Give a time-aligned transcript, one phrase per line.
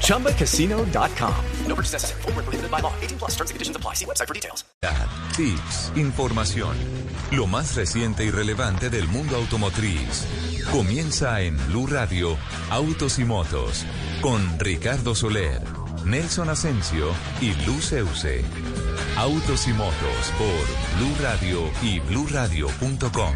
[0.00, 1.34] ChumbaCasino.com.
[1.66, 2.22] No purchase necessary.
[2.22, 2.92] Full prohibited by law.
[3.02, 3.94] 18 plus terms and conditions apply.
[3.94, 4.64] See website for details.
[5.36, 6.76] Tips, información.
[7.32, 10.26] Lo más reciente y relevante del mundo automotriz.
[10.70, 12.36] Comienza en Blue Radio,
[12.70, 13.84] Autos y Motos.
[14.20, 15.60] Con Ricardo Soler,
[16.04, 17.08] Nelson Asensio
[17.40, 18.44] y Luz Euse.
[19.16, 23.34] Autos y motos por Blue Radio y bluradio.com.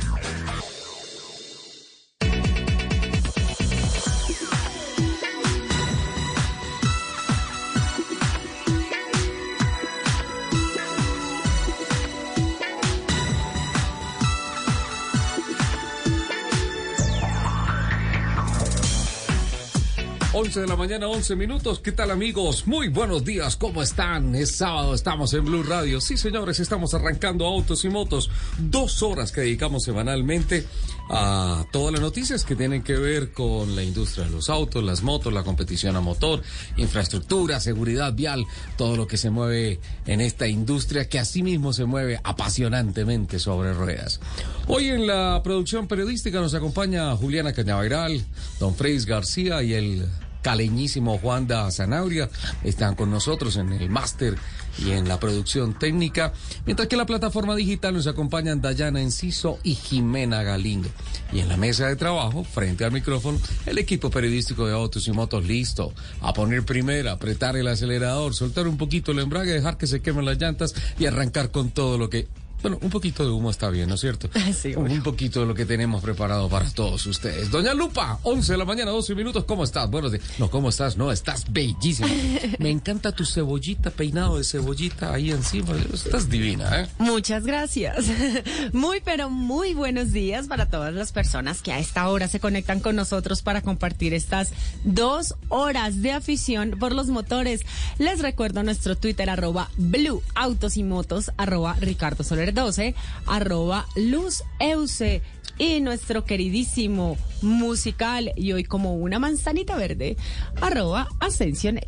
[20.40, 21.80] 11 de la mañana, 11 minutos.
[21.80, 22.68] ¿Qué tal amigos?
[22.68, 24.36] Muy buenos días, ¿cómo están?
[24.36, 26.00] Es sábado, estamos en Blue Radio.
[26.00, 28.30] Sí, señores, estamos arrancando autos y motos.
[28.56, 30.64] Dos horas que dedicamos semanalmente
[31.10, 35.02] a todas las noticias que tienen que ver con la industria de los autos, las
[35.02, 36.40] motos, la competición a motor,
[36.76, 42.20] infraestructura, seguridad vial, todo lo que se mueve en esta industria que asimismo se mueve
[42.22, 44.20] apasionantemente sobre ruedas.
[44.68, 48.24] Hoy en la producción periodística nos acompaña Juliana Cañaveral,
[48.60, 50.06] don Freis García y el
[50.42, 52.28] caleñísimo Juan da Zanauria
[52.64, 54.36] están con nosotros en el máster
[54.84, 56.32] y en la producción técnica,
[56.64, 60.88] mientras que en la plataforma digital nos acompañan Dayana Enciso y Jimena Galindo.
[61.32, 65.12] Y en la mesa de trabajo, frente al micrófono, el equipo periodístico de Autos y
[65.12, 69.86] Motos listo a poner primera, apretar el acelerador, soltar un poquito el embrague, dejar que
[69.86, 72.28] se quemen las llantas y arrancar con todo lo que
[72.62, 74.28] bueno, un poquito de humo está bien, ¿no es cierto?
[74.58, 77.50] Sí, un poquito de lo que tenemos preparado para todos ustedes.
[77.50, 79.88] Doña Lupa, 11 de la mañana, 12 minutos, ¿cómo estás?
[79.88, 80.24] Buenos días.
[80.38, 80.96] No, ¿cómo estás?
[80.96, 82.08] No, estás bellísima.
[82.58, 85.76] Me encanta tu cebollita, peinado de cebollita ahí encima.
[85.92, 86.88] Estás divina, ¿eh?
[86.98, 88.06] Muchas gracias.
[88.72, 92.80] Muy, pero muy buenos días para todas las personas que a esta hora se conectan
[92.80, 94.50] con nosotros para compartir estas
[94.84, 97.62] dos horas de afición por los motores.
[97.98, 102.94] Les recuerdo nuestro Twitter, arroba Blue Autos y Motos, arroba Ricardo Soler 12,
[103.26, 105.22] arroba Luz Euse.
[105.60, 110.16] Y nuestro queridísimo musical y hoy como una manzanita verde,
[110.60, 111.80] arroba Ascension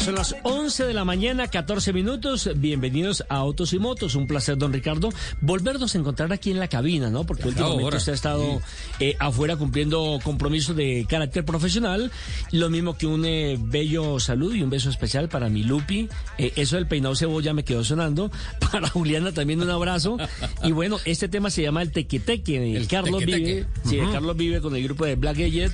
[0.00, 2.48] Son las 11 de la mañana, 14 minutos.
[2.56, 4.14] Bienvenidos a Autos y Motos.
[4.14, 5.10] Un placer, don Ricardo,
[5.42, 7.24] volvernos a encontrar aquí en la cabina, ¿no?
[7.24, 8.62] Porque últimamente usted ha estado
[8.98, 12.10] eh, afuera cumpliendo compromisos de carácter profesional.
[12.50, 16.08] Lo mismo que un eh, bello saludo y un beso especial para mi Lupi.
[16.38, 18.30] Eh, eso del peinado cebolla me quedó sonando.
[18.72, 20.16] Para Juliana también un abrazo.
[20.64, 22.74] Y bueno, este tema se llama el tequeteque.
[22.74, 23.66] El Carlos Vive.
[23.84, 25.72] Sí, Carlos Vive con el grupo de Black Jet.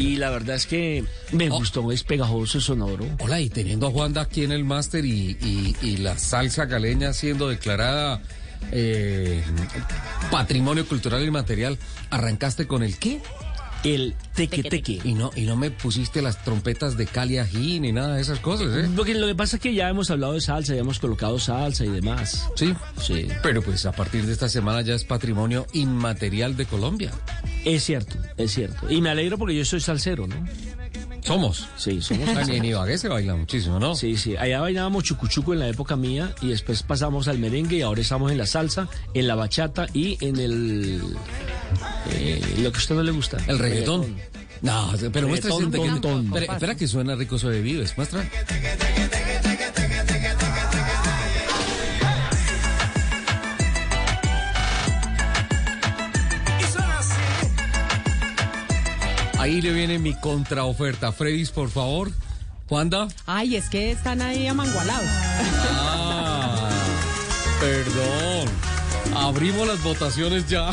[0.00, 3.04] Y la verdad es que me gustó, es pegajoso, sonoro.
[3.18, 5.36] Hola, y teniendo a Juanda aquí en el máster y,
[5.82, 8.22] y, la salsa caleña siendo declarada
[8.72, 9.42] eh,
[10.30, 11.76] patrimonio cultural y material,
[12.08, 13.20] ¿arrancaste con el qué?
[13.84, 15.00] El teque teque.
[15.04, 18.40] Y no, y no me pusiste las trompetas de Cali Ají ni nada de esas
[18.40, 18.88] cosas, ¿eh?
[18.94, 21.84] Porque lo que pasa es que ya hemos hablado de salsa, ya hemos colocado salsa
[21.84, 22.48] y demás.
[22.56, 23.28] Sí, sí.
[23.42, 27.12] Pero pues a partir de esta semana ya es patrimonio inmaterial de Colombia.
[27.64, 28.90] Es cierto, es cierto.
[28.90, 30.36] Y me alegro porque yo soy salsero, ¿no?
[31.22, 31.68] Somos.
[31.76, 32.48] Sí, somos.
[32.48, 33.94] En Ibagué se baila muchísimo, ¿no?
[33.94, 34.36] Sí, sí.
[34.36, 38.32] Allá bailábamos chucuchuco en la época mía y después pasamos al merengue y ahora estamos
[38.32, 41.02] en la salsa, en la bachata y en el...
[42.10, 43.38] Eh, lo que a usted no le gusta.
[43.46, 44.16] El reggaetón.
[44.62, 46.26] No, pero muestra ese reggaetón.
[46.26, 47.96] Espera, espera que suena rico de Vives.
[47.96, 48.24] Muestra.
[59.38, 61.12] Ahí le viene mi contraoferta.
[61.12, 62.10] Freddy's, por favor.
[62.68, 63.08] ¿Juanda?
[63.26, 65.08] Ay, es que están ahí amangualados.
[65.72, 66.68] Ah,
[67.58, 68.69] perdón.
[69.14, 70.70] Abrimos las votaciones ya.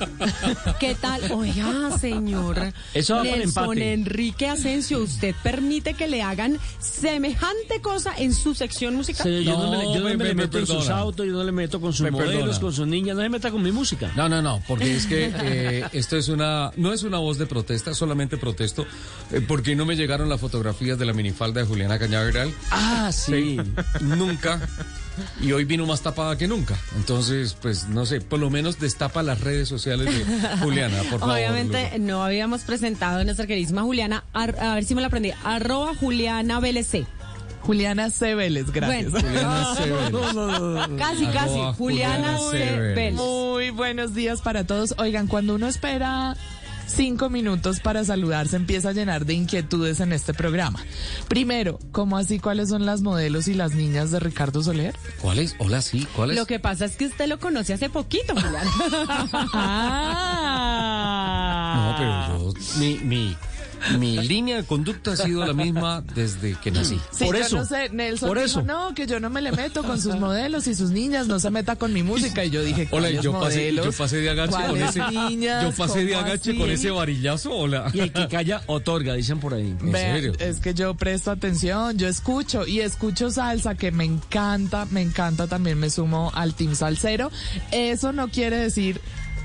[0.80, 1.30] ¿Qué tal?
[1.32, 2.72] Oiga, señor.
[2.94, 3.92] Eso va por Nelson empate.
[3.92, 9.26] Enrique Asensio, ¿usted permite que le hagan semejante cosa en su sección musical?
[9.26, 11.32] Sí, yo no, me, yo no No, me, me- me meto en sus autos, yo
[11.32, 12.60] no le meto con sus Me modelos, perdona.
[12.60, 14.10] con sus niñas, no se meta con mi música.
[14.16, 17.46] No, no, no, porque es que eh, esto es una, no es una voz de
[17.46, 18.86] protesta, solamente protesto,
[19.32, 22.52] eh, porque no me llegaron las fotografías de la minifalda de Juliana Cañaveral.
[22.70, 23.58] Ah, sí.
[24.00, 24.60] Nunca.
[25.40, 26.76] Y hoy vino más tapada que nunca.
[26.96, 31.34] Entonces, pues no sé, por lo menos destapa las redes sociales de Juliana, por favor.
[31.34, 35.32] Obviamente no habíamos presentado a nuestra queridísima Juliana, ar- a ver si me la aprendí,
[35.44, 37.06] arroba Juliana VLC.
[37.62, 38.34] Juliana C.
[38.34, 39.12] Vélez, gracias.
[39.12, 39.28] Bueno.
[39.28, 40.96] Juliana Sever.
[40.98, 41.50] Casi, casi.
[41.50, 42.78] Arroba Juliana Juliana C.
[42.94, 43.14] Vélez.
[43.14, 44.94] Muy buenos días para todos.
[44.98, 46.36] Oigan, cuando uno espera
[46.92, 50.80] cinco minutos para saludar, se empieza a llenar de inquietudes en este programa.
[51.28, 54.94] Primero, ¿cómo así cuáles son las modelos y las niñas de Ricardo Soler?
[55.20, 55.54] ¿Cuál es?
[55.58, 56.36] Hola, sí, ¿cuál es?
[56.36, 58.70] Lo que pasa es que usted lo conoce hace poquito, Juliana.
[61.70, 63.36] No, pero yo, mi, mi,
[63.98, 67.00] mi línea de conducta ha sido la misma desde que nací.
[67.12, 68.62] Sí, Por yo eso, no sé, Nelson por dijo, eso.
[68.62, 71.50] no, que yo no me le meto con sus modelos y sus niñas, no se
[71.50, 72.44] meta con mi música.
[72.44, 73.86] Y yo dije, Hola, ¿cuáles yo pasé, modelos?
[73.86, 75.02] yo pasé de agache con ¿Cuáles ese.
[75.10, 75.64] niñas?
[75.64, 76.58] yo pasé de ¿Cómo agache así?
[76.58, 77.50] con ese varillazo.
[77.52, 77.90] Hola.
[77.94, 79.74] Y el que calla, otorga, dicen por ahí.
[79.80, 80.32] ¿En Vean, serio?
[80.38, 85.46] Es que yo presto atención, yo escucho y escucho salsa que me encanta, me encanta,
[85.46, 87.30] también me sumo al team salsero.
[87.72, 89.00] Eso no quiere decir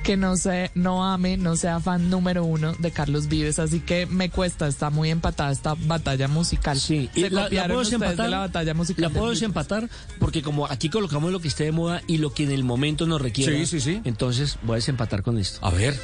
[0.06, 4.06] que no sé, no ame, no sea fan número uno de Carlos Vives, así que
[4.06, 6.80] me cuesta, está muy empatada esta batalla musical.
[6.80, 8.26] Sí, se la- la copiaron puedo desempatar.
[8.26, 9.02] de la batalla musical.
[9.02, 12.44] La puedo desempatar porque como aquí colocamos lo que esté de moda y lo que
[12.44, 13.66] en el momento nos requiere.
[13.66, 14.02] Sí, sí, sí.
[14.06, 15.58] Entonces voy a desempatar con esto.
[15.66, 16.00] A ver.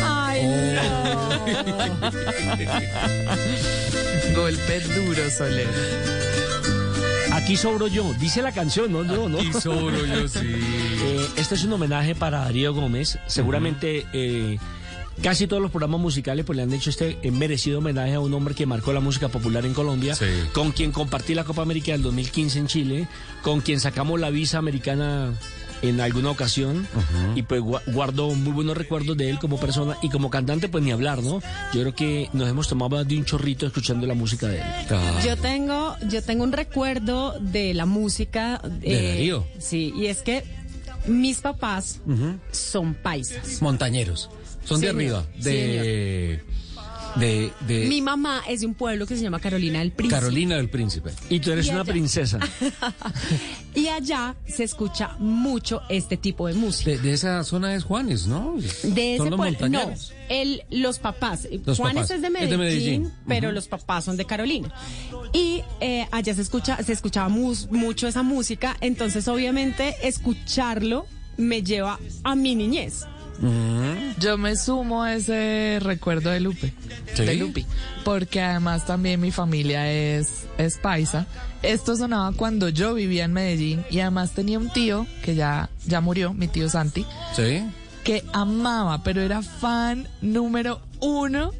[0.00, 0.42] Ay,
[4.36, 6.27] Golpe duro, Soler.
[7.48, 9.42] Aquí sobro yo, dice la canción, no yo, ¿no?
[9.42, 10.40] Y sobro yo sí.
[10.44, 13.18] Eh, este es un homenaje para Darío Gómez.
[13.26, 14.58] Seguramente eh,
[15.22, 18.34] casi todos los programas musicales pues, le han hecho este eh, merecido homenaje a un
[18.34, 20.26] hombre que marcó la música popular en Colombia, Sí.
[20.52, 23.08] con quien compartí la Copa América del 2015 en Chile,
[23.40, 25.32] con quien sacamos la visa americana
[25.82, 26.86] en alguna ocasión
[27.36, 30.82] y pues gua- guardo muy buenos recuerdos de él como persona y como cantante pues
[30.82, 31.40] ni hablar, ¿no?
[31.72, 34.64] Yo creo que nos hemos tomado de un chorrito escuchando la música de él.
[34.90, 38.60] Ah, Yo tengo, yo tengo un recuerdo de la música.
[38.82, 39.46] eh, ¿De Darío?
[39.58, 40.42] Sí, y es que
[41.06, 42.00] mis papás
[42.52, 43.62] son paisas.
[43.62, 44.30] Montañeros.
[44.64, 45.24] Son de arriba.
[45.42, 46.42] De.
[47.16, 47.52] De.
[47.66, 50.14] de Mi mamá es de un pueblo que se llama Carolina del Príncipe.
[50.20, 51.10] Carolina del Príncipe.
[51.30, 51.92] Y tú eres Y una allá.
[51.92, 52.38] princesa.
[53.74, 56.90] Y allá se escucha mucho este tipo de música.
[56.90, 58.54] De, de esa zona es Juanes, ¿no?
[58.56, 59.92] De Son ese los pueblo, no,
[60.28, 62.10] el, los papás, Los Juanes papás.
[62.10, 64.72] es de Es de Medellín, pero los papás son de Carolina.
[65.32, 71.06] Y eh, allá se escucha, se escuchaba mus- mucho esa música, entonces obviamente escucharlo
[71.36, 73.04] me lleva a mi niñez.
[74.18, 76.72] Yo me sumo a ese recuerdo de Lupe,
[77.14, 77.24] ¿Sí?
[77.24, 77.66] de Lupi,
[78.04, 81.26] porque además también mi familia es, es paisa.
[81.62, 86.00] Esto sonaba cuando yo vivía en Medellín y además tenía un tío que ya, ya
[86.00, 87.06] murió, mi tío Santi,
[87.36, 87.62] Sí.
[88.04, 91.52] que amaba, pero era fan número uno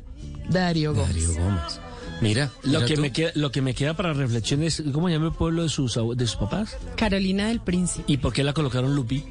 [0.49, 1.09] de Darío Gómez.
[1.15, 1.81] Darío Gómez.
[2.21, 3.01] Mira, Lo mira que, tú.
[3.01, 5.95] me queda, lo que me queda para reflexión es, ¿cómo llama el pueblo de sus,
[6.17, 6.77] de sus papás?
[6.97, 8.03] Carolina del Príncipe.
[8.13, 9.25] ¿Y por qué la colocaron Lupi?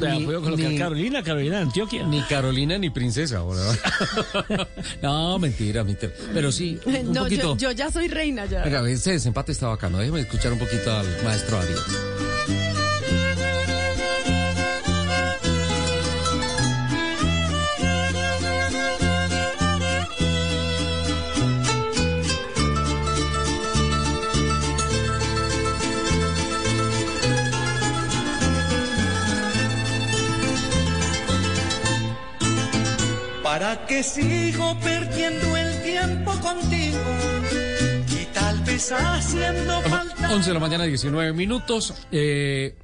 [0.00, 2.06] Ni- puedo colocar ni- Carolina, Carolina de Antioquia.
[2.06, 4.68] Ni Carolina ni princesa, ¿verdad?
[5.02, 6.12] no, mentira, mentira.
[6.32, 7.56] Pero sí, un No, poquito.
[7.56, 8.62] yo, yo ya soy reina ya.
[8.64, 9.98] Venga, ese desempate está bacano.
[9.98, 11.78] Déjeme escuchar un poquito al maestro Ariel.
[33.52, 36.98] ¿Para qué sigo perdiendo el tiempo contigo?
[38.18, 40.32] Y tal vez haciendo falta.
[40.32, 41.92] 11 de la mañana, 19 minutos.
[42.10, 42.74] Eh,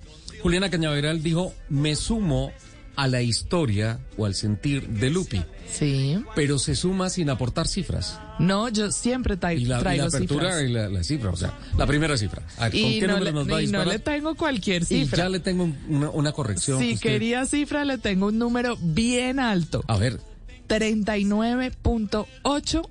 [0.42, 2.52] Juliana Cañaveral dijo, me sumo
[2.96, 6.22] a la historia o al sentir de Lupi, Sí.
[6.34, 8.20] pero se suma sin aportar cifras.
[8.38, 10.62] No, yo siempre tra- Y la, y la traigo apertura cifras.
[10.64, 12.42] y la, la cifra, o sea, la primera cifra.
[12.58, 13.87] A ver, ¿Con Y, qué no, número le, nos va a y no disparar?
[13.87, 15.16] le tengo cualquier Y cifra.
[15.25, 16.78] ya le tengo un- una, una corrección.
[16.80, 19.82] Si usted- quería cifra, le tengo un número bien alto.
[19.88, 20.20] A ver,
[20.68, 22.88] 39.8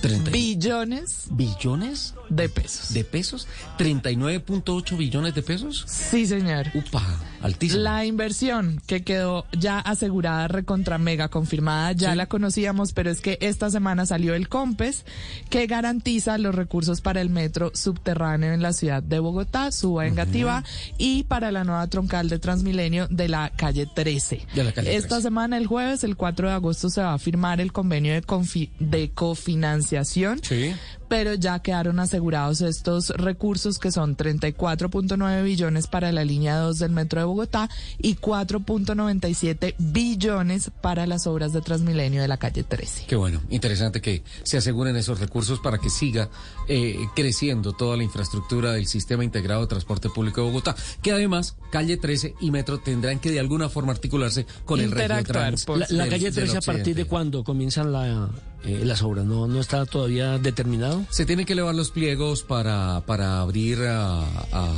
[0.00, 2.14] 30 billones ¿Billones?
[2.28, 2.92] De pesos.
[2.92, 3.48] ¿De pesos?
[3.78, 5.84] ¿39.8 billones de pesos?
[5.86, 6.66] Sí, señor.
[6.74, 7.02] Upa,
[7.42, 7.82] altísimo.
[7.82, 13.38] La inversión que quedó ya asegurada, recontra mega confirmada, ya la conocíamos, pero es que
[13.40, 15.04] esta semana salió el COMPES,
[15.50, 20.14] que garantiza los recursos para el metro subterráneo en la ciudad de Bogotá, suba en
[20.14, 20.64] Gativá,
[20.98, 24.46] y para la nueva troncal de Transmilenio de la calle 13.
[24.54, 25.22] De la calle esta 13.
[25.22, 29.10] semana, el jueves, el 4 de agosto, se va a firmar el convenio de, de
[29.10, 30.74] cofinanciación Sí.
[31.08, 36.92] Pero ya quedaron asegurados estos recursos que son 34.9 billones para la línea 2 del
[36.92, 43.06] metro de Bogotá y 4.97 billones para las obras de Transmilenio de la calle 13.
[43.06, 46.28] Qué bueno, interesante que se aseguren esos recursos para que siga
[46.68, 51.56] eh, creciendo toda la infraestructura del sistema integrado de transporte público de Bogotá, que además
[51.70, 55.86] calle 13 y metro tendrán que de alguna forma articularse con el resto de La,
[55.90, 58.30] la calle del 13, ¿a partir de cuándo comienzan la,
[58.64, 59.24] eh, las obras?
[59.24, 61.04] ¿No, ¿No está todavía determinado?
[61.10, 64.74] Se tienen que elevar los pliegos para, para abrir a, a-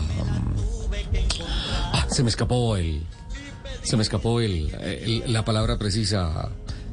[1.93, 3.03] ah, se me escapó el
[3.83, 6.51] se me escapó el, el- la palabra precisa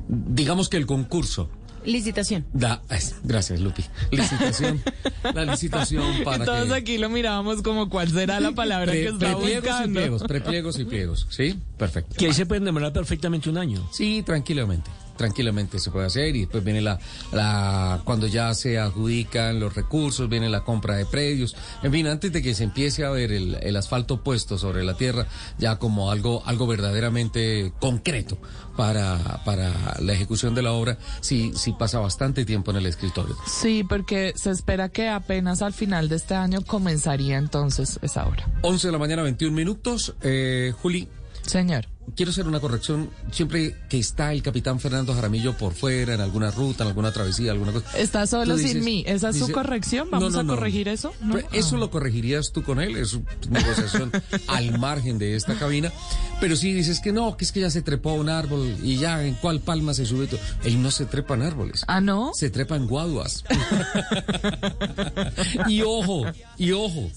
[0.08, 1.50] digamos que el concurso
[1.86, 2.46] Licitación.
[2.54, 4.82] da es- gracias Lupi licitación
[5.34, 9.08] la licitación para Todos que aquí lo mirábamos como cuál será la palabra Pre- que
[9.10, 9.94] está prepliegos y buscando.
[10.00, 13.88] pliegos prepliegos y pliegos sí perfecto Que ahí se pueden demorar perfectamente un año.
[13.92, 14.90] Sí, tranquilamente.
[15.18, 17.00] Tranquilamente se puede hacer y después viene la,
[17.32, 21.56] la, cuando ya se adjudican los recursos, viene la compra de predios.
[21.84, 24.96] En fin, antes de que se empiece a ver el, el asfalto puesto sobre la
[24.96, 28.38] tierra, ya como algo, algo verdaderamente concreto
[28.76, 33.36] para, para la ejecución de la obra, sí, sí pasa bastante tiempo en el escritorio.
[33.46, 38.48] Sí, porque se espera que apenas al final de este año comenzaría entonces esa obra.
[38.62, 40.16] 11 de la mañana, 21 minutos.
[40.22, 41.08] Eh, Juli,
[41.42, 41.97] Señor.
[42.16, 43.10] Quiero hacer una corrección.
[43.32, 47.52] Siempre que está el capitán Fernando Jaramillo por fuera, en alguna ruta, en alguna travesía,
[47.52, 47.98] alguna cosa.
[47.98, 49.04] Está solo sin mí.
[49.08, 50.10] ¿Esa es su corrección?
[50.12, 51.14] ¿Vamos no, a corregir eso?
[51.22, 51.38] ¿No?
[51.52, 51.80] Eso Ah.
[51.80, 54.12] lo corregirías tú con él, es una negociación
[54.48, 55.92] al margen de esta cabina.
[56.40, 58.98] Pero si dices que no, que es que ya se trepó a un árbol y
[58.98, 60.28] ya en cuál palma se sube.
[60.28, 60.40] todo.
[60.64, 61.84] Él no se trepa en árboles.
[61.88, 62.32] Ah, ¿no?
[62.34, 63.44] Se trepa en guaduas.
[65.68, 66.26] y ojo,
[66.58, 67.10] y ojo,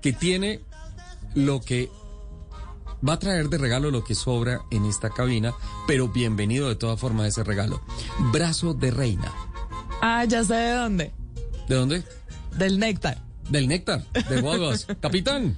[0.00, 0.60] que tiene
[1.34, 1.90] lo que
[3.06, 5.52] va a traer de regalo lo que sobra en esta cabina,
[5.86, 7.80] pero bienvenido de todas formas ese regalo.
[8.32, 9.32] Brazo de reina.
[10.02, 11.12] Ah, ya sé de dónde.
[11.68, 12.02] ¿De dónde?
[12.56, 13.18] Del néctar.
[13.48, 14.86] Del néctar, de guaduas.
[15.00, 15.56] Capitán.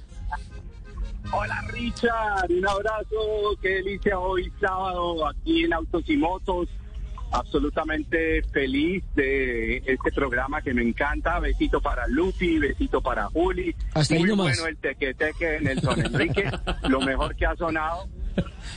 [1.31, 6.67] Hola Richard, un abrazo, qué delicia hoy sábado aquí en Autos y Motos.
[7.33, 11.39] Absolutamente feliz de este programa que me encanta.
[11.39, 13.75] Besito para Lupi, besito para Juli.
[13.93, 14.57] Hasta ahí Muy nomás.
[14.59, 16.49] bueno el teque-teque de Nelson Enrique,
[16.87, 18.07] lo mejor que ha sonado.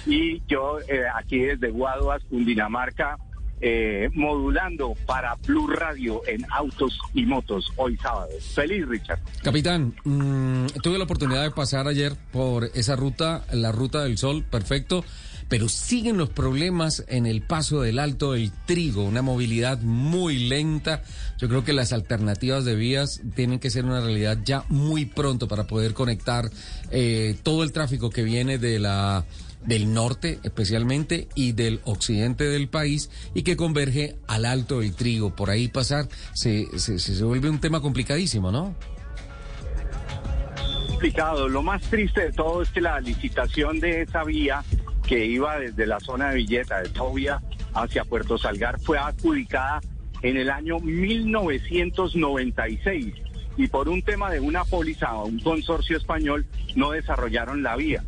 [0.06, 3.18] Y yo eh, aquí desde Guaduas, Cundinamarca,
[3.60, 8.28] eh, modulando para Blue Radio en Autos y Motos hoy sábado.
[8.54, 9.18] Feliz Richard.
[9.42, 14.44] Capitán, mm, tuve la oportunidad de pasar ayer por esa ruta, la ruta del sol,
[14.44, 15.04] perfecto,
[15.48, 21.02] pero siguen los problemas en el paso del Alto del Trigo, una movilidad muy lenta.
[21.38, 25.48] Yo creo que las alternativas de vías tienen que ser una realidad ya muy pronto
[25.48, 26.50] para poder conectar
[26.90, 29.24] eh, todo el tráfico que viene de la
[29.64, 35.34] del norte especialmente y del occidente del país y que converge al Alto del Trigo.
[35.34, 38.76] Por ahí pasar se, se, se vuelve un tema complicadísimo, ¿no?
[40.96, 41.46] complicado.
[41.48, 44.64] Lo más triste de todo es que la licitación de esa vía
[45.06, 47.40] que iba desde la zona de Villeta, de Tobia,
[47.74, 49.80] hacia Puerto Salgar, fue adjudicada
[50.22, 53.14] en el año 1996
[53.56, 56.44] y por un tema de una póliza o un consorcio español
[56.74, 58.02] no desarrollaron la vía.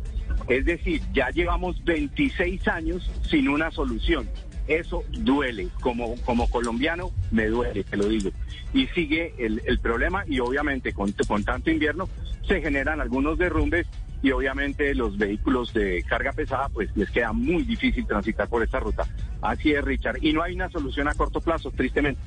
[0.47, 4.29] Es decir, ya llevamos 26 años sin una solución.
[4.67, 8.29] Eso duele, como, como colombiano me duele, te lo digo.
[8.73, 12.07] Y sigue el, el problema y obviamente con, con tanto invierno
[12.47, 13.85] se generan algunos derrumbes
[14.21, 18.79] y obviamente los vehículos de carga pesada pues les queda muy difícil transitar por esta
[18.79, 19.07] ruta.
[19.41, 20.17] Así es, Richard.
[20.21, 22.19] Y no hay una solución a corto plazo, tristemente.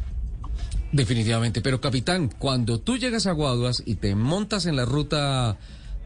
[0.93, 5.57] Definitivamente, pero capitán, cuando tú llegas a Guaduas y te montas en la ruta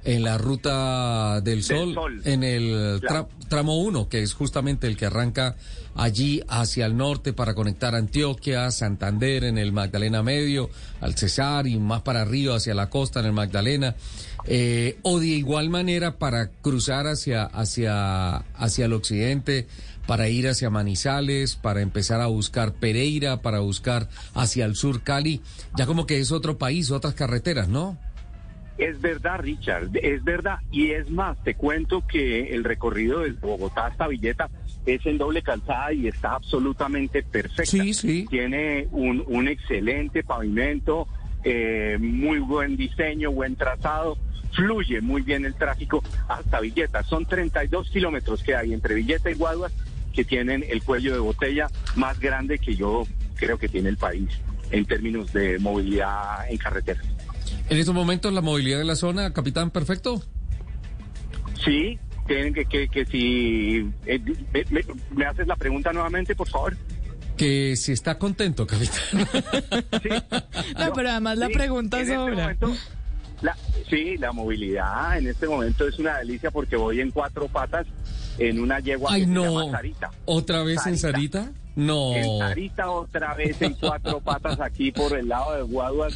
[0.04, 2.22] en la ruta del sol, Sol.
[2.24, 5.56] en el tra- tramo 1, que es justamente el que arranca
[5.96, 11.76] allí hacia el norte para conectar Antioquia, Santander en el Magdalena Medio, al Cesar y
[11.80, 13.96] más para arriba hacia la costa en el Magdalena,
[14.48, 19.66] eh, o de igual manera para cruzar hacia, hacia, hacia el occidente,
[20.06, 25.40] para ir hacia Manizales, para empezar a buscar Pereira, para buscar hacia el sur Cali,
[25.76, 27.98] ya como que es otro país, otras carreteras, ¿no?
[28.78, 30.58] Es verdad, Richard, es verdad.
[30.70, 34.50] Y es más, te cuento que el recorrido desde Bogotá hasta Villeta
[34.84, 37.64] es en doble calzada y está absolutamente perfecta.
[37.64, 38.26] Sí, sí.
[38.28, 41.08] Tiene un, un excelente pavimento,
[41.42, 44.18] eh, muy buen diseño, buen trazado,
[44.56, 47.02] fluye muy bien el tráfico hasta Villeta.
[47.04, 49.72] Son 32 kilómetros que hay entre Villeta y Guaduas
[50.12, 53.04] que tienen el cuello de botella más grande que yo
[53.36, 54.28] creo que tiene el país
[54.70, 57.00] en términos de movilidad en carretera.
[57.68, 60.22] En estos momentos la movilidad de la zona, capitán, perfecto.
[61.64, 64.20] Sí, tienen que, que, que si eh,
[64.70, 64.84] me,
[65.14, 66.76] me haces la pregunta nuevamente, por favor.
[67.36, 68.96] Que si está contento, capitán.
[70.02, 70.08] Sí.
[70.78, 72.42] No, pero además la pregunta este sobra.
[72.42, 72.72] momento,
[73.42, 73.56] la-
[73.88, 77.86] sí, la movilidad en este momento es una delicia porque voy en cuatro patas
[78.38, 79.44] en una yegua Ay, que se no.
[79.60, 80.10] llama Sarita.
[80.26, 81.44] ¿Otra vez en Sarita.
[81.44, 81.60] Sarita?
[81.76, 82.14] No.
[82.14, 86.14] En Sarita otra vez en cuatro patas aquí por el lado de Guaduas,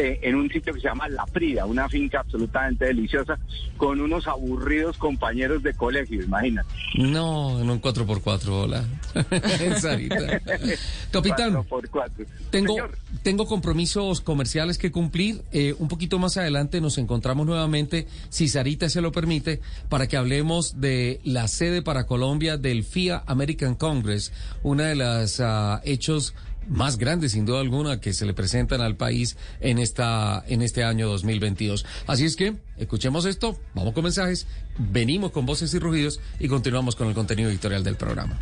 [0.00, 3.38] eh, en un sitio que se llama La Frida, una finca absolutamente deliciosa,
[3.76, 6.68] con unos aburridos compañeros de colegio, imagínate.
[6.94, 8.84] No, en un 4x4, hola.
[11.10, 11.52] Capitán.
[11.52, 12.24] Cuatro por cuatro.
[12.50, 12.98] Tengo, Señor.
[13.22, 15.42] tengo compromisos comerciales que cumplir.
[15.52, 20.16] Eh, un poquito más adelante nos encontramos nuevamente, si Sarita se lo permite, para que
[20.16, 26.34] hablemos de la sede para Colombia del FIA American Congress, una de las ah, hechos
[26.68, 30.84] más grandes, sin duda alguna, que se le presentan al país en esta en este
[30.84, 31.84] año 2022.
[32.06, 34.46] Así es que escuchemos esto, vamos con mensajes,
[34.78, 38.38] venimos con voces y rugidos y continuamos con el contenido editorial del programa.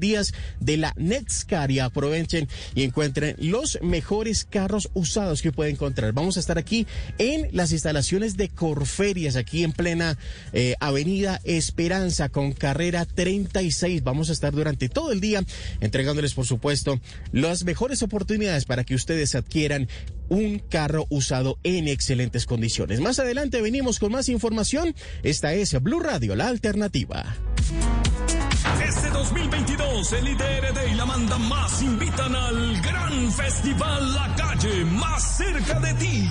[0.61, 6.13] de la Netscar y aprovechen y encuentren los mejores carros usados que pueden encontrar.
[6.13, 6.87] Vamos a estar aquí
[7.19, 10.19] en las instalaciones de Corferias, aquí en plena
[10.53, 14.03] eh, Avenida Esperanza con carrera 36.
[14.03, 15.45] Vamos a estar durante todo el día
[15.81, 17.01] entregándoles, por supuesto,
[17.33, 19.89] las mejores oportunidades para que ustedes adquieran
[20.29, 23.01] un carro usado en excelentes condiciones.
[23.01, 24.95] Más adelante venimos con más información.
[25.23, 27.37] Esta es Blue Radio, la alternativa.
[29.21, 35.37] Este 2022, el IDRD y la Manda Más invitan al gran festival La Calle más
[35.37, 36.31] cerca de ti.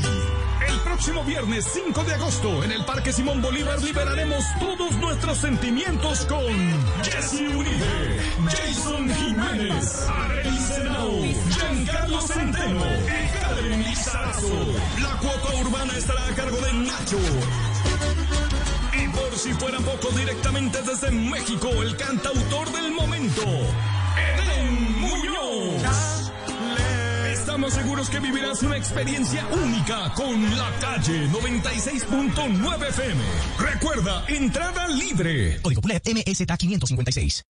[0.67, 6.25] El próximo viernes 5 de agosto en el Parque Simón Bolívar liberaremos todos nuestros sentimientos
[6.25, 6.47] con
[7.04, 11.21] Jesse Uribe, Jason Jiménez, Arely Senao,
[11.52, 14.65] Giancarlo Centeno y Karen Lizarazo.
[15.02, 17.69] La cuota urbana estará a cargo de Nacho.
[19.39, 26.30] Si fuera poco, directamente desde México, el cantautor del momento, Eden Muñoz.
[27.32, 33.23] Estamos seguros que vivirás una experiencia única con la calle 96.9 FM.
[33.60, 35.62] Recuerda, entrada libre.
[35.62, 37.45] Código MSTA 556.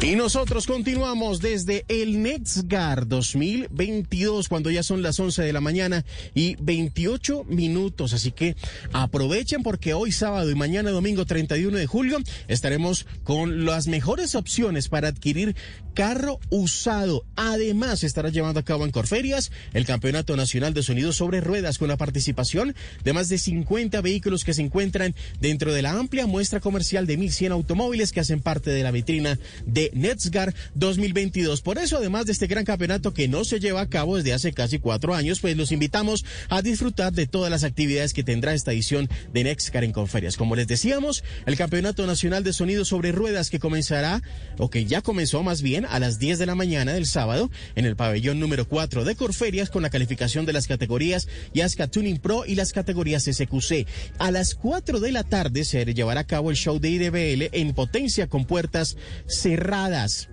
[0.00, 6.04] Y nosotros continuamos desde el NextGar 2022, cuando ya son las 11 de la mañana
[6.34, 8.12] y 28 minutos.
[8.12, 8.54] Así que
[8.92, 14.88] aprovechen porque hoy sábado y mañana domingo 31 de julio estaremos con las mejores opciones
[14.88, 15.56] para adquirir
[15.94, 17.24] carro usado.
[17.34, 21.88] Además, estará llevando a cabo en Corferias el Campeonato Nacional de Sonido sobre Ruedas con
[21.88, 26.60] la participación de más de 50 vehículos que se encuentran dentro de la amplia muestra
[26.60, 31.62] comercial de 1.100 automóviles que hacen parte de la vitrina de Netsgar 2022.
[31.62, 34.52] Por eso, además de este gran campeonato que no se lleva a cabo desde hace
[34.52, 38.72] casi cuatro años, pues los invitamos a disfrutar de todas las actividades que tendrá esta
[38.72, 40.36] edición de Nextcar en Conferias.
[40.36, 44.22] Como les decíamos, el Campeonato Nacional de Sonido sobre Ruedas que comenzará,
[44.58, 47.86] o que ya comenzó más bien, a las 10 de la mañana del sábado en
[47.86, 52.44] el pabellón número 4 de Corferias con la calificación de las categorías Yasca Tuning Pro
[52.46, 53.86] y las categorías SQC.
[54.18, 57.74] A las 4 de la tarde se llevará a cabo el show de IDBL en
[57.74, 58.96] potencia con puertas
[59.26, 60.28] cerradas paradas.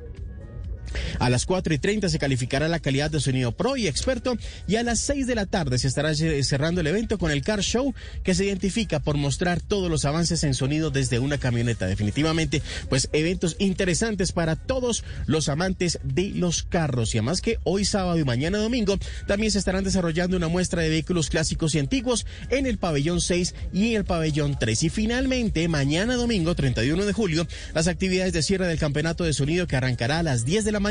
[1.19, 4.75] A las 4 y 30 se calificará la calidad de sonido pro y experto y
[4.75, 7.93] a las 6 de la tarde se estará cerrando el evento con el Car Show
[8.23, 11.87] que se identifica por mostrar todos los avances en sonido desde una camioneta.
[11.87, 17.85] Definitivamente, pues eventos interesantes para todos los amantes de los carros y además que hoy
[17.85, 22.25] sábado y mañana domingo también se estarán desarrollando una muestra de vehículos clásicos y antiguos
[22.49, 24.83] en el pabellón 6 y en el pabellón 3.
[24.83, 29.67] Y finalmente, mañana domingo 31 de julio, las actividades de cierre del campeonato de sonido
[29.67, 30.84] que arrancará a las 10 de la mañana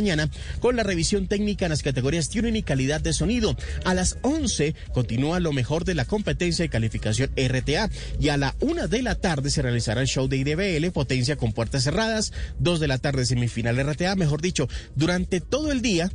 [0.61, 3.57] con la revisión técnica en las categorías tuning y calidad de sonido.
[3.85, 8.57] A las 11 continúa lo mejor de la competencia de calificación RTA y a la
[8.61, 12.81] una de la tarde se realizará el show de IDBL, potencia con puertas cerradas, dos
[12.81, 16.11] de la tarde semifinal RTA, mejor dicho, durante todo el día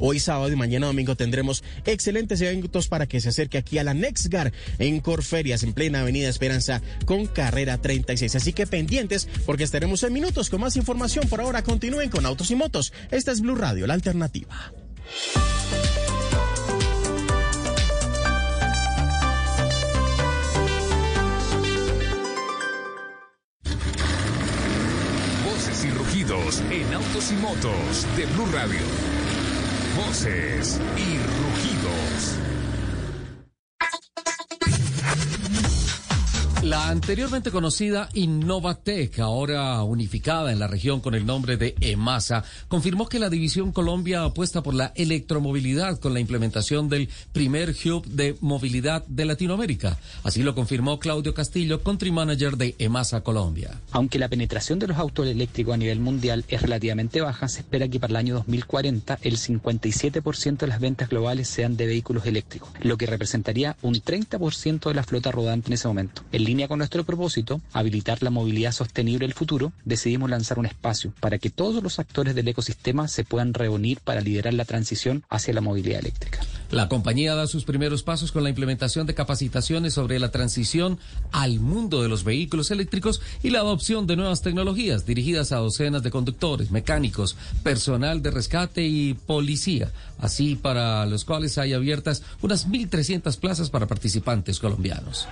[0.00, 3.94] Hoy sábado y mañana domingo tendremos excelentes eventos para que se acerque aquí a la
[3.94, 8.36] Nextgar en Corferias, en plena Avenida Esperanza, con carrera 36.
[8.36, 11.28] Así que pendientes, porque estaremos en minutos con más información.
[11.28, 12.92] Por ahora continúen con Autos y Motos.
[13.10, 14.72] Esta es Blue Radio, la alternativa.
[25.44, 29.07] Voces y rugidos en Autos y Motos de Blue Radio.
[30.08, 32.47] Voces y rugidos.
[36.88, 43.18] Anteriormente conocida Innovatec, ahora unificada en la región con el nombre de EMASA, confirmó que
[43.18, 49.06] la División Colombia apuesta por la electromovilidad con la implementación del primer hub de movilidad
[49.06, 49.98] de Latinoamérica.
[50.24, 53.78] Así lo confirmó Claudio Castillo, country manager de EMASA Colombia.
[53.90, 57.88] Aunque la penetración de los autos eléctricos a nivel mundial es relativamente baja, se espera
[57.88, 62.70] que para el año 2040 el 57% de las ventas globales sean de vehículos eléctricos,
[62.80, 66.22] lo que representaría un 30% de la flota rodante en ese momento.
[66.32, 71.12] En línea con nuestro propósito, habilitar la movilidad sostenible del futuro, decidimos lanzar un espacio
[71.20, 75.54] para que todos los actores del ecosistema se puedan reunir para liderar la transición hacia
[75.54, 76.40] la movilidad eléctrica.
[76.70, 80.98] La compañía da sus primeros pasos con la implementación de capacitaciones sobre la transición
[81.32, 86.02] al mundo de los vehículos eléctricos y la adopción de nuevas tecnologías dirigidas a docenas
[86.02, 92.68] de conductores, mecánicos, personal de rescate y policía, así para los cuales hay abiertas unas
[92.68, 95.26] 1.300 plazas para participantes colombianos.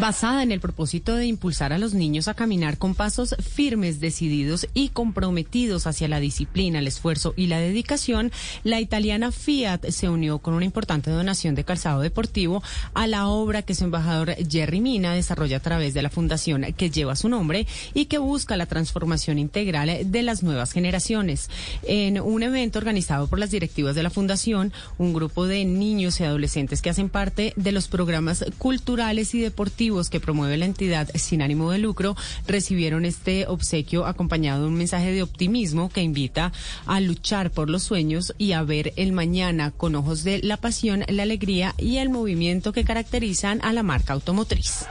[0.00, 4.68] Basada en el propósito de impulsar a los niños a caminar con pasos firmes, decididos
[4.72, 8.30] y comprometidos hacia la disciplina, el esfuerzo y la dedicación,
[8.62, 12.62] la italiana Fiat se unió con una importante donación de calzado deportivo
[12.94, 16.90] a la obra que su embajador Jerry Mina desarrolla a través de la fundación que
[16.90, 21.50] lleva su nombre y que busca la transformación integral de las nuevas generaciones.
[21.82, 26.24] En un evento organizado por las directivas de la fundación, un grupo de niños y
[26.24, 31.40] adolescentes que hacen parte de los programas culturales y deportivos que promueve la entidad sin
[31.40, 32.14] ánimo de lucro
[32.46, 36.52] recibieron este obsequio acompañado de un mensaje de optimismo que invita
[36.84, 41.04] a luchar por los sueños y a ver el mañana con ojos de la pasión,
[41.08, 44.84] la alegría y el movimiento que caracterizan a la marca automotriz.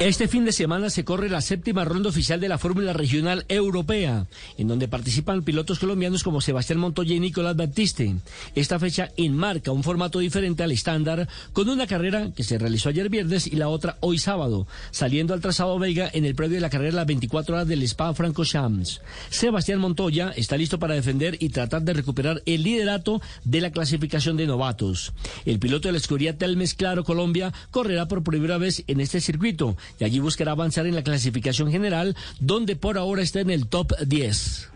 [0.00, 4.28] Este fin de semana se corre la séptima ronda oficial de la Fórmula Regional Europea,
[4.56, 8.14] en donde participan pilotos colombianos como Sebastián Montoya y Nicolás Baptiste.
[8.54, 13.08] Esta fecha enmarca un formato diferente al estándar, con una carrera que se realizó ayer
[13.08, 16.70] viernes y la otra hoy sábado, saliendo al trazado Vega en el previo de la
[16.70, 19.00] carrera las 24 horas del Spa Francorchamps.
[19.30, 24.36] Sebastián Montoya está listo para defender y tratar de recuperar el liderato de la clasificación
[24.36, 25.12] de novatos.
[25.44, 29.76] El piloto de la escudería Telmes Claro Colombia correrá por primera vez en este circuito
[29.98, 33.92] y allí buscará avanzar en la clasificación general, donde por ahora está en el top
[34.06, 34.68] 10.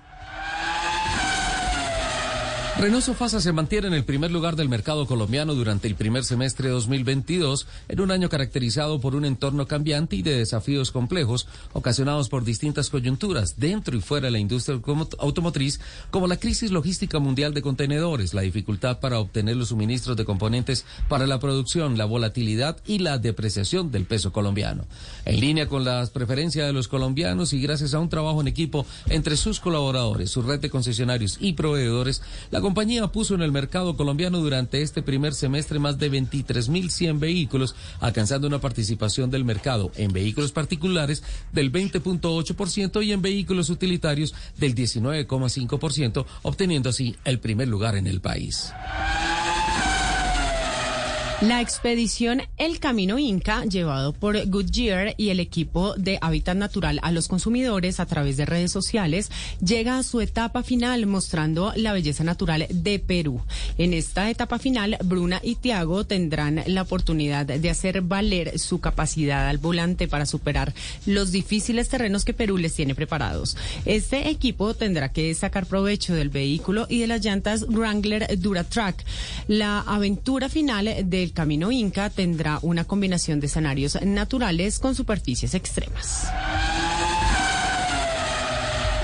[2.83, 6.67] Renault Sofasa se mantiene en el primer lugar del mercado colombiano durante el primer semestre
[6.67, 12.29] de 2022, en un año caracterizado por un entorno cambiante y de desafíos complejos ocasionados
[12.29, 14.81] por distintas coyunturas dentro y fuera de la industria
[15.21, 15.79] automotriz,
[16.11, 20.85] como la crisis logística mundial de contenedores, la dificultad para obtener los suministros de componentes
[21.09, 24.87] para la producción, la volatilidad y la depreciación del peso colombiano.
[25.25, 28.85] En línea con las preferencias de los colombianos y gracias a un trabajo en equipo
[29.09, 33.99] entre sus colaboradores, su red de concesionarios y proveedores, la compañía puso en el mercado
[33.99, 40.11] colombiano durante este primer semestre más de 23.100 vehículos, alcanzando una participación del mercado en
[40.11, 47.95] vehículos particulares del 20.8% y en vehículos utilitarios del 19,5%, obteniendo así el primer lugar
[47.95, 48.73] en el país.
[51.43, 57.11] La expedición El Camino Inca, llevado por Goodyear y el equipo de Hábitat Natural a
[57.11, 59.29] los consumidores a través de redes sociales,
[59.61, 63.41] llega a su etapa final mostrando la belleza natural de Perú.
[63.77, 69.49] En esta etapa final, Bruna y Tiago tendrán la oportunidad de hacer valer su capacidad
[69.49, 70.73] al volante para superar
[71.07, 73.57] los difíciles terrenos que Perú les tiene preparados.
[73.85, 79.05] Este equipo tendrá que sacar provecho del vehículo y de las llantas Wrangler DuraTrack.
[79.49, 86.29] La aventura final del camino Inca tendrá una combinación de escenarios naturales con superficies extremas.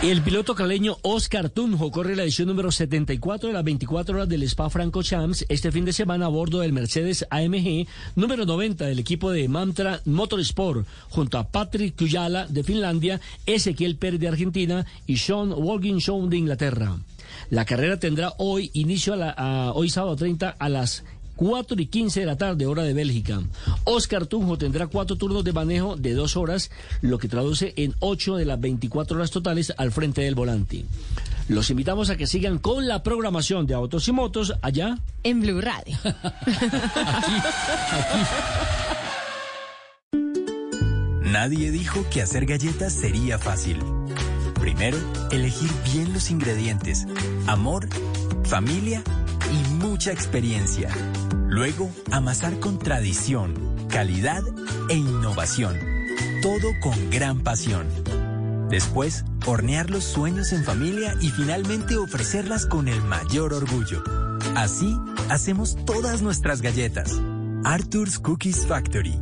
[0.01, 4.45] El piloto caleño Oscar Tunjo corre la edición número 74 de las 24 horas del
[4.45, 9.01] Spa Franco Champs este fin de semana a bordo del Mercedes AMG número 90 del
[9.01, 15.17] equipo de Mantra Motorsport junto a Patrick Kuyala de Finlandia, Ezequiel Pérez de Argentina y
[15.17, 16.97] Sean Show de Inglaterra.
[17.51, 19.17] La carrera tendrá hoy inicio
[19.75, 21.03] hoy sábado 30 a las
[21.39, 23.41] 4 y 15 de la tarde, hora de Bélgica.
[23.85, 28.35] Oscar Tunjo tendrá cuatro turnos de manejo de dos horas, lo que traduce en 8
[28.37, 30.85] de las 24 horas totales al frente del volante.
[31.47, 35.61] Los invitamos a que sigan con la programación de Autos y Motos allá en Blue
[35.61, 35.97] Radio.
[41.23, 43.79] Nadie dijo que hacer galletas sería fácil.
[44.59, 44.99] Primero,
[45.31, 47.07] elegir bien los ingredientes.
[47.47, 47.89] Amor,
[48.43, 49.05] familia
[49.53, 50.91] y mucha experiencia.
[51.49, 53.55] Luego, amasar con tradición,
[53.89, 54.43] calidad
[54.89, 55.77] e innovación.
[56.43, 57.87] Todo con gran pasión.
[58.69, 64.03] Después, hornear los sueños en familia y finalmente ofrecerlas con el mayor orgullo.
[64.55, 64.97] Así,
[65.31, 67.21] hacemos todas nuestras galletas.
[67.65, 69.19] Arthur's Cookies Factory.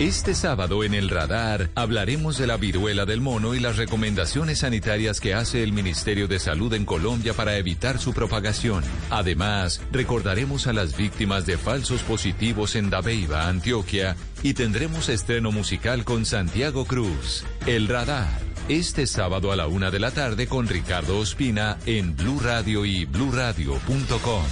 [0.00, 5.20] Este sábado en el radar hablaremos de la viruela del mono y las recomendaciones sanitarias
[5.20, 8.82] que hace el Ministerio de Salud en Colombia para evitar su propagación.
[9.10, 16.02] Además, recordaremos a las víctimas de falsos positivos en Dabeiba, Antioquia, y tendremos estreno musical
[16.04, 17.44] con Santiago Cruz.
[17.66, 18.40] El radar.
[18.70, 23.04] Este sábado a la una de la tarde con Ricardo Ospina en Blue Radio y
[23.04, 24.44] bluradio.com.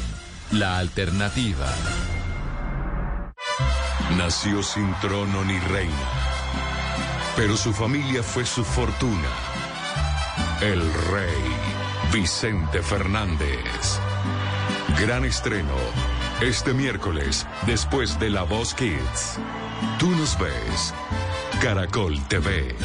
[0.52, 1.72] La alternativa.
[4.16, 5.94] Nació sin trono ni reina,
[7.36, 9.28] pero su familia fue su fortuna.
[10.60, 11.56] El rey
[12.12, 14.00] Vicente Fernández.
[14.98, 15.74] Gran estreno
[16.40, 19.40] este miércoles después de La Voz Kids.
[19.98, 20.94] Tú nos ves.
[21.60, 22.76] Caracol TV.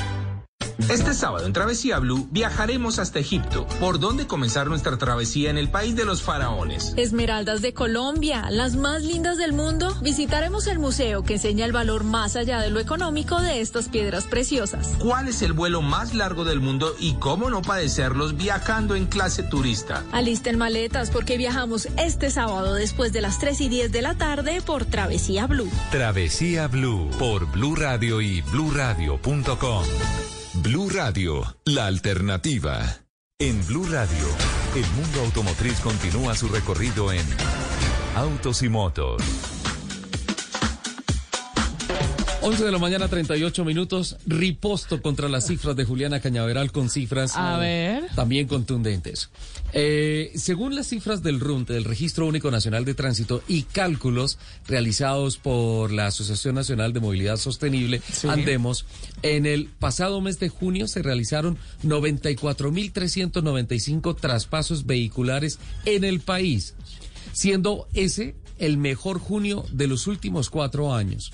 [0.90, 5.70] Este sábado en Travesía Blue viajaremos hasta Egipto, por donde comenzar nuestra travesía en el
[5.70, 6.94] país de los faraones.
[6.98, 9.96] Esmeraldas de Colombia, las más lindas del mundo.
[10.02, 14.26] Visitaremos el museo que enseña el valor más allá de lo económico de estas piedras
[14.26, 14.96] preciosas.
[15.00, 19.44] ¿Cuál es el vuelo más largo del mundo y cómo no padecerlos viajando en clase
[19.44, 20.04] turista?
[20.12, 24.62] Alisten maletas porque viajamos este sábado después de las 3 y 10 de la tarde
[24.62, 25.72] por Travesía Blue.
[25.92, 29.84] Travesía Blue por Blue Radio y bluradio.com.
[30.62, 32.80] Blue Radio, la alternativa.
[33.40, 34.28] En Blue Radio,
[34.76, 37.26] el mundo automotriz continúa su recorrido en
[38.16, 39.53] Autos y Motos.
[42.44, 44.18] 11 de la mañana, 38 minutos.
[44.28, 48.14] Riposto contra las cifras de Juliana Cañaveral con cifras A eh, ver.
[48.16, 49.30] también contundentes.
[49.72, 55.38] Eh, según las cifras del RUNT, del Registro Único Nacional de Tránsito, y cálculos realizados
[55.38, 58.86] por la Asociación Nacional de Movilidad Sostenible, Andemos,
[59.22, 66.76] en el pasado mes de junio se realizaron 94.395 traspasos vehiculares en el país,
[67.32, 71.32] siendo ese el mejor junio de los últimos cuatro años.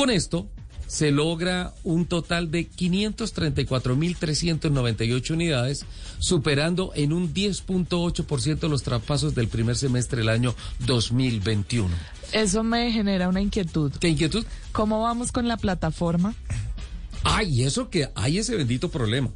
[0.00, 0.48] Con esto
[0.86, 5.84] se logra un total de 534.398 unidades,
[6.18, 10.54] superando en un 10.8% los traspasos del primer semestre del año
[10.86, 11.90] 2021.
[12.32, 13.92] Eso me genera una inquietud.
[14.00, 14.46] ¿Qué inquietud?
[14.72, 16.34] ¿Cómo vamos con la plataforma?
[17.22, 19.28] Ay, eso que hay ese bendito problema.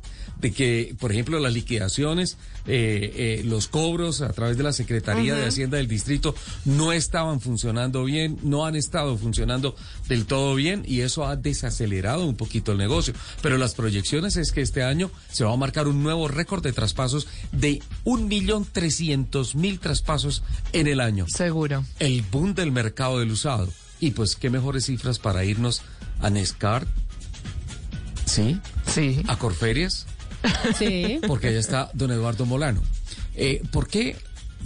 [0.45, 5.35] De que, por ejemplo, las liquidaciones, eh, eh, los cobros a través de la Secretaría
[5.35, 6.35] de Hacienda del Distrito
[6.67, 9.75] no estaban funcionando bien, no han estado funcionando
[10.07, 13.15] del todo bien y eso ha desacelerado un poquito el negocio.
[13.41, 16.75] Pero las proyecciones es que este año se va a marcar un nuevo récord de
[16.75, 20.43] traspasos de un millón trescientos mil traspasos
[20.75, 21.25] en el año.
[21.27, 21.87] Seguro.
[21.99, 23.73] El boom del mercado del usado.
[23.99, 25.81] Y pues qué mejores cifras para irnos
[26.21, 26.87] a Nescar,
[28.27, 28.61] ¿sí?
[28.87, 29.23] Sí.
[29.27, 30.07] A Corferias,
[30.79, 31.21] Sí.
[31.27, 32.83] porque allá está don Eduardo Molano.
[33.35, 34.17] Eh, ¿Por qué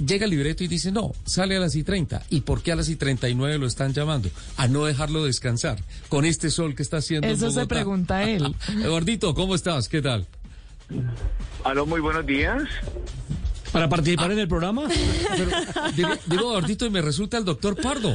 [0.04, 2.22] llega el libreto y dice no, sale a las y 30?
[2.30, 4.30] ¿Y por qué a las y 39 lo están llamando?
[4.56, 8.54] A no dejarlo descansar con este sol que está haciendo en Eso se pregunta él.
[8.68, 9.88] Eduardito, ¿cómo estás?
[9.88, 10.26] ¿Qué tal?
[11.64, 12.62] Aló, muy buenos días.
[13.72, 14.88] ¿Para participar en el programa?
[15.36, 15.50] Pero,
[15.94, 18.14] digo, digo, Eduardito, y me resulta el doctor Pardo.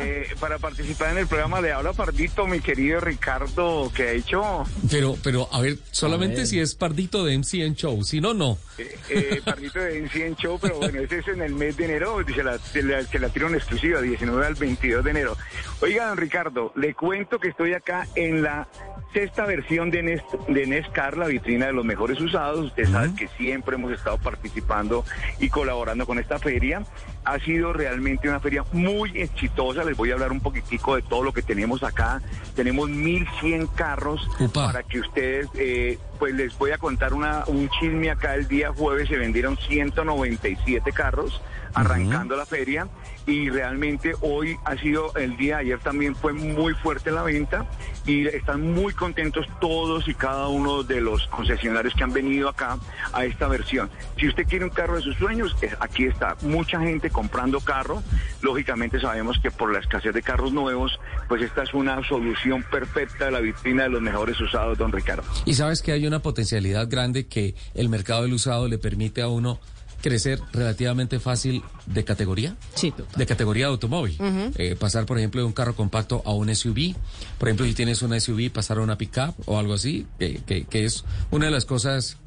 [0.00, 4.64] Eh, para participar en el programa le habla Pardito, mi querido Ricardo, que ha hecho
[4.90, 6.46] Pero, pero, a ver, solamente A ver.
[6.46, 8.58] si es Pardito de MCN Show, si no, no.
[8.78, 12.18] eh, eh, Pardito de NCN Show, pero bueno, ese es en el mes de enero,
[12.34, 15.36] se la, se la, se la tiro en exclusiva, 19 al 22 de enero.
[15.80, 18.68] Oiga, don Ricardo, le cuento que estoy acá en la
[19.12, 22.66] sexta versión de, Nes, de Nescar, la vitrina de los mejores usados.
[22.66, 25.04] Usted sabe que siempre hemos estado participando
[25.38, 26.84] y colaborando con esta feria.
[27.24, 29.84] Ha sido realmente una feria muy exitosa.
[29.84, 32.22] Les voy a hablar un poquitico de todo lo que tenemos acá.
[32.54, 38.10] Tenemos 1.100 carros para que ustedes, eh, pues les voy a contar una, un chisme
[38.10, 38.34] acá.
[38.34, 41.40] El día jueves se vendieron 197 carros
[41.74, 42.88] arrancando la feria
[43.26, 47.66] y realmente hoy ha sido el día, ayer también fue muy fuerte la venta
[48.06, 52.78] y están muy contentos todos y cada uno de los concesionarios que han venido acá
[53.12, 53.90] a esta versión.
[54.18, 56.36] Si usted quiere un carro de sus sueños, eh, aquí está.
[56.42, 58.02] Mucha gente comprando carro.
[58.42, 63.26] Lógicamente sabemos que por la escasez de carros nuevos, pues esta es una solución perfecta
[63.26, 65.24] de la vitrina de los mejores usados, don Ricardo.
[65.46, 69.28] Y sabes que hay una potencialidad grande que el mercado del usado le permite a
[69.28, 69.60] uno
[70.04, 72.56] crecer relativamente fácil de categoría.
[72.74, 73.16] Sí, total.
[73.16, 74.16] De categoría de automóvil.
[74.58, 76.94] Eh, pasar, por ejemplo, de un carro compacto a un SUV.
[77.38, 80.64] Por ejemplo, si tienes una SUV, pasar a una pickup o algo así, que, que-
[80.66, 82.18] que es una de las cosas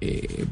[0.00, 0.44] eh,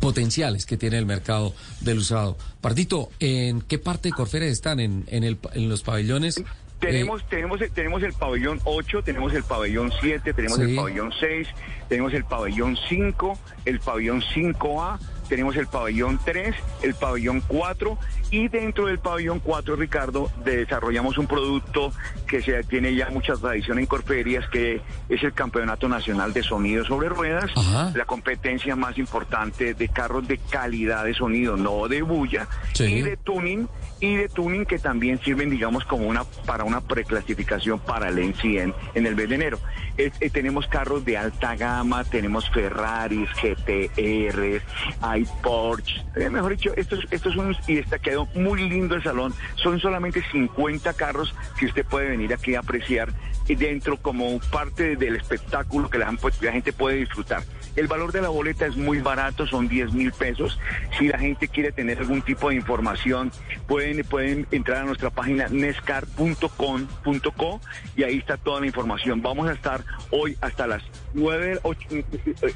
[0.00, 2.38] potenciales que tiene el mercado del usado.
[2.62, 4.80] Pardito, ¿en qué parte de Corferias están?
[4.80, 6.38] ¿En, en, el, en los pabellones?
[6.38, 6.44] Eh,
[6.80, 10.62] Tenemos, tenemos, tenemos el pabellón 8, tenemos el pabellón 7, tenemos Sí.
[10.64, 11.46] el pabellón 6,
[11.90, 14.98] tenemos el pabellón 5, el pabellón 5A,
[15.30, 17.96] tenemos el pabellón 3, el pabellón 4
[18.30, 21.92] y dentro del pabellón 4, Ricardo, desarrollamos un producto
[22.28, 26.84] que se tiene ya mucha tradición en Corferias, que es el Campeonato Nacional de Sonido
[26.84, 27.92] sobre Ruedas, Ajá.
[27.94, 32.84] la competencia más importante de carros de calidad de sonido, no de bulla, Sí.
[32.84, 37.80] y de tuning y de tuning que también sirven digamos como una para una preclasificación
[37.80, 39.58] para el NCN en el mes de enero.
[39.96, 44.62] Es- eh, tenemos carros de alta gama, tenemos Ferraris, GTR,
[45.02, 49.34] hay Porsche, eh, mejor dicho, estos estos son y está quedó muy lindo el salón.
[49.56, 53.12] Son solamente 50 carros que usted puede venir aquí a apreciar
[53.56, 56.12] dentro como parte del espectáculo que la
[56.52, 57.42] gente puede disfrutar.
[57.76, 60.58] El valor de la boleta es muy barato, son 10 mil pesos.
[60.98, 63.32] Si la gente quiere tener algún tipo de información,
[63.66, 67.60] pueden, pueden entrar a nuestra página nescar.com.co
[67.96, 69.22] y ahí está toda la información.
[69.22, 70.82] Vamos a estar hoy hasta las
[71.14, 71.60] 9,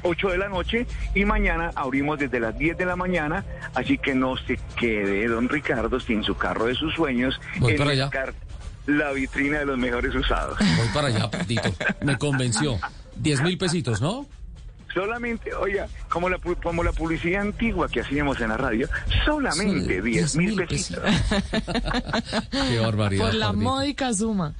[0.03, 4.15] 8, de la noche y mañana abrimos desde las 10 de la mañana, así que
[4.15, 8.09] no se quede don Ricardo sin su carro de sus sueños Voy en para allá.
[8.85, 10.59] La vitrina de los mejores usados.
[10.59, 11.73] Voy para allá, Pardito.
[12.01, 12.77] Me convenció.
[13.15, 14.27] 10 mil pesitos, ¿no?
[14.95, 18.87] Solamente, oiga, como la, pu- como la publicidad antigua que hacíamos en la radio,
[19.25, 21.03] solamente Sí, 10 mil 10.000 pesitos.
[22.69, 23.25] Qué barbaridad.
[23.25, 24.53] Por la módica suma.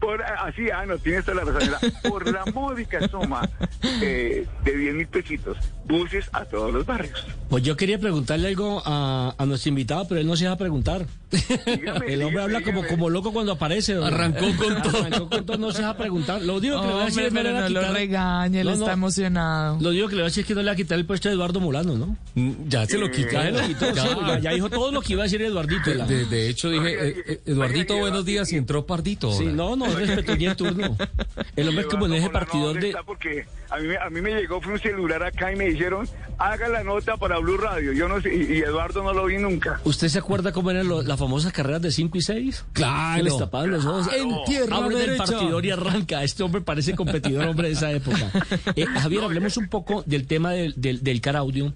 [0.00, 1.70] Por, así, ah, no, tienes toda la razón.
[2.08, 3.48] Por la módica suma
[4.02, 7.22] eh, de 10 mil pesitos, buses a todos los barrios.
[7.48, 11.06] Pues yo quería preguntarle algo a, a nuestro invitado, pero él no se deja preguntar.
[11.30, 12.88] Dígame, El hombre dígame, habla como, dígame.
[12.88, 13.94] como loco cuando aparece.
[13.94, 14.04] don.
[14.06, 15.04] Arrancó con todo.
[15.04, 16.42] Arrancó con todo, no se deja preguntar.
[16.42, 17.74] Lo único que le voy a decir es que no le pero va a no
[17.74, 18.78] lo quitar- regañe, él No, no.
[18.80, 19.78] está emocionado.
[19.80, 21.06] Lo único que le voy a decir es que no le va a quitar el
[21.06, 22.16] puesto de Eduardo Molano, ¿no?
[22.34, 23.32] Mm, Ya se lo quitó.
[23.32, 24.02] Ya quitó, Ya.
[24.02, 25.90] sí, ya, ya dijo todo lo que iba a decir Eduardito.
[25.90, 29.32] De, la- de- de hecho, dije, eh, eh, Eduardito, buenos días, y entró Pardito.
[29.32, 29.52] Sí, ahora.
[29.54, 30.96] no, no, respetó ni el turno.
[31.56, 32.88] El hombre es como en ese partidor ¿dónde de...
[32.88, 33.02] está?
[33.02, 36.08] Porque a mí, me- a mí me llegó fue un celular acá y me dijeron,
[36.38, 37.92] haga la nota para Blue Radio.
[37.92, 39.80] Yo no sé, y, y Eduardo no lo vi nunca.
[39.84, 42.64] ¿Usted se acuerda cómo eran lo- las famosas carreras de 5 y 6?
[42.72, 43.16] Claro.
[43.16, 44.08] Que les tapaban los ojos.
[44.14, 46.22] En tierra Abre del partidor y arranca.
[46.22, 48.30] Este hombre parece competidor, hombre, de esa época.
[48.76, 51.72] Eh, Javier, hablemos un poco del tema del, del, del car audio.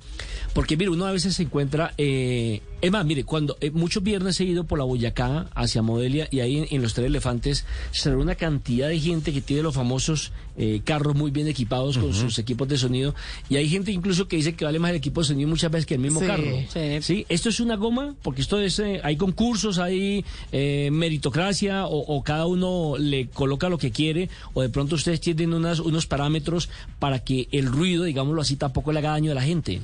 [0.54, 4.38] Porque, mire, uno a veces se encuentra eh, Es más, mire, cuando eh, muchos viernes
[4.40, 8.10] he ido por la Boyacá hacia Modelia y ahí en, en los Tres Elefantes se
[8.10, 12.14] ve una cantidad de gente que tiene los famosos eh, carros muy bien equipados con
[12.14, 13.16] sus equipos de sonido
[13.48, 15.86] y hay gente incluso que dice que vale más el equipo de sonido muchas veces
[15.86, 16.26] que el mismo Sí.
[16.26, 17.02] carro.
[17.02, 17.26] Sí.
[17.28, 22.22] Esto es una goma porque esto es, eh, hay concursos, hay eh, meritocracia o, o
[22.22, 26.68] cada uno le coloca lo que quiere o de pronto ustedes tienen unas, unos parámetros
[27.00, 29.80] para que el ruido, digámoslo así, tampoco le haga daño a la gente.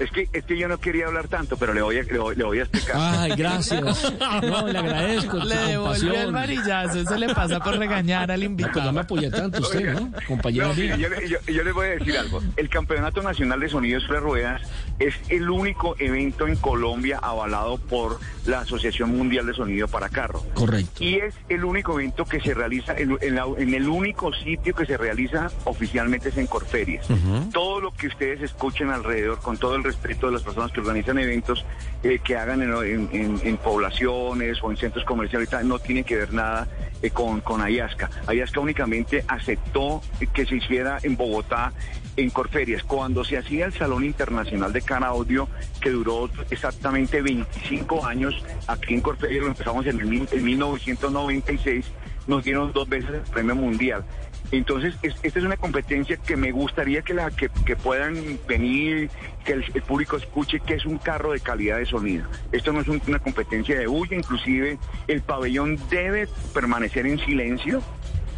[0.00, 2.34] Es que, es que yo no quería hablar tanto, pero le voy a, le voy,
[2.34, 2.96] le voy a explicar.
[2.98, 4.12] Ay, gracias.
[4.42, 5.36] No, le agradezco.
[5.38, 6.32] Le devolvió el compasión.
[6.32, 8.92] varillazo, eso le pasa por regañar al No, pues no invitado.
[8.94, 10.10] me apoya tanto usted, ¿no?
[10.26, 12.42] Compañero No, mire, yo, le- yo- yo les voy a decir algo.
[12.56, 14.62] El Campeonato Nacional de Sonidos sobre Ruedas
[14.98, 20.42] es el único evento en Colombia avalado por la Asociación Mundial de Sonido para Carro.
[20.54, 21.04] Correcto.
[21.04, 24.74] Y es el único evento que se realiza, en, en la- en el único sitio
[24.74, 27.06] que se realiza oficialmente es en Corferias.
[27.52, 31.18] Todo lo que ustedes escuchen alrededor, con todo el respeto de las personas que organizan
[31.18, 31.64] eventos,
[32.02, 36.68] eh, que hagan en, poblaciones o en centros comerciales, no tiene que ver nada
[37.02, 38.10] eh, con, con Ayasca.
[38.26, 41.72] Ayasca únicamente aceptó que se hiciera en Bogotá,
[42.16, 45.48] en Corferias, cuando se hacía el Salón Internacional de Cara Audio,
[45.80, 48.34] que duró exactamente 25 años
[48.66, 51.86] aquí en Corferias, lo empezamos en, el en 1996,
[52.26, 54.04] nos dieron dos veces el premio mundial.
[54.52, 59.10] Entonces, es- esta es una competencia que me gustaría que, la, que, puedan venir,
[59.44, 62.26] que el, público escuche que es un carro de calidad de sonido.
[62.52, 67.82] Esto no es un- una competencia de bulla, inclusive el pabellón debe permanecer en silencio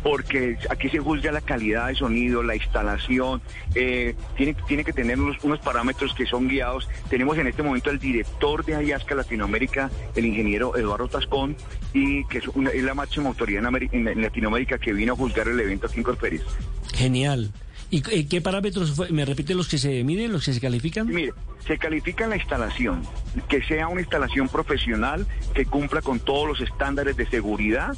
[0.03, 3.41] porque aquí se juzga la calidad de sonido, la instalación,
[3.75, 6.89] eh, tiene, tiene que tener unos, unos parámetros que son guiados.
[7.09, 11.57] Tenemos en este momento al director de Ayasca Latinoamérica, el ingeniero Eduardo Tascón,
[11.95, 15.13] y que es, una- es la máxima autoridad en, Ameri- en- en Latinoamérica que vino
[15.13, 16.43] a juzgar el evento aquí en Corferias.
[16.95, 17.51] Genial.
[17.91, 19.11] ¿Y eh, qué parámetros fue?
[19.11, 21.07] me repite los que se miden, los que se califican?
[21.09, 21.35] Mire,
[21.67, 23.03] se califica la instalación,
[23.51, 27.93] que sea una instalación profesional, que cumpla con todos los estándares de seguridad,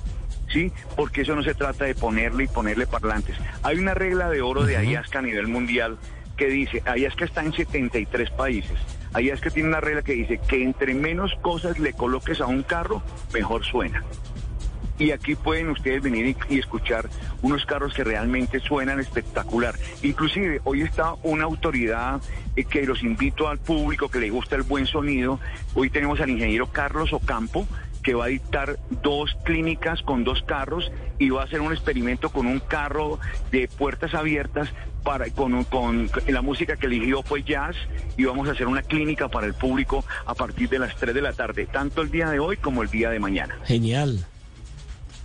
[0.54, 0.72] ¿sí?
[0.96, 3.36] Porque eso no se trata de ponerle y ponerle parlantes.
[3.62, 5.98] Hay una regla de oro de Ayasca a nivel mundial
[6.36, 8.78] que dice, Ayasca está en 73 países.
[9.12, 13.02] Ayasca tiene una regla que dice que entre menos cosas le coloques a un carro,
[13.32, 14.02] mejor suena.
[14.96, 17.08] Y aquí pueden ustedes venir y, y escuchar
[17.42, 19.74] unos carros que realmente suenan espectacular.
[20.02, 22.20] Inclusive hoy está una autoridad
[22.54, 25.40] eh, que los invito al público que le gusta el buen sonido.
[25.74, 27.66] Hoy tenemos al ingeniero Carlos Ocampo
[28.04, 32.28] que va a dictar dos clínicas con dos carros y va a hacer un experimento
[32.28, 33.18] con un carro
[33.50, 34.68] de puertas abiertas
[35.02, 37.74] para con, un- con la música que eligió fue jazz
[38.16, 41.20] y vamos a hacer una clínica para el público a partir de las 3 de
[41.22, 43.56] la tarde, tanto el día de hoy como el día de mañana.
[43.64, 44.24] Genial.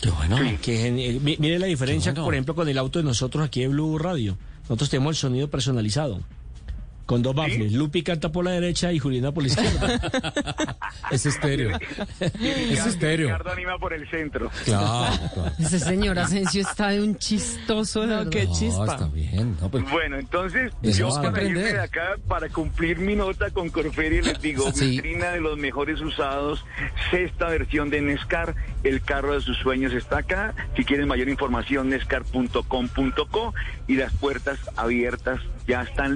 [0.01, 0.37] Qué bueno.
[0.61, 2.25] Que geni- mi- mire la diferencia, Qué bueno.
[2.25, 4.37] por ejemplo, con el auto de nosotros aquí de Blue Radio.
[4.63, 6.21] Nosotros tenemos el sonido personalizado.
[7.09, 7.71] Con dos baffles.
[7.73, 10.77] Lupi canta por la derecha y Juliana por la izquierda.
[11.11, 11.75] Es estéreo.
[12.19, 13.29] Es estéreo.
[13.29, 14.51] Ricardo anima por el centro.
[14.63, 15.51] Claro, claro.
[15.57, 18.05] Ese señor Asensio está de un chistoso.
[18.05, 18.85] No, qué No, chispa.
[18.93, 19.57] está bien.
[19.59, 21.73] No, pues, Bueno, entonces Tenemos yo que para irme aprender.
[21.77, 24.91] de acá, para cumplir mi nota con Corferia, les digo, Sí.
[24.91, 26.63] vitrina de los mejores usados,
[27.09, 28.53] sexta versión de Nescar,
[28.83, 30.53] el carro de sus sueños está acá.
[30.77, 33.53] Si quieren mayor información, nescar.com.co
[33.87, 36.15] y las puertas abiertas ya están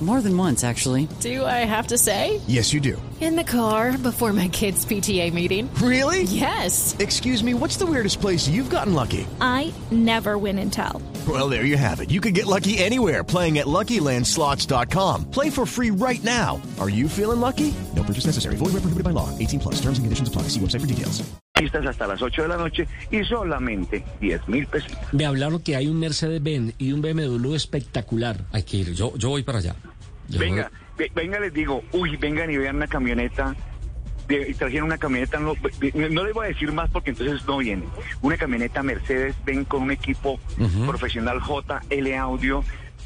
[0.00, 1.08] More than once, actually.
[1.20, 2.40] Do I have to say?
[2.46, 3.00] Yes, you do.
[3.20, 5.68] In the car before my kids' PTA meeting.
[5.74, 6.22] Really?
[6.22, 6.96] Yes.
[6.98, 9.26] Excuse me, what's the weirdest place you've gotten lucky?
[9.42, 11.02] I never win and tell.
[11.28, 12.10] Well, there you have it.
[12.10, 15.30] You can get lucky anywhere playing at LuckyLandSlots.com.
[15.30, 16.62] Play for free right now.
[16.80, 17.74] Are you feeling lucky?
[17.94, 18.56] No purchase necessary.
[18.56, 19.28] Void where prohibited by law.
[19.38, 19.74] 18 plus.
[19.82, 20.48] Terms and conditions apply.
[20.48, 21.30] See website for details.
[21.60, 24.90] listas hasta las 8 de la noche y solamente 10 mil pesos.
[25.12, 28.46] Me hablaron que hay un Mercedes-Benz y un BMW espectacular.
[28.52, 28.94] Hay que ir.
[28.94, 29.76] Yo, yo voy para allá.
[30.38, 33.54] Venga, ve- venga, les digo, uy, vengan y vean una camioneta.
[34.28, 35.54] De, y trajeron una camioneta, no,
[35.92, 37.82] no les voy a decir más porque entonces no viene.
[38.22, 40.86] Una camioneta Mercedes, ven con un equipo Ujú.
[40.86, 42.62] profesional JL Audio.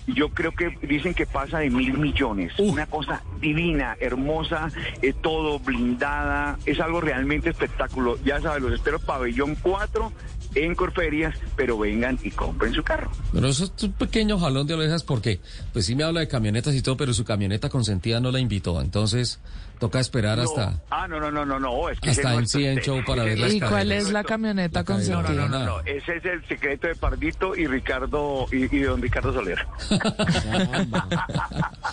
[0.07, 2.53] Yo creo que dicen que pasa de mil millones.
[2.59, 4.69] Una cosa divina, hermosa,
[5.01, 6.59] eh, todo blindada.
[6.67, 8.17] Es algo realmente espectacular.
[8.23, 10.13] Ya saben, los espero pabellón 4
[10.55, 13.11] en Corferias, pero vengan y compren su carro.
[13.33, 15.41] Pero eso es un pequeño jalón de orejas porque,
[15.73, 18.81] pues sí me habla de camionetas y todo, pero su camioneta consentida no la invitó.
[18.81, 19.41] Entonces,
[19.81, 20.45] toca esperar No.
[20.45, 20.81] hasta...
[20.91, 21.89] Ah, no, no, no, no, no.
[21.89, 24.23] Es que Hasta no en es- CN Show para ver las ¿Y cuál es la
[24.25, 25.49] camioneta La consentida?
[25.49, 29.33] No, no, no, ese es el secreto de Pardito y Ricardo y, y don Ricardo
[29.33, 29.67] Soler.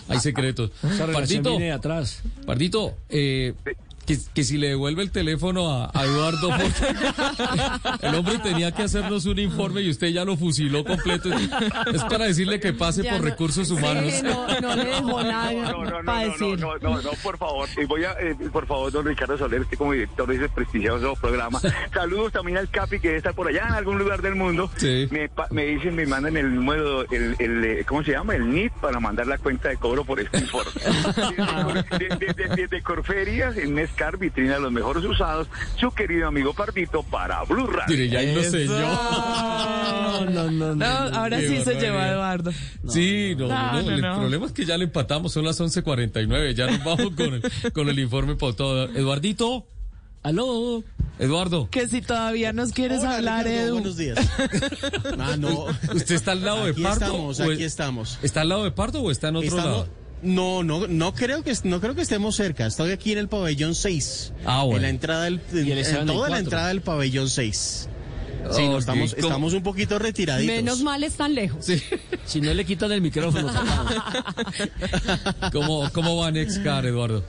[0.08, 0.72] Hay secretos.
[1.14, 2.22] Pardito, viene de atrás.
[2.46, 3.54] Pardito, eh,
[4.06, 6.50] que, que si le devuelve el teléfono a, a Eduardo,
[8.02, 11.30] el hombre tenía que hacernos un informe y usted ya lo fusiló completo.
[11.94, 14.12] Es para decirle que pase Ya por no- recursos humanos.
[14.12, 16.60] Sí, no, no le dejó nada No, no, no, para no, decir.
[16.60, 17.70] no, no, no, por favor.
[17.82, 21.14] Y voy a, eh, por favor, don Ricardo Soler, usted como director de ese prestigioso
[21.16, 21.60] programa.
[21.94, 24.70] Saludos también al Capi, que debe estar por allá en algún lugar del mundo.
[24.78, 25.08] Sí.
[25.12, 28.36] Me, pa- me dicen, me mandan el número, el, el, eh, ¿cómo se llama?
[28.36, 30.72] El NIT para mandar la cuenta de cobro por este informe.
[32.00, 35.48] Desde de, de, de- de Corferias, en Nescar, vitrina de los mejores usados,
[35.80, 37.86] su querido amigo Pardito para Blue Radio.
[37.90, 38.22] Mire, ya
[38.66, 40.76] No, no, no.
[40.76, 42.52] No, ahora sí se lleva Eduardo.
[42.88, 44.20] Sí, no, No, no, no, el no.
[44.20, 47.90] problema es que ya le empatamos, son las 11.49, ya nos vamos con el, con
[47.90, 48.86] el informe por todo.
[48.86, 49.66] Eduardito,
[50.24, 50.84] aló,
[51.20, 51.68] Eduardo.
[51.70, 53.74] Que si todavía nos quieres Hola, hablar, Ricardo, Edu.
[53.74, 54.18] buenos días.
[55.20, 55.66] Ah, no.
[55.94, 57.06] ¿Usted está al lado Aquí de Pardo?
[57.06, 58.20] estamos, aquí estamos.
[58.24, 60.01] ¿Está al lado de Pardo o está en otro Estamos- lado?
[60.22, 62.68] No, no, no creo que no creo que estemos cerca.
[62.68, 64.34] Estoy aquí en el pabellón 6.
[64.46, 64.78] Ah, bueno.
[64.78, 67.90] En la entrada del en, en toda la entrada del pabellón 6.
[68.50, 69.28] Sí, estamos, ¿cómo?
[69.28, 70.56] estamos un poquito retiraditos.
[70.56, 71.64] Menos mal están lejos.
[71.64, 71.82] Sí.
[72.26, 73.52] Si no le quitan el micrófono.
[75.52, 77.24] ¿Cómo, cómo va Nexcar, Eduardo?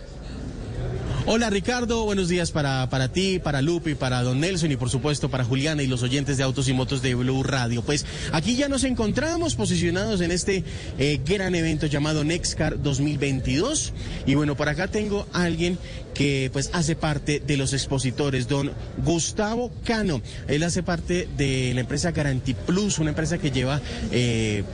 [1.25, 5.29] Hola Ricardo, buenos días para, para ti, para Lupe, para Don Nelson y por supuesto
[5.29, 7.83] para Juliana y los oyentes de Autos y Motos de Blue Radio.
[7.83, 10.65] Pues aquí ya nos encontramos posicionados en este
[10.99, 13.93] eh, gran evento llamado Nexcar 2022
[14.27, 15.79] y bueno, por acá tengo a alguien
[16.15, 18.73] que pues hace parte de los expositores, don
[19.05, 20.23] Gustavo Cano.
[20.49, 24.65] Él hace parte de la empresa Garanti Plus, una empresa que lleva eh,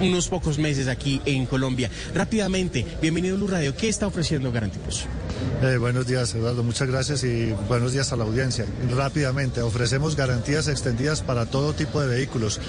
[0.00, 1.90] unos pocos meses aquí en Colombia.
[2.14, 3.76] Rápidamente, bienvenido a Blue Radio.
[3.76, 5.06] ¿Qué está ofreciendo Garanti Plus?
[5.62, 6.62] Eh, buenos días, Eduardo.
[6.62, 8.66] Muchas gracias y buenos días a la audiencia.
[8.96, 12.60] Rápidamente, ofrecemos garantías extendidas para todo tipo de vehículos,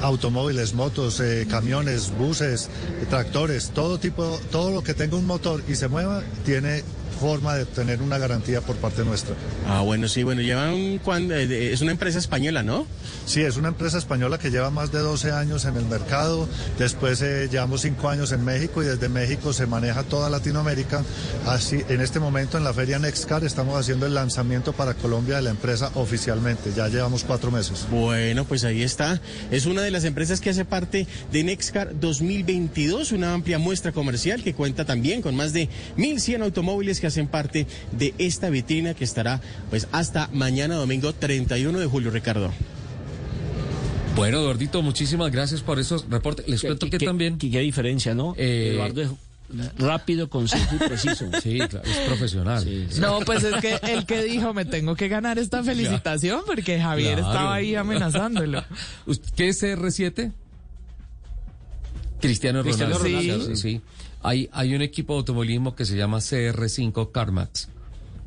[0.00, 2.68] automóviles, motos, eh, camiones, buses,
[3.02, 6.84] eh, tractores, todo tipo, todo lo que tenga un motor y se mueva tiene
[7.16, 9.34] forma de tener una garantía por parte nuestra.
[9.66, 12.86] Ah, bueno, sí, bueno, llevan cuando, eh, es una empresa española, ¿no?
[13.24, 16.48] Sí, es una empresa española que lleva más de 12 años en el mercado,
[16.78, 21.02] después eh, llevamos 5 años en México y desde México se maneja toda Latinoamérica.
[21.46, 25.42] Así, en este momento en la feria Nextcar estamos haciendo el lanzamiento para Colombia de
[25.42, 27.86] la empresa oficialmente, ya llevamos 4 meses.
[27.90, 29.20] Bueno, pues ahí está.
[29.50, 34.42] Es una de las empresas que hace parte de Nexcar 2022, una amplia muestra comercial
[34.42, 39.04] que cuenta también con más de 1.100 automóviles que hacen parte de esta vitrina que
[39.04, 39.40] estará
[39.70, 42.52] pues hasta mañana domingo 31 de julio, Ricardo.
[44.14, 46.48] Bueno, Eduardito, muchísimas gracias por esos reportes.
[46.48, 47.36] Les cuento que también...
[47.36, 48.34] ¿Qué, qué diferencia, no?
[48.38, 49.08] Eh, Eduardo es
[49.78, 51.26] rápido, conciso y preciso.
[51.42, 52.88] Sí, claro, es profesional.
[52.98, 57.16] No, pues es que el que dijo me tengo que ganar esta felicitación porque Javier
[57.18, 57.28] Claro.
[57.30, 58.64] estaba ahí amenazándolo.
[59.36, 60.32] ¿Qué es CR7?
[62.20, 62.98] Cristiano Ronaldo.
[62.98, 63.80] Cristiano Ronaldo, Sí, sí.
[64.22, 67.68] Hay, hay un equipo de automovilismo que se llama CR5 CarMax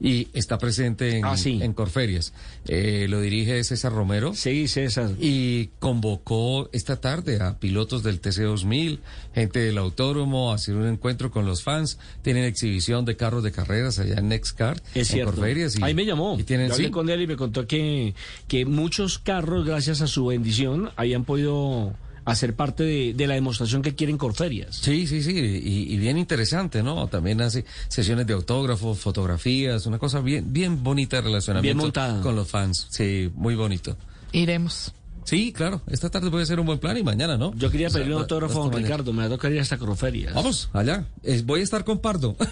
[0.02, 1.60] y está presente en, Ah, sí.
[1.62, 2.32] en Corferias.
[2.68, 4.34] Eh, lo dirige César Romero.
[4.34, 5.12] Sí, César.
[5.20, 9.00] Y convocó esta tarde a pilotos del TC2000,
[9.36, 12.00] gente del autódromo, a hacer un encuentro con los fans.
[12.22, 15.34] Tienen exhibición de carros de carreras allá en Nextcar, Es en cierto.
[15.34, 15.78] Corferias.
[15.78, 16.38] Y, Ahí me llamó.
[16.40, 18.16] Y tienen, hablé sí, con él y me contó que,
[18.48, 21.94] que muchos carros, gracias a su bendición, habían podido
[22.26, 24.76] hacer parte de, de la demostración que quieren Corferias.
[24.76, 27.08] Sí, sí, sí, y, y bien interesante, ¿no?
[27.08, 32.22] También hace sesiones de autógrafos, fotografías, una cosa bien, bien bonita de relacionamiento Bien montada.
[32.22, 32.88] con los fans.
[32.90, 33.96] Sí, muy bonito.
[34.32, 34.94] Iremos.
[35.26, 37.54] Sí, claro, esta tarde puede ser un buen plan y mañana, ¿no?
[37.56, 38.88] Yo quería O sea, pedirle un autógrafo a don mañana.
[38.88, 40.34] Ricardo, me va a tocar ir hasta Corferias.
[40.34, 41.06] Vamos, allá.
[41.46, 42.36] Voy a estar con Pardo.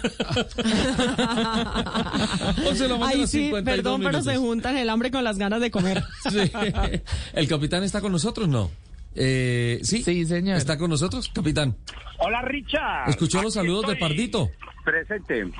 [2.68, 5.38] 11 de la mañana, Ay, sí, 52 perdón, pero se juntan el hambre con las
[5.38, 6.04] ganas de comer.
[6.30, 6.38] Sí.
[7.32, 8.48] ¿El capitán está con nosotros?
[8.48, 8.70] No.
[9.20, 10.02] Eh, sí.
[10.04, 10.56] Sí, señor.
[10.56, 11.76] ¿Está con nosotros, capitán?
[12.18, 13.10] Hola, Richard.
[13.10, 13.96] ¿Escuchó los saludos de.
[13.96, 14.48] Pardito?
[14.84, 15.50] Presente.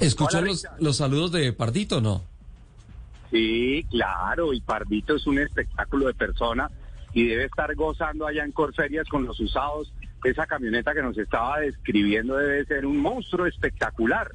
[0.00, 2.22] ¿Escuchó Hola, los, los saludos de Pardito o no?
[3.32, 6.70] Sí, claro, y Pardito es un espectáculo de persona
[7.12, 9.92] y debe estar gozando allá en Corferias con los usados.
[10.22, 14.30] Esa camioneta que nos estaba describiendo debe ser un monstruo espectacular.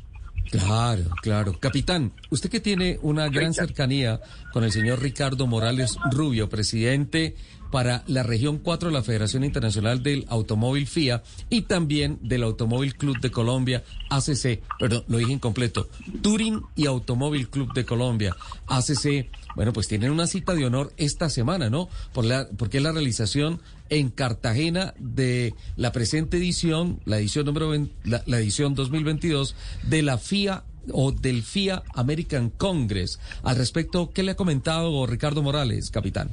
[0.49, 1.59] Claro, claro.
[1.59, 4.19] Capitán, usted que tiene una gran cercanía
[4.51, 7.35] con el señor Ricardo Morales Rubio, presidente
[7.71, 12.95] para la región 4 de la Federación Internacional del Automóvil FIA y también del Automóvil
[12.95, 15.89] Club de Colombia, ACC, perdón, lo dije incompleto,
[16.21, 18.35] Turing y Automóvil Club de Colombia,
[18.67, 21.89] ACC, bueno, pues tienen una cita de honor esta semana, ¿no?
[22.13, 27.69] Por la, porque es la realización en Cartagena de la presente edición, la edición número
[27.69, 33.19] 20 la, la edición 2022 de la FIA o del FIA American Congress.
[33.43, 36.29] Al respecto, ¿qué le ha comentado Ricardo Morales, capitán?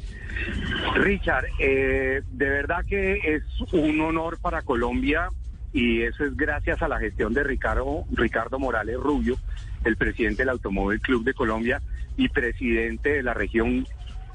[0.95, 3.43] Richard, eh, de verdad que es
[3.73, 5.29] un honor para Colombia
[5.73, 9.37] y eso es gracias a la gestión de Ricardo, Ricardo Morales Rubio,
[9.85, 11.81] el presidente del Automóvil Club de Colombia
[12.17, 13.87] y presidente de la región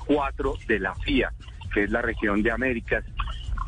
[0.05, 1.33] 4 de la FIA,
[1.73, 3.03] que es la región de Américas.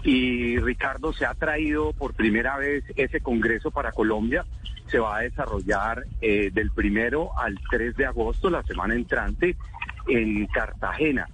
[0.03, 4.45] Y Ricardo se ha traído por primera vez ese congreso para Colombia.
[4.95, 9.57] Se va a desarrollar eh, del primero al 3 de agosto, la semana entrante,
[10.07, 11.27] en Cartagena.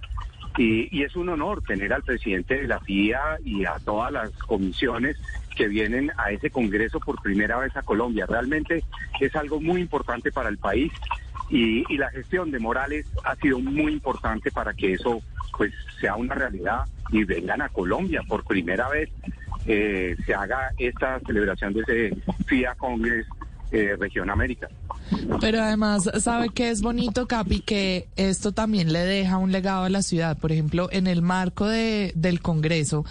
[0.58, 4.32] Y, y, es un honor tener al presidente de la FIA y a todas las
[4.32, 5.16] comisiones
[5.54, 8.26] que vienen a ese Congreso por primera vez a Colombia.
[8.26, 8.82] Realmente
[9.20, 10.90] es algo muy importante para el país
[11.48, 15.22] y, y la gestión de Morales ha sido muy importante para que eso
[15.56, 16.80] pues sea una realidad
[17.12, 19.08] y vengan a Colombia por primera vez
[19.66, 23.26] eh, se haga esta celebración de ese FIA Congress
[23.72, 24.68] eh, Región América.
[25.40, 27.60] Pero además, ¿sabe que es bonito, Capi?
[27.60, 30.38] Que esto también le deja un legado a la ciudad.
[30.38, 33.04] Por ejemplo, en el marco de, del Congreso,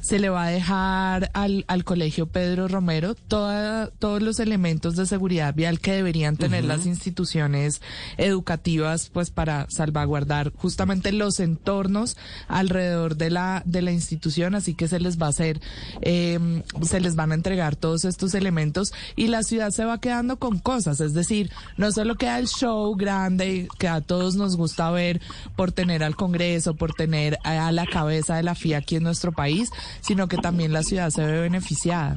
[0.00, 5.06] se le va a dejar al, al Colegio Pedro Romero toda, todos los elementos de
[5.06, 7.80] seguridad vial que deberían tener las instituciones
[8.16, 12.16] educativas, pues para salvaguardar justamente los entornos
[12.48, 14.54] alrededor de la, de la institución.
[14.54, 15.60] Así que se les va a hacer,
[16.00, 20.36] eh, se les van a entregar todos estos elementos y la ciudad se va quedando
[20.36, 21.00] con cosas.
[21.00, 25.20] Es decir, no solo queda el show grande que a todos nos gusta ver
[25.56, 29.32] por tener al Congreso, por tener a la cabeza de la FIA aquí en nuestro
[29.32, 32.14] país, sino que también la ciudad se ve beneficiada.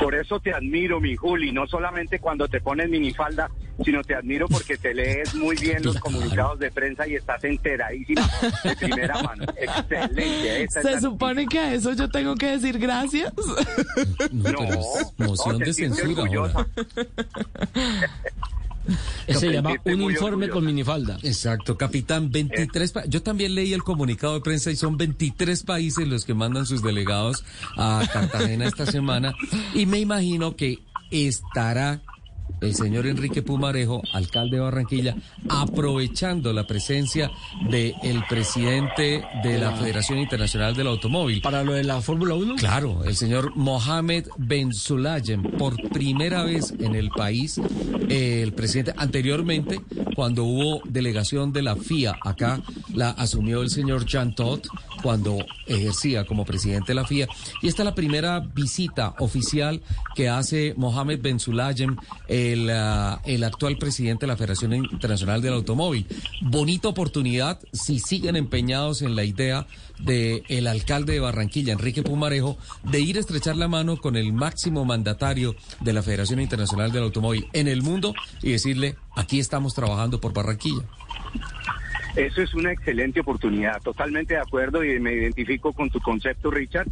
[0.00, 3.48] Por eso te admiro, mi Juli, no solamente cuando te pones minifalda,
[3.84, 8.28] sino te admiro porque te lees muy bien los comunicados de prensa y estás enteradísima
[8.62, 9.44] de primera mano.
[9.56, 10.62] Excelente.
[10.64, 13.32] esa es Se supone que a eso yo tengo que decir gracias.
[14.30, 16.66] No, es moción de censura ahora.
[19.28, 21.16] Se llama un informe con minifalda.
[21.22, 26.06] Exacto, capitán, 23 pa- Yo también leí el comunicado de prensa y son 23 países
[26.06, 27.44] los que mandan sus delegados
[27.78, 29.34] a Cartagena esta semana
[29.72, 32.02] y me imagino que estará
[32.64, 35.16] el señor Enrique Pumarejo, alcalde de Barranquilla,
[35.48, 37.30] aprovechando la presencia
[37.68, 41.40] del presidente de la Federación Internacional del Automóvil.
[41.40, 42.56] ¿Para lo de la Fórmula 1?
[42.56, 47.60] Claro, el señor Mohamed Ben Sulayem, por primera vez en el país,
[48.08, 49.80] eh, el presidente, anteriormente,
[50.14, 52.60] cuando hubo delegación de la FIA acá,
[52.92, 54.66] la asumió el señor Jean Todt
[55.04, 55.36] cuando
[55.66, 57.28] ejercía como presidente de la FIA.
[57.60, 59.82] Y esta es la primera visita oficial
[60.14, 65.52] que hace Mohamed Ben Sulayem, el, ah, el actual presidente de la Federación Internacional del
[65.52, 66.06] Automóvil.
[66.40, 69.66] Bonita oportunidad si siguen empeñados en la idea
[69.98, 74.32] de el alcalde de Barranquilla, Enrique Pumarejo, de ir a estrechar la mano con el
[74.32, 79.74] máximo mandatario de la Federación Internacional del Automóvil en el mundo y decirle, aquí estamos
[79.74, 80.84] trabajando por Barranquilla.
[82.16, 86.86] Eso es una excelente oportunidad, totalmente de acuerdo y me identifico con tu concepto, Richard,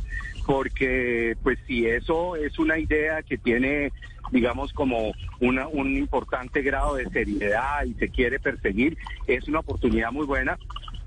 [0.45, 3.93] porque pues si eso es una idea que tiene,
[4.33, 8.99] digamos, como una, un importante grado de seriedad y se quiere perseguir,
[9.29, 10.59] es una oportunidad muy buena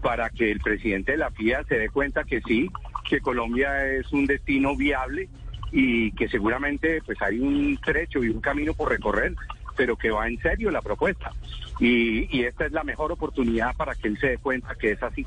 [0.01, 2.72] para que el presidente de la FIA se dé cuenta que sí,
[3.09, 5.28] que Colombia es un destino viable
[5.74, 9.34] y que seguramente pues hay un trecho y un camino por recorrer,
[9.76, 11.34] pero que va en serio la propuesta.
[11.80, 15.26] Y, esta es la mejor oportunidad para que él se dé cuenta que es así.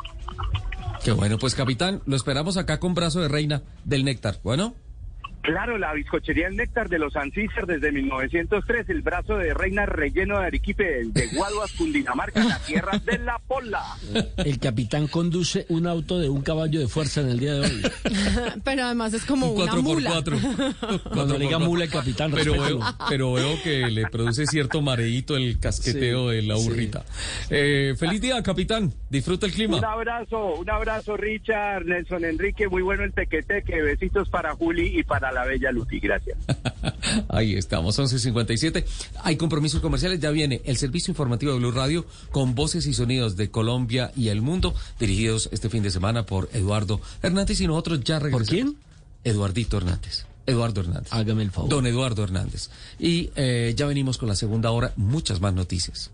[1.05, 4.37] Qué bueno, pues capitán, lo esperamos acá con brazo de reina del néctar.
[4.43, 4.75] Bueno.
[5.43, 10.39] Claro, la bizcochería El Néctar de los Ancícer desde 1903, el brazo de reina relleno
[10.39, 13.83] de arequipe de Guaduas, Cundinamarca, la tierra de la pola.
[14.37, 17.83] El capitán conduce un auto de un caballo de fuerza en el día de hoy.
[18.65, 19.81] Pero además es como Un una 4x4.
[19.83, 21.01] mula.
[21.13, 25.37] Cuando le diga mula el capitán, pero veo, pero veo que le produce cierto mareíto
[25.37, 27.05] el casqueteo Sí, de la burrita.
[27.51, 28.93] Eh, feliz día, capitán.
[29.11, 29.79] Disfruta el clima.
[29.79, 35.03] Un abrazo, un abrazo Richard, Nelson Enrique, muy bueno el tequeteque, besitos para Juli y
[35.05, 36.39] para la bella Lucy, gracias.
[37.29, 38.85] Ahí estamos, 11.57.
[39.23, 43.37] Hay compromisos comerciales, ya viene el servicio informativo de Blue Radio con voces y sonidos
[43.37, 48.01] de Colombia y el mundo, dirigidos este fin de semana por Eduardo Hernández y nosotros
[48.01, 48.49] ya regresamos.
[48.49, 48.77] ¿Por quién?
[49.25, 50.27] Eduardito Hernández.
[50.47, 51.13] Eduardo Hernández.
[51.13, 51.69] Hágame el favor.
[51.69, 52.71] Don Eduardo Hernández.
[52.99, 56.11] Y eh, ya venimos con la segunda hora, muchas más noticias.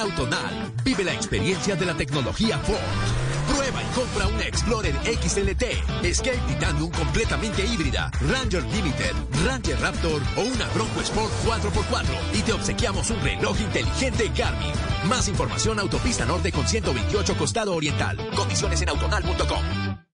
[0.00, 2.78] Autonal, vive la experiencia de la tecnología Ford.
[3.54, 9.12] Prueba y compra una Explorer XLT, Escape Titanium completamente híbrida, Ranger Limited,
[9.44, 14.72] Ranger Raptor o una Bronco Sport 4x4 y te obsequiamos un reloj inteligente Garmin.
[15.08, 18.16] Más información Autopista Norte con 128 Costado Oriental.
[18.34, 20.09] Condiciones en autonal.com.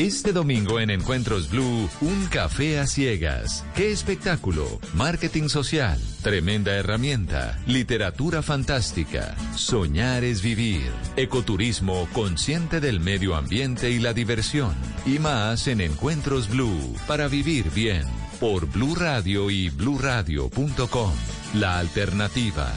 [0.00, 3.66] Este domingo en Encuentros Blue, un café a ciegas.
[3.74, 4.80] ¡Qué espectáculo!
[4.94, 9.36] Marketing social, tremenda herramienta, literatura fantástica.
[9.54, 10.90] Soñar es vivir.
[11.16, 14.74] Ecoturismo consciente del medio ambiente y la diversión.
[15.04, 18.04] Y más en Encuentros Blue, para vivir bien.
[18.40, 21.12] Por Blue Radio y bluradio.com.
[21.52, 22.72] La alternativa.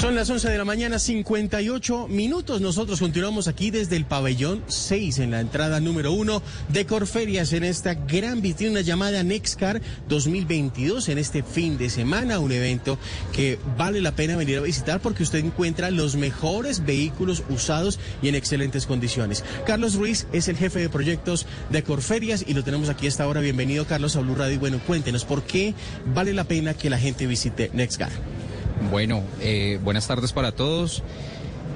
[0.00, 2.60] Son las 11 de la mañana, 58 minutos.
[2.60, 7.64] Nosotros continuamos aquí desde el pabellón 6 en la entrada número 1 de Corferias en
[7.64, 12.38] esta gran vitrina llamada Nexcar 2022 en este fin de semana.
[12.38, 12.96] Un evento
[13.32, 18.28] que vale la pena venir a visitar porque usted encuentra los mejores vehículos usados y
[18.28, 19.42] en excelentes condiciones.
[19.66, 23.40] Carlos Ruiz es el jefe de proyectos de Corferias y lo tenemos aquí esta hora.
[23.40, 24.60] Bienvenido, Carlos, a Blue Radio.
[24.60, 25.74] Bueno, cuéntenos por qué
[26.14, 28.12] vale la pena que la gente visite Nexcar.
[28.90, 31.02] Bueno, eh, buenas tardes para todos.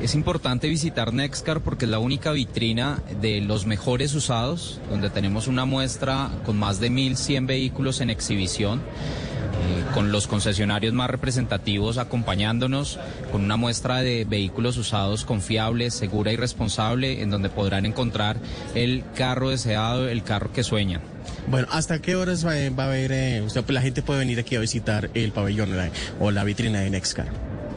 [0.01, 5.47] Es importante visitar Nexcar porque es la única vitrina de los mejores usados, donde tenemos
[5.47, 11.99] una muestra con más de 1.100 vehículos en exhibición, eh, con los concesionarios más representativos
[11.99, 12.99] acompañándonos,
[13.31, 18.39] con una muestra de vehículos usados confiables, segura y responsable, en donde podrán encontrar
[18.75, 21.12] el carro deseado, el carro que sueñan.
[21.49, 24.57] Bueno, ¿hasta qué horas va, va a haber, eh, usted, la gente puede venir aquí
[24.57, 27.27] a visitar el pabellón la- o la vitrina de Nexcar?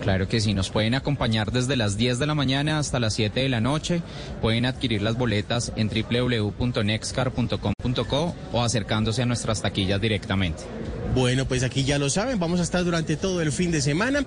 [0.02, 3.40] Claro que sí, nos pueden acompañar desde las 10 de la mañana hasta las 7
[3.40, 4.04] de la noche.
[4.40, 10.62] Pueden adquirir las boletas en www.nexcar.com.co o acercándose a nuestras taquillas directamente.
[11.16, 14.26] Bueno, pues aquí ya lo saben, vamos a estar durante todo el fin de semana,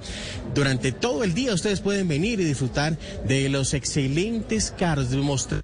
[0.55, 2.97] durante todo el día ustedes pueden venir y disfrutar
[3.27, 5.61] de los excelentes carros, de mostrar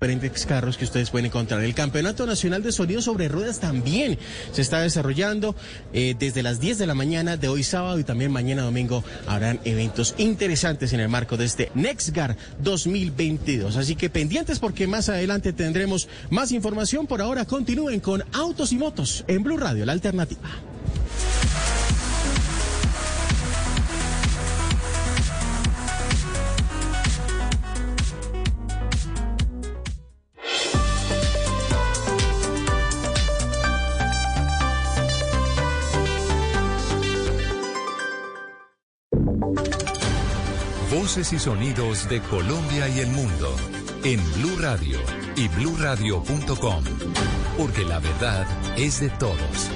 [0.00, 1.60] diferentes carros que ustedes pueden encontrar.
[1.64, 4.16] El Campeonato Nacional de Sonido sobre Ruedas también
[4.52, 5.56] se está desarrollando
[5.92, 9.58] eh, desde las 10 de la mañana de hoy sábado y también mañana domingo habrán
[9.64, 13.76] eventos interesantes en el marco de este NextGar 2022.
[13.76, 17.08] Así que pendientes porque más adelante tendremos más información.
[17.08, 20.48] Por ahora continúen con Autos y Motos en Blue Radio, la alternativa.
[41.18, 43.56] Y sonidos de Colombia y el mundo
[44.04, 45.00] en Blue Radio
[45.34, 46.84] y bluradio.com,
[47.56, 48.46] porque la verdad
[48.76, 49.68] es de todos.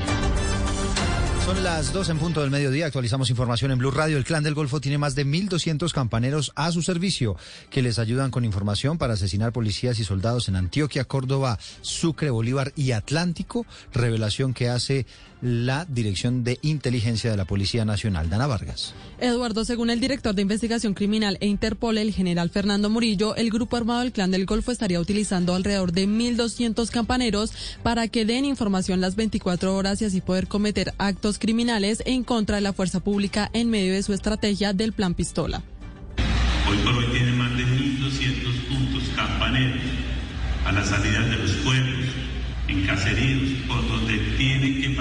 [1.45, 2.87] Son las 2 en punto del mediodía.
[2.87, 4.19] Actualizamos información en Blue Radio.
[4.19, 7.37] El Clan del Golfo tiene más de 1.200 campaneros a su servicio
[7.71, 12.73] que les ayudan con información para asesinar policías y soldados en Antioquia, Córdoba, Sucre, Bolívar
[12.77, 13.67] y Atlántico.
[13.93, 15.07] Revelación que hace
[15.43, 18.31] la Dirección de Inteligencia de la Policía Nacional.
[18.31, 18.95] Dana Vargas.
[19.19, 23.77] Eduardo, según el director de investigación criminal e Interpol, el general Fernando Murillo, el grupo
[23.77, 29.01] armado del Clan del Golfo estaría utilizando alrededor de 1.200 campaneros para que den información
[29.01, 33.51] las 24 horas y así poder cometer actos criminales en contra de la fuerza pública
[33.53, 35.63] en medio de su estrategia del Plan Pistola.
[36.71, 39.83] Hoy por hoy tiene más de 1.200 puntos campaneros
[40.65, 42.07] a las salidas de los pueblos,
[42.69, 43.83] en caseríos, por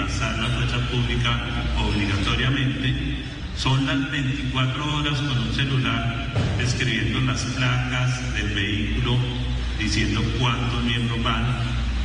[0.02, 1.40] pasar la fuerza pública
[1.86, 3.22] obligatoriamente.
[3.56, 9.16] Son las 24 horas con un celular escribiendo las placas del vehículo,
[9.78, 11.44] diciendo cuántos miembros van,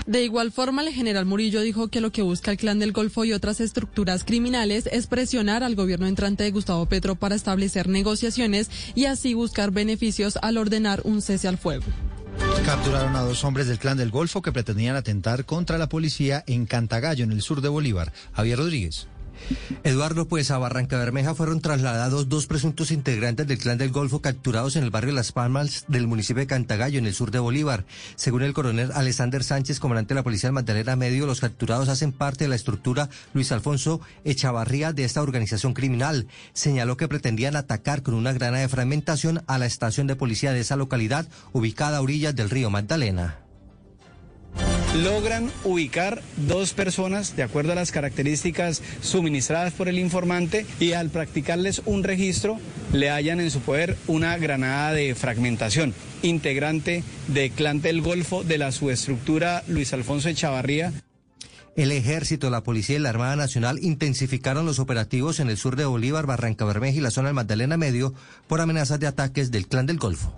[0.05, 3.25] De igual forma, el general Murillo dijo que lo que busca el Clan del Golfo
[3.25, 8.69] y otras estructuras criminales es presionar al gobierno entrante de Gustavo Petro para establecer negociaciones
[8.93, 11.85] y así buscar beneficios al ordenar un cese al fuego.
[12.65, 16.65] Capturaron a dos hombres del Clan del Golfo que pretendían atentar contra la policía en
[16.65, 18.11] Cantagallo, en el sur de Bolívar.
[18.33, 19.07] Javier Rodríguez.
[19.83, 24.75] Eduardo, pues a Barranca Bermeja fueron trasladados dos presuntos integrantes del clan del Golfo capturados
[24.75, 27.85] en el barrio Las Palmas del municipio de Cantagallo, en el sur de Bolívar.
[28.15, 32.11] Según el coronel Alexander Sánchez, comandante de la Policía del Magdalena Medio, los capturados hacen
[32.11, 36.27] parte de la estructura Luis Alfonso Echavarría de esta organización criminal.
[36.53, 40.59] Señaló que pretendían atacar con una granada de fragmentación a la estación de policía de
[40.59, 43.46] esa localidad, ubicada a orillas del río Magdalena.
[44.95, 51.09] Logran ubicar dos personas de acuerdo a las características suministradas por el informante y al
[51.09, 52.57] practicarles un registro
[52.93, 58.57] le hallan en su poder una granada de fragmentación, integrante de Clan del Golfo de
[58.57, 60.93] la subestructura Luis Alfonso Echavarría.
[61.77, 65.85] El ejército, la policía y la Armada Nacional intensificaron los operativos en el sur de
[65.85, 68.15] Bolívar, Barranca Bermeja y la zona del Magdalena Medio
[68.47, 70.33] por amenazas de ataques del Clan del Golfo.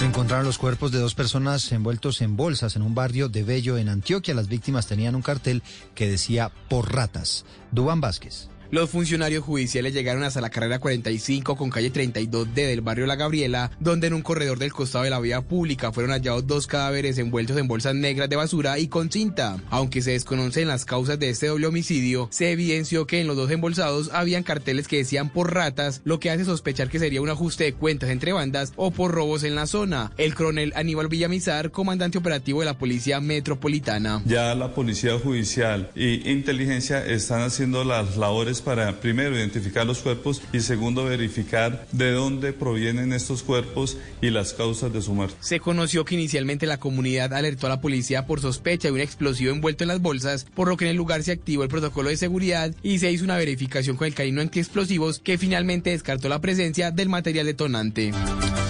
[0.00, 3.90] Encontraron los cuerpos de dos personas envueltos en bolsas en un barrio de Bello, en
[3.90, 4.32] Antioquia.
[4.32, 5.62] Las víctimas tenían un cartel
[5.94, 7.44] que decía por ratas.
[7.72, 8.48] Dubán Vázquez.
[8.72, 13.72] Los funcionarios judiciales llegaron hasta la carrera 45 con calle 32D del barrio La Gabriela,
[13.80, 17.56] donde en un corredor del costado de la vía pública fueron hallados dos cadáveres envueltos
[17.56, 19.56] en bolsas negras de basura y con cinta.
[19.70, 23.50] Aunque se desconocen las causas de este doble homicidio, se evidenció que en los dos
[23.50, 27.64] embolsados habían carteles que decían por ratas, lo que hace sospechar que sería un ajuste
[27.64, 30.12] de cuentas entre bandas o por robos en la zona.
[30.16, 34.22] El coronel Aníbal Villamizar, comandante operativo de la Policía Metropolitana.
[34.26, 40.42] Ya la Policía Judicial y Inteligencia están haciendo las labores para, primero, identificar los cuerpos
[40.52, 45.36] y, segundo, verificar de dónde provienen estos cuerpos y las causas de su muerte.
[45.40, 49.52] Se conoció que inicialmente la comunidad alertó a la policía por sospecha de un explosivo
[49.52, 52.16] envuelto en las bolsas, por lo que en el lugar se activó el protocolo de
[52.16, 56.90] seguridad y se hizo una verificación con el canino antiexplosivos que finalmente descartó la presencia
[56.90, 58.12] del material detonante.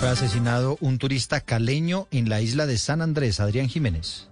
[0.00, 4.29] Fue asesinado un turista caleño en la isla de San Andrés, Adrián Jiménez.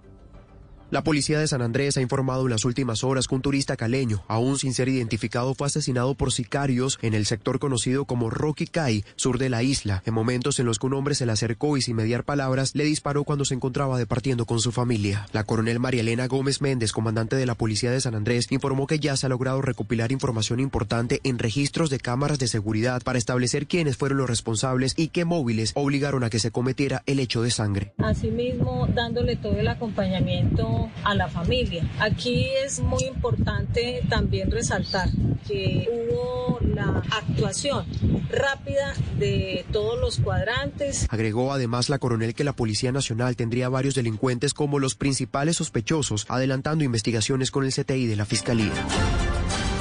[0.91, 4.23] La policía de San Andrés ha informado en las últimas horas que un turista caleño,
[4.27, 9.03] aún sin ser identificado, fue asesinado por sicarios en el sector conocido como Rocky Cay,
[9.15, 11.83] sur de la isla, en momentos en los que un hombre se le acercó y
[11.83, 15.27] sin mediar palabras le disparó cuando se encontraba departiendo con su familia.
[15.31, 18.97] La coronel María Elena Gómez Méndez, comandante de la policía de San Andrés, informó que
[18.97, 23.67] ya se ha logrado recopilar información importante en registros de cámaras de seguridad para establecer
[23.67, 27.51] quiénes fueron los responsables y qué móviles obligaron a que se cometiera el hecho de
[27.51, 27.93] sangre.
[27.99, 31.87] Asimismo, dándole todo el acompañamiento a la familia.
[31.99, 35.09] Aquí es muy importante también resaltar
[35.47, 37.85] que hubo la actuación
[38.29, 41.07] rápida de todos los cuadrantes.
[41.09, 46.25] Agregó además la coronel que la Policía Nacional tendría varios delincuentes como los principales sospechosos,
[46.29, 48.71] adelantando investigaciones con el CTI de la Fiscalía.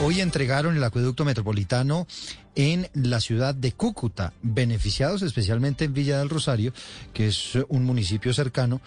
[0.01, 2.07] Hoy entregaron el acueducto metropolitano
[2.55, 6.73] en la ciudad de Cúcuta, beneficiados especialmente en Villa del Rosario,
[7.13, 8.81] que es un municipio cercano,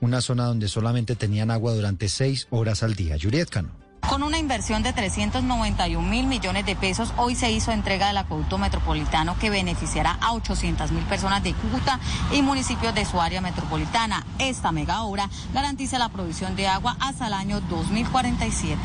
[0.00, 3.16] una zona donde solamente tenían agua durante seis horas al día.
[3.20, 3.87] Juliet Cano.
[4.06, 8.56] Con una inversión de 391 mil millones de pesos, hoy se hizo entrega del acueducto
[8.56, 12.00] metropolitano que beneficiará a 800 mil personas de Cúcuta
[12.32, 14.24] y municipios de su área metropolitana.
[14.38, 18.78] Esta mega obra garantiza la provisión de agua hasta el año 2047.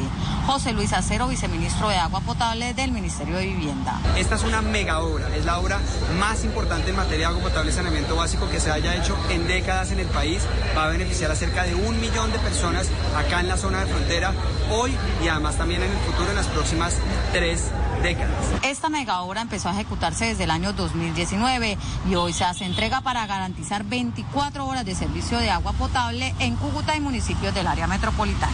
[0.45, 3.99] José Luis Acero, viceministro de Agua Potable del Ministerio de Vivienda.
[4.18, 5.80] Esta es una mega obra, es la obra
[6.20, 9.47] más importante en materia de agua potable y saneamiento básico que se haya hecho en
[9.47, 10.43] décadas en el país.
[10.78, 13.86] Va a beneficiar a cerca de un millón de personas acá en la zona de
[13.86, 14.34] frontera.
[14.70, 16.97] Hoy y además también en el futuro en las próximas
[17.32, 17.70] tres
[18.01, 18.36] décadas.
[18.64, 21.78] Esta mega obra empezó a ejecutarse desde el año 2019
[22.10, 26.56] y hoy se hace entrega para garantizar 24 horas de servicio de agua potable en
[26.56, 28.54] Cúcuta y municipios del área metropolitana.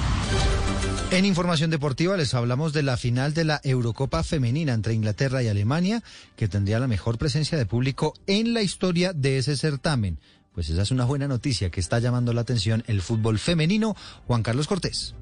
[1.12, 5.48] En información deportiva les hablamos de la final de la Eurocopa femenina entre Inglaterra y
[5.48, 6.04] Alemania,
[6.36, 10.20] que tendría la mejor presencia de público en la historia de ese certamen.
[10.54, 13.96] Pues esa es una buena noticia que está llamando la atención el fútbol femenino.
[14.28, 15.16] Juan Carlos Cortés.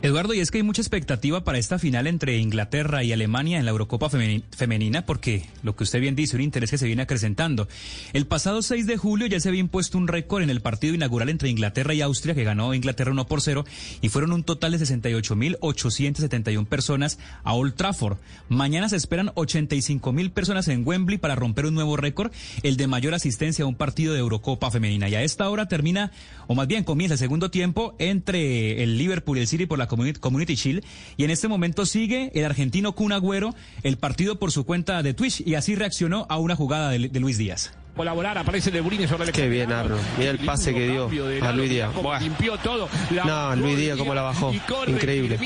[0.00, 3.64] Eduardo, y es que hay mucha expectativa para esta final entre Inglaterra y Alemania en
[3.64, 7.66] la Eurocopa femenina, porque lo que usted bien dice, un interés que se viene acrecentando.
[8.12, 11.30] El pasado 6 de julio ya se había impuesto un récord en el partido inaugural
[11.30, 13.64] entre Inglaterra y Austria, que ganó Inglaterra 1 por 0,
[14.00, 18.18] y fueron un total de 68.871 personas a Old Trafford.
[18.48, 22.30] Mañana se esperan 85.000 personas en Wembley para romper un nuevo récord,
[22.62, 25.08] el de mayor asistencia a un partido de Eurocopa femenina.
[25.08, 26.12] Y a esta hora termina,
[26.46, 29.87] o más bien comienza el segundo tiempo entre el Liverpool y el City por la
[29.88, 30.84] Community, Shield.
[31.16, 35.14] Y en este momento sigue el argentino Kun Agüero el partido por su cuenta de
[35.14, 39.24] Twitch y así reaccionó a una jugada de, Luis Díaz colaborar, aparece de Burini sobre
[39.24, 39.96] el Qué bien, Arno.
[40.16, 41.10] Mira el pase que dio
[41.42, 41.90] a Luis Díaz.
[42.20, 42.88] Limpió todo.
[43.10, 44.52] No, Luis Díaz como la bajó.
[44.86, 45.36] Increíble.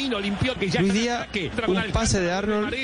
[0.78, 1.28] Luis Díaz,
[1.66, 2.74] un pase de Arnold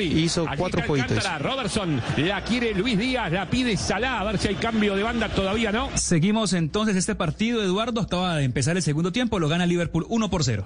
[0.00, 1.22] hizo cuatro puntos.
[1.38, 5.28] Robertson la quiere Luis Díaz, la pide Salah, a ver si hay cambio de banda
[5.28, 5.90] todavía, ¿no?
[5.94, 8.00] Seguimos entonces este partido, Eduardo.
[8.00, 10.64] Acaba de empezar el segundo tiempo, lo gana Liverpool 1 por 0.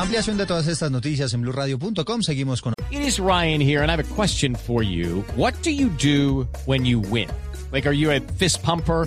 [0.00, 2.22] Ampliación de todas estas noticias en blueradio.com.
[2.22, 2.72] Seguimos con.
[2.90, 5.22] It is Ryan here, and I have a question for you.
[5.36, 7.28] What do you do when you win?
[7.70, 9.06] Like, are you a fist pumper?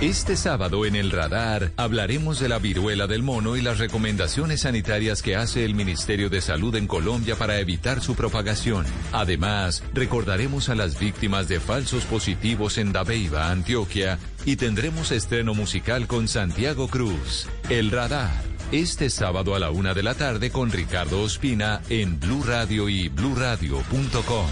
[0.00, 5.20] Este sábado en el radar hablaremos de la viruela del mono y las recomendaciones sanitarias
[5.20, 8.86] que hace el Ministerio de Salud en Colombia para evitar su propagación.
[9.12, 16.06] Además, recordaremos a las víctimas de falsos positivos en Dabeiba, Antioquia, y tendremos estreno musical
[16.06, 17.46] con Santiago Cruz.
[17.68, 22.44] El radar este sábado a la una de la tarde con Ricardo Ospina en Blue
[22.44, 24.46] Radio y bluradio.com.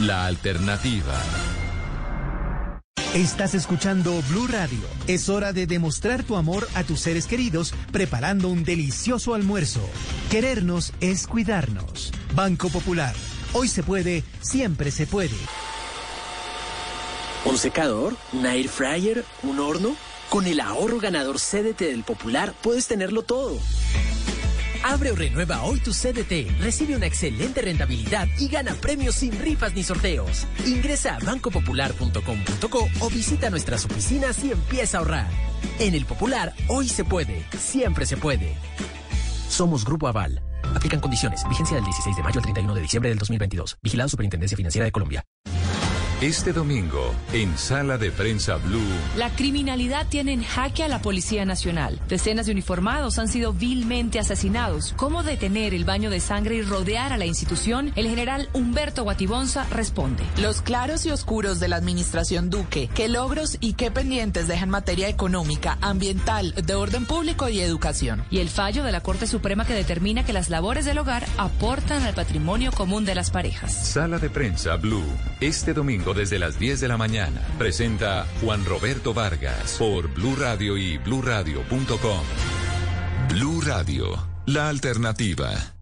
[0.00, 1.14] La alternativa.
[3.14, 4.78] Estás escuchando Blue Radio.
[5.06, 9.82] Es hora de demostrar tu amor a tus seres queridos preparando un delicioso almuerzo.
[10.30, 12.10] Querernos es cuidarnos.
[12.34, 13.14] Banco Popular.
[13.52, 15.36] Hoy se puede, siempre se puede.
[17.44, 18.16] ¿Un secador?
[18.32, 19.26] ¿Un air fryer?
[19.42, 19.94] ¿Un horno?
[20.30, 23.58] Con el ahorro ganador CDT del Popular puedes tenerlo todo.
[24.82, 29.74] Abre o renueva hoy tu CDT, recibe una excelente rentabilidad y gana premios sin rifas
[29.74, 30.46] ni sorteos.
[30.66, 35.28] Ingresa a bancopopular.com.co o visita nuestras oficinas y empieza a ahorrar.
[35.78, 38.54] En el Popular, hoy se puede, siempre se puede.
[39.48, 40.42] Somos Grupo Aval.
[40.74, 41.46] Aplican condiciones.
[41.48, 43.78] Vigencia del 16 de mayo al 31 de diciembre del 2022.
[43.82, 45.24] Vigilado Superintendencia Financiera de Colombia.
[46.22, 48.78] Este domingo, en Sala de Prensa Blue.
[49.16, 52.00] La criminalidad tiene en jaque a la Policía Nacional.
[52.08, 54.94] Decenas de uniformados han sido vilmente asesinados.
[54.96, 57.90] ¿Cómo detener el baño de sangre y rodear a la institución?
[57.96, 60.22] El general Humberto Guatibonza responde.
[60.40, 62.88] Los claros y oscuros de la administración Duque.
[62.94, 68.22] ¿Qué logros y qué pendientes dejan materia económica, ambiental, de orden público y educación?
[68.30, 72.04] Y el fallo de la Corte Suprema que determina que las labores del hogar aportan
[72.04, 73.88] al patrimonio común de las parejas.
[73.88, 75.02] Sala de Prensa Blue.
[75.40, 77.40] Este domingo desde las 10 de la mañana.
[77.58, 82.24] Presenta Juan Roberto Vargas por Blue Radio y bluradio.com.
[83.28, 85.81] Blue Radio, la alternativa.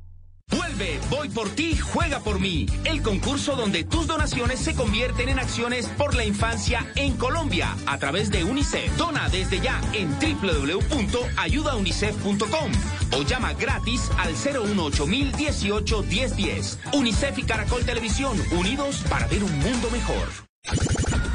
[1.10, 2.64] Voy por ti, juega por mí.
[2.84, 7.98] El concurso donde tus donaciones se convierten en acciones por la infancia en Colombia a
[7.98, 8.96] través de UNICEF.
[8.96, 12.72] Dona desde ya en www.ayudaunicef.com
[13.12, 16.78] o llama gratis al 018 1018 1010.
[16.92, 20.28] UNICEF y Caracol Televisión, unidos para ver un mundo mejor.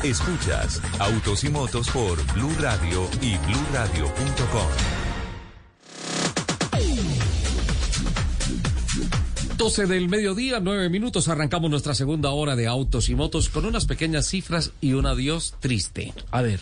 [0.03, 5.04] Escuchas Autos y Motos por Blue Radio y bluradio.com.
[9.65, 13.87] 12 del mediodía, 9 minutos, arrancamos nuestra segunda hora de autos y motos con unas
[13.87, 16.13] pequeñas cifras y un adiós triste.
[16.29, 16.59] A ver,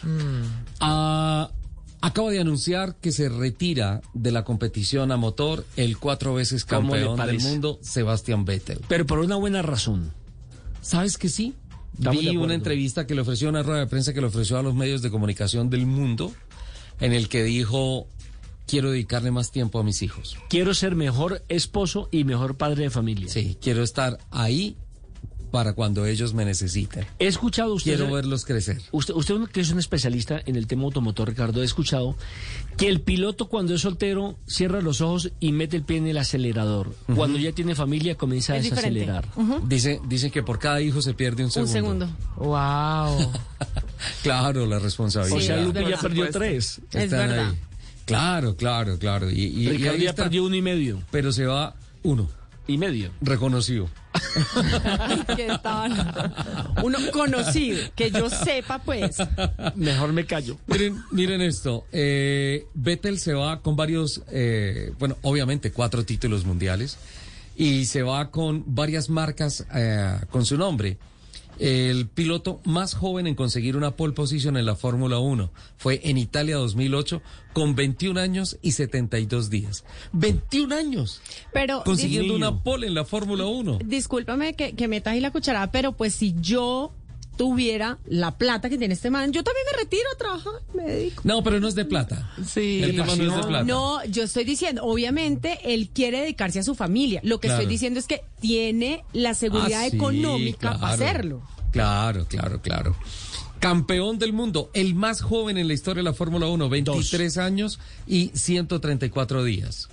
[0.80, 1.52] ah,
[2.00, 6.96] acaba de anunciar que se retira de la competición a motor el cuatro veces ¿Cómo
[6.96, 8.80] le campeón del mundo, Sebastián Vettel.
[8.88, 10.14] Pero por una buena razón.
[10.80, 11.56] ¿Sabes que sí?
[11.98, 14.64] Estamos Vi una entrevista que le ofreció, una rueda de prensa que le ofreció a
[14.64, 16.32] los medios de comunicación del mundo,
[17.02, 18.08] en el que dijo,
[18.68, 20.38] quiero dedicarle más tiempo a mis hijos.
[20.50, 23.28] Quiero ser mejor esposo y mejor padre de familia.
[23.30, 24.76] Sí, quiero estar ahí
[25.52, 27.06] para cuando ellos me necesiten.
[27.20, 27.96] He escuchado usted.
[27.96, 28.82] Quiero verlos crecer.
[28.92, 32.16] Usted, usted que es un especialista en el tema automotor, Ricardo, he escuchado
[32.76, 36.18] que el piloto cuando es soltero cierra los ojos y mete el pie en el
[36.18, 36.96] acelerador.
[37.16, 39.02] Cuando ya tiene familia comienza a Es diferente.
[39.02, 39.28] desacelerar.
[39.68, 42.08] Dice, dicen que por cada hijo se pierde un Un segundo.
[42.08, 42.10] segundo.
[42.38, 43.32] Wow.
[44.22, 45.38] Claro, la responsabilidad.
[45.38, 46.82] o sea, Lupe ya perdió tres.
[46.92, 47.50] Es Están verdad.
[47.52, 47.60] ahí.
[48.06, 49.30] Claro, claro, claro.
[49.32, 50.24] Y, y- y Ricardo ahí ya está.
[50.24, 51.02] perdió uno y medio.
[51.12, 52.30] Pero se va uno,
[52.68, 53.12] Y medio.
[53.22, 53.90] reconocido.
[55.36, 56.34] ¿Qué tal?
[56.84, 59.18] Uno conocido, que yo sepa, pues.
[59.76, 60.58] Mejor me callo.
[60.68, 61.86] Miren, miren esto.
[61.92, 66.98] Eh, Vettel se va con varios, eh, bueno, obviamente cuatro títulos mundiales
[67.56, 70.98] y se va con varias marcas eh, con su nombre.
[71.60, 76.18] El piloto más joven en conseguir una pole position en la Fórmula 1 fue en
[76.18, 77.22] Italia 2008
[77.54, 79.86] con 21 años y 72 días.
[80.14, 83.80] 21 años Pero consiguiendo una pole en la Fórmula 1.
[83.86, 86.94] discúlpame que, que metas ahí la cucharada, pero pues si yo
[87.38, 91.22] tuviera la plata que tiene este man, yo también me retiro a trabajar, me dedico.
[91.26, 92.32] No, pero no es de plata.
[92.48, 93.64] Sí, El tema no es de plata.
[93.64, 97.22] No, yo estoy diciendo, obviamente él quiere dedicarse a su familia.
[97.24, 97.62] Lo que Claro.
[97.62, 101.42] estoy diciendo es que tiene la seguridad Ah, sí, económica para hacerlo.
[101.72, 102.96] Claro, claro, claro.
[103.60, 107.80] Campeón del mundo, el más joven en la historia de la Fórmula 1, 23 años
[108.06, 109.90] y 134 días.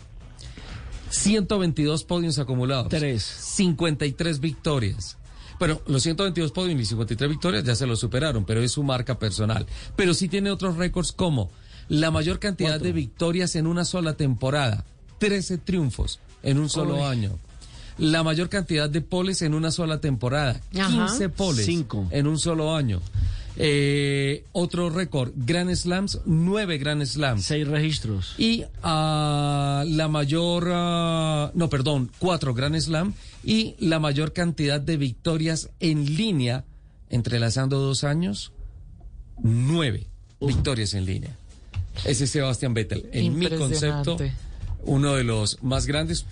[1.11, 2.88] 122 podios acumulados.
[2.88, 3.22] Tres.
[3.24, 5.16] 53 victorias.
[5.61, 9.18] Bueno, los 122 podios y 53 victorias ya se lo superaron, pero es su marca
[9.18, 9.66] personal.
[9.94, 11.50] Pero sí tiene otros récords como
[11.90, 14.86] la mayor cantidad de victorias en una sola temporada,
[15.18, 17.02] 13 triunfos en un solo Uy.
[17.02, 17.38] año.
[17.98, 21.06] La mayor cantidad de poles en una sola temporada, Ajá.
[21.08, 22.08] 15 poles Cinco.
[22.11, 23.02] en un solo año.
[23.56, 27.44] Eh, otro récord, Grand Slams, 9 Grand Slams.
[27.44, 28.34] Seis registros.
[28.38, 33.12] Y ah, la mayor, ah, no, perdón, cuatro Grand Slam
[33.43, 36.64] y la mayor cantidad de victorias en línea,
[37.09, 38.53] entrelazando dos años,
[39.43, 40.07] nueve
[40.41, 41.36] victorias en línea.
[42.05, 43.09] Ese es Sebastián Vettel.
[43.12, 44.16] En mi concepto,
[44.84, 46.24] uno de los más grandes,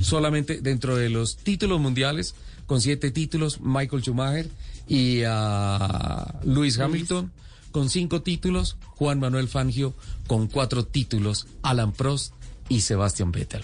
[0.00, 2.34] solamente dentro de los títulos mundiales,
[2.66, 4.48] con siete títulos, Michael Schumacher
[4.88, 7.32] y ah, Lewis Hamilton,
[7.70, 9.94] con cinco títulos, Juan Manuel Fangio
[10.26, 12.32] con cuatro títulos, Alan Prost
[12.68, 13.62] y Sebastian Vettel.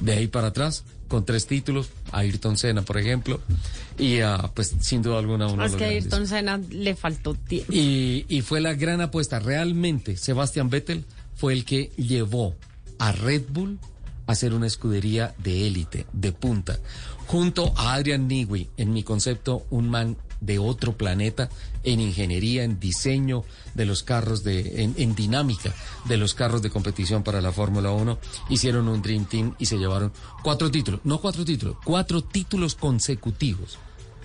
[0.00, 3.38] De ahí para atrás, con tres títulos, Ayrton Senna, por ejemplo,
[3.98, 4.20] y
[4.54, 7.70] pues sin duda alguna uno Es que a Ayrton Senna le faltó tiempo.
[7.70, 9.38] Y, y fue la gran apuesta.
[9.38, 11.04] Realmente, Sebastian Vettel
[11.34, 12.56] fue el que llevó
[12.98, 13.78] a Red Bull
[14.26, 16.78] a ser una escudería de élite, de punta,
[17.26, 21.48] junto a Adrian Newey, en mi concepto, un man de otro planeta
[21.84, 25.72] en ingeniería, en diseño de los carros, de, en, dinámica
[26.04, 28.18] de los carros de competición para la Fórmula 1.
[28.50, 30.12] Hicieron un Dream Team y se llevaron
[30.42, 33.78] cuatro títulos, no cuatro títulos, cuatro títulos consecutivos.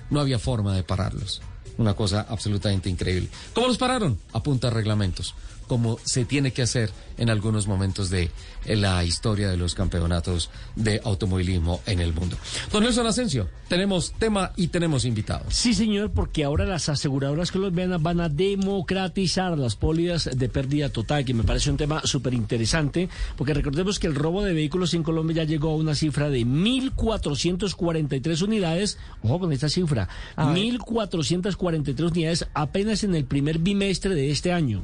[0.09, 1.41] No había forma de pararlos.
[1.77, 3.29] Una cosa absolutamente increíble.
[3.53, 4.17] ¿Cómo los pararon?
[4.33, 5.35] A punta de reglamentos
[5.67, 8.29] como se tiene que hacer en algunos momentos de
[8.65, 12.37] la historia de los campeonatos de automovilismo en el mundo.
[12.71, 15.53] Don Nelson Asensio, tenemos tema y tenemos invitados.
[15.53, 21.25] Sí, señor, porque ahora las aseguradoras colombianas van a democratizar las pólizas de pérdida total,
[21.25, 25.03] que me parece un tema súper interesante, porque recordemos que el robo de vehículos en
[25.03, 28.97] Colombia ya llegó a una cifra de 1.443 unidades.
[29.23, 34.83] Ojo con esta cifra, 1.443 unidades apenas en el primer bimestre de este año.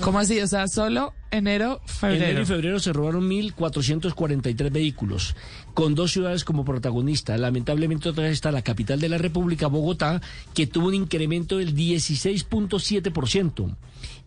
[0.00, 0.40] ¿Cómo así?
[0.40, 2.24] O sea, solo enero, febrero.
[2.24, 5.36] Enero y febrero se robaron 1.443 vehículos,
[5.74, 7.38] con dos ciudades como protagonistas.
[7.38, 10.22] Lamentablemente otra vez está la capital de la República, Bogotá,
[10.54, 13.76] que tuvo un incremento del 16.7%.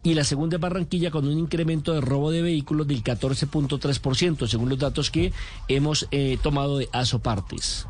[0.04, 4.70] Y la segunda es Barranquilla con un incremento de robo de vehículos del 14.3%, según
[4.70, 5.34] los datos que
[5.68, 7.88] hemos eh, tomado de Asopartes.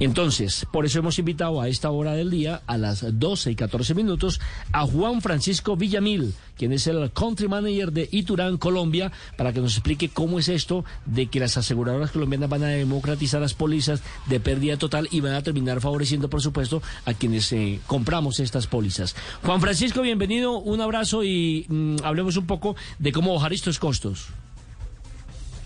[0.00, 3.94] Entonces, por eso hemos invitado a esta hora del día, a las 12 y 14
[3.94, 4.40] minutos,
[4.72, 9.74] a Juan Francisco Villamil, quien es el country manager de Iturán, Colombia, para que nos
[9.74, 14.40] explique cómo es esto de que las aseguradoras colombianas van a democratizar las pólizas de
[14.40, 19.14] pérdida total y van a terminar favoreciendo, por supuesto, a quienes eh, compramos estas pólizas.
[19.42, 24.28] Juan Francisco, bienvenido, un abrazo y mm, hablemos un poco de cómo bajar estos costos.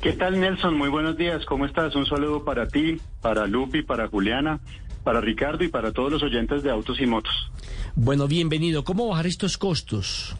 [0.02, 0.76] ¿Qué tal, Nelson?
[0.76, 1.44] Muy buenos días.
[1.46, 1.94] ¿Cómo estás?
[1.94, 4.58] Un saludo para ti, para Lupi, para Juliana,
[5.04, 7.32] para Ricardo y para todos los oyentes de Autos y Motos.
[7.94, 8.82] Bueno, bienvenido.
[8.82, 10.36] ¿Cómo bajar estos costos?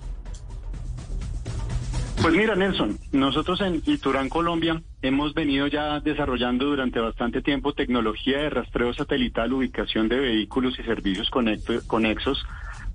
[2.21, 8.39] Pues mira, Nelson, nosotros en Iturán, Colombia, hemos venido ya desarrollando durante bastante tiempo tecnología
[8.39, 11.31] de rastreo satelital, ubicación de vehículos y servicios
[11.87, 12.45] conexos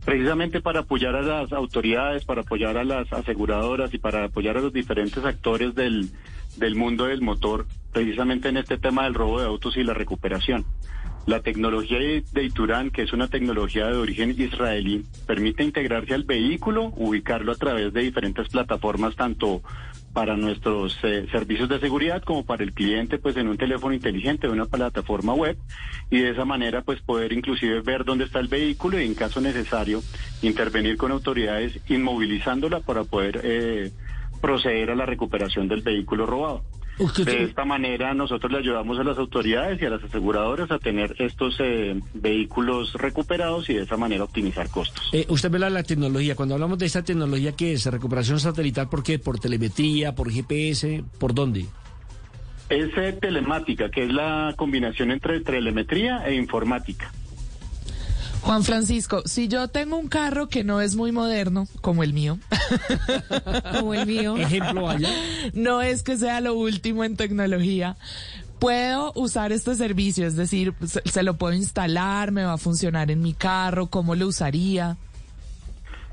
[0.04, 4.62] precisamente para apoyar a las autoridades, para apoyar a las aseguradoras y para apoyar a
[4.62, 6.10] los diferentes actores del,
[6.58, 10.66] del mundo del motor, precisamente en este tema del robo de autos y la recuperación.
[11.28, 16.94] La tecnología de Iturán, que es una tecnología de origen israelí, permite integrarse al vehículo,
[16.96, 19.62] ubicarlo a través de diferentes plataformas, tanto
[20.14, 24.48] para nuestros eh, servicios de seguridad como para el cliente, pues en un teléfono inteligente,
[24.48, 25.58] una plataforma web,
[26.10, 29.42] y de esa manera, pues poder inclusive ver dónde está el vehículo y, en caso
[29.42, 30.02] necesario,
[30.42, 33.92] intervenir con autoridades inmovilizándola para poder eh,
[34.38, 36.64] proceder a la recuperación del vehículo robado.
[37.24, 41.16] De esta manera nosotros le ayudamos a las autoridades y a las aseguradoras a tener
[41.20, 45.08] estos eh, vehículos recuperados y de esa manera optimizar costos.
[45.14, 47.86] Eh, usted ve la, tecnología, cuando hablamos de esta tecnología, ¿qué es?
[47.86, 49.20] ¿Recuperación satelital por qué?
[49.20, 51.68] ¿Por telemetría, por GPS, por dónde?
[52.70, 57.12] Es eh, telemática, que es la combinación entre telemetría e informática.
[58.42, 62.40] Juan Francisco, si yo tengo un carro que no es muy moderno, como el mío,
[63.80, 65.10] como el mío, ejemplo allá,
[65.54, 67.98] no es que sea lo último en tecnología,
[68.60, 73.22] puedo usar este servicio, es decir, se, lo puedo instalar, me va a funcionar en
[73.22, 74.98] mi carro, ¿cómo lo usaría?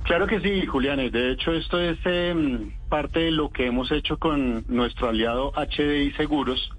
[0.05, 0.99] Claro que sí, Julián.
[1.11, 6.13] De hecho, esto es em, parte de lo que hemos hecho con nuestro aliado HDI
[6.13, 6.71] Seguros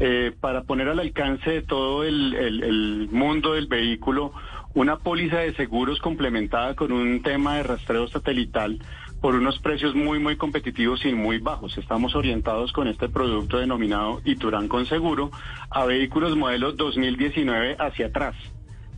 [0.00, 4.32] eh, para poner al alcance de todo el mundo del vehículo
[4.74, 8.78] una póliza de seguros complementada con un tema de rastreo satelital
[9.20, 11.78] por unos precios muy, muy competitivos y muy bajos.
[11.78, 15.30] Estamos orientados con este producto denominado Iturán con seguro
[15.70, 18.34] a vehículos modelos 2019 hacia atrás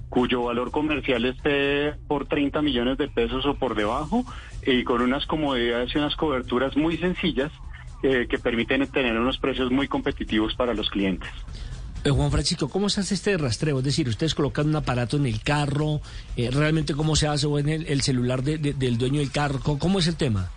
[0.08, 4.24] cuyo valor comercial esté por 30 millones de pesos o por debajo
[4.64, 7.50] y con unas comodidades y unas coberturas muy sencillas
[8.04, 11.30] eh, que permiten tener unos precios muy competitivos para los clientes.
[12.04, 13.78] Eh, Juan Francisco, ¿cómo se hace este rastreo?
[13.78, 16.02] Es decir, ustedes colocan un aparato en el carro,
[16.36, 20.06] eh, realmente cómo se hace o en el, celular del dueño del carro, ¿cómo, es
[20.06, 20.50] el tema?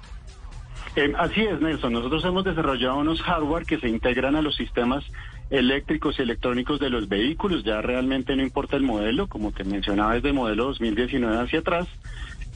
[0.98, 1.94] Eh, así es, Nelson.
[1.94, 5.06] Nosotros hemos desarrollado unos hardware que se integran a los sistemas
[5.50, 7.64] eléctricos y electrónicos de los vehículos.
[7.64, 11.88] Ya realmente no importa el modelo, como te mencionaba, es de modelo 2019 hacia atrás.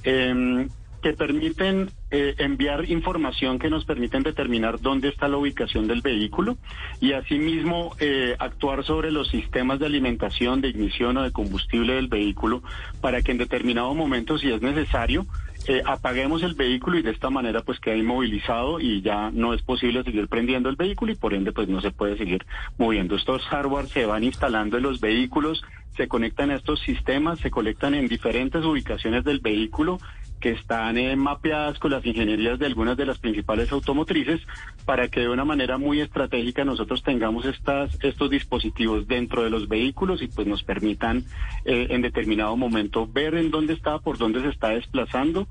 [0.03, 0.67] Em,
[1.01, 6.57] que permiten eh, enviar información que nos permiten determinar dónde está la ubicación del vehículo
[6.99, 12.07] y asimismo eh, actuar sobre los sistemas de alimentación, de ignición o de combustible del
[12.07, 12.61] vehículo
[13.01, 15.25] para que en determinado momento, si es necesario,
[15.67, 19.61] eh, apaguemos el vehículo y de esta manera pues queda inmovilizado y ya no es
[19.61, 22.45] posible seguir prendiendo el vehículo y por ende pues no se puede seguir
[22.77, 23.15] moviendo.
[23.15, 25.63] Estos hardware se van instalando en los vehículos,
[25.95, 29.99] se conectan a estos sistemas, se conectan en diferentes ubicaciones del vehículo
[30.41, 34.41] que están eh, mapeadas con las ingenierías de algunas de las principales automotrices
[34.83, 39.69] para que de una manera muy estratégica nosotros tengamos estas, estos dispositivos dentro de los
[39.69, 41.23] vehículos y pues nos permitan
[41.63, 45.47] eh, en determinado momento ver en dónde está, por dónde se está desplazando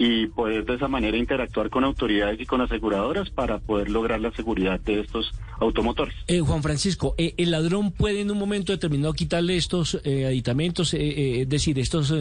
[0.00, 4.30] y poder de esa manera interactuar con autoridades y con aseguradoras para poder lograr la
[4.30, 6.14] seguridad de estos automotores.
[6.28, 10.94] Eh, Juan Francisco, eh, ¿el ladrón puede en un momento determinado quitarle estos eh, aditamentos,
[10.94, 12.12] es decir, estas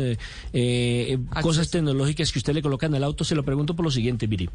[1.41, 3.23] cosas tecnológicas que usted le colocan al auto?
[3.23, 4.49] Se lo pregunto por lo siguiente, mire.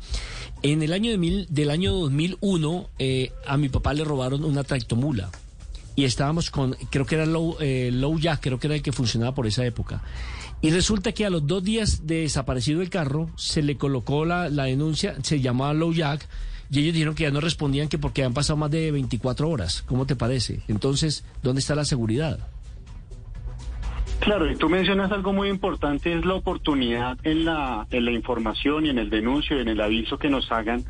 [0.62, 2.88] En el año de mil, del año 2001
[3.46, 5.30] a mi papá le robaron una tractomula
[5.94, 9.32] y estábamos con, creo que era Low, Low Jack, creo que era el que funcionaba
[9.32, 10.02] por esa época.
[10.62, 14.48] Y resulta que a los dos días de desaparecido el carro, se le colocó la,
[14.48, 16.28] denuncia, se llamaba Low Jack,
[16.70, 19.82] y ellos dijeron que ya no respondían que porque han pasado más de 24 horas.
[19.86, 20.62] ¿Cómo te parece?
[20.68, 22.38] Entonces, ¿dónde está la seguridad?
[24.20, 28.86] Claro, y tú mencionas algo muy importante, es la oportunidad en la, en la información
[28.86, 30.84] y en el denuncio y en el aviso que nos hagan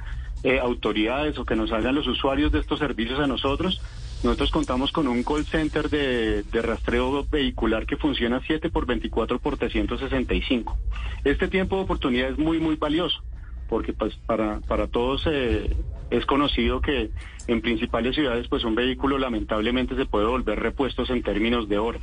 [0.44, 3.80] eh, autoridades o que nos hagan los usuarios de estos servicios a nosotros
[4.22, 9.56] nosotros contamos con un call center de, rastreo vehicular que funciona 7 por 24 por
[9.56, 10.78] 365.
[11.24, 13.22] Este tiempo de oportunidad es muy, muy valioso,
[13.68, 15.74] porque pues para, para todos eh,
[16.10, 17.10] es conocido que
[17.48, 22.02] en principales ciudades pues un vehículo lamentablemente se puede volver repuestos en términos de horas.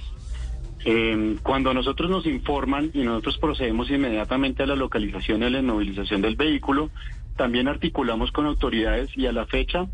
[0.86, 5.60] Eh, cuando nosotros nos informan y nosotros procedemos inmediatamente a la localización y a la
[5.60, 6.90] inmovilización del vehículo,
[7.36, 9.88] también articulamos con autoridades y a la fecha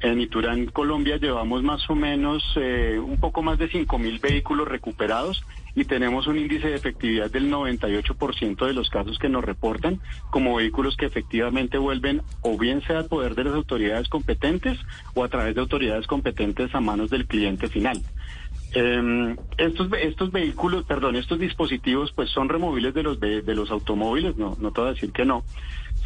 [0.00, 5.42] en Iturán, Colombia, llevamos más o menos eh, un poco más de 5.000 vehículos recuperados
[5.74, 10.00] y tenemos un índice de efectividad del 98% de los casos que nos reportan
[10.30, 14.78] como vehículos que efectivamente vuelven o bien sea al poder de las autoridades competentes
[15.14, 18.00] o a través de autoridades competentes a manos del cliente final.
[18.74, 24.36] Eh, estos estos vehículos, perdón, estos dispositivos, pues son removibles de los de, los automóviles.
[24.36, 25.44] No, no te voy a decir que no.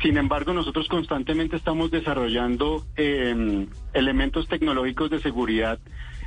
[0.02, 5.78] Sin embargo, nosotros constantemente estamos desarrollando eh, elementos tecnológicos de seguridad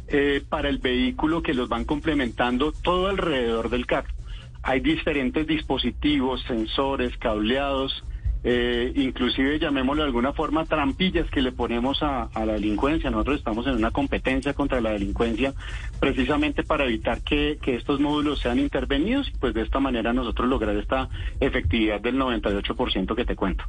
[0.07, 4.13] eh, para el vehículo que los van complementando todo alrededor del carro.
[4.61, 8.03] Hay diferentes dispositivos, sensores, cableados,
[8.45, 13.09] eh, inclusive llamémoslo de alguna forma trampillas que le ponemos a, la delincuencia.
[13.09, 15.53] Nosotros estamos en una competencia contra la delincuencia
[15.99, 20.75] precisamente para evitar que, estos módulos sean intervenidos y pues de esta manera nosotros lograr
[20.75, 21.09] esta
[21.39, 23.63] efectividad del 98% que te cuento.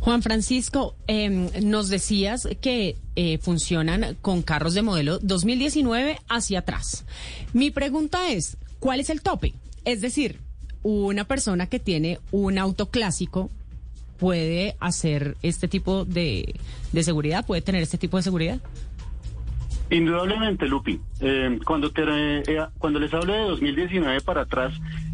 [0.00, 7.04] Juan Francisco, em, nos decías que eh, funcionan con carros de modelo 2019 hacia atrás.
[7.52, 9.52] Mi pregunta es, ¿cuál es el tope?
[9.84, 10.38] Es decir,
[10.82, 13.50] una persona que tiene un auto clásico
[14.20, 16.54] puede hacer este tipo de,
[17.00, 18.60] seguridad, puede tener este tipo de seguridad?
[19.90, 21.00] Indudablemente, Lupi.
[21.20, 24.72] Eh, cuando, te, eh, cuando les hablo de 2019 para atrás,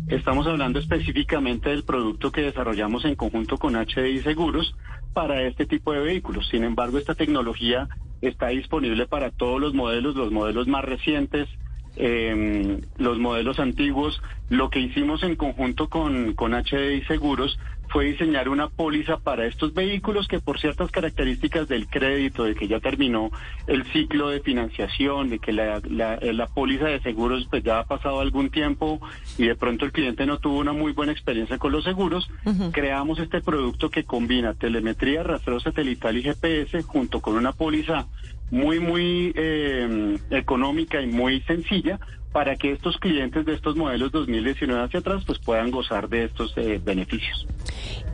[0.09, 4.75] estamos hablando específicamente del producto que desarrollamos en conjunto con HDI Seguros
[5.15, 6.49] para este tipo de vehículos.
[6.51, 7.89] Sin embargo, esta tecnología
[8.21, 11.49] está disponible para todos los modelos, los modelos más recientes,
[11.97, 14.21] eh, los modelos antiguos.
[14.51, 17.59] Lo que hicimos en conjunto con, con HDI Seguros
[17.97, 22.69] fue diseñar una póliza para estos vehículos que por ciertas características del crédito, de que
[22.69, 23.31] ya terminó
[23.67, 28.21] el ciclo de financiación, de que la, la, póliza de seguros pues ya ha pasado
[28.21, 29.01] algún tiempo
[29.39, 32.29] y de pronto el cliente no tuvo una muy buena experiencia con los seguros,
[32.73, 38.09] creamos este producto que combina telemetría, rastreo satelital y GPS junto con una póliza
[38.51, 41.99] muy, muy eh, económica y muy sencilla
[42.37, 46.53] para que estos clientes de estos modelos 2019 hacia atrás pues puedan gozar de estos
[46.59, 47.47] eh, beneficios.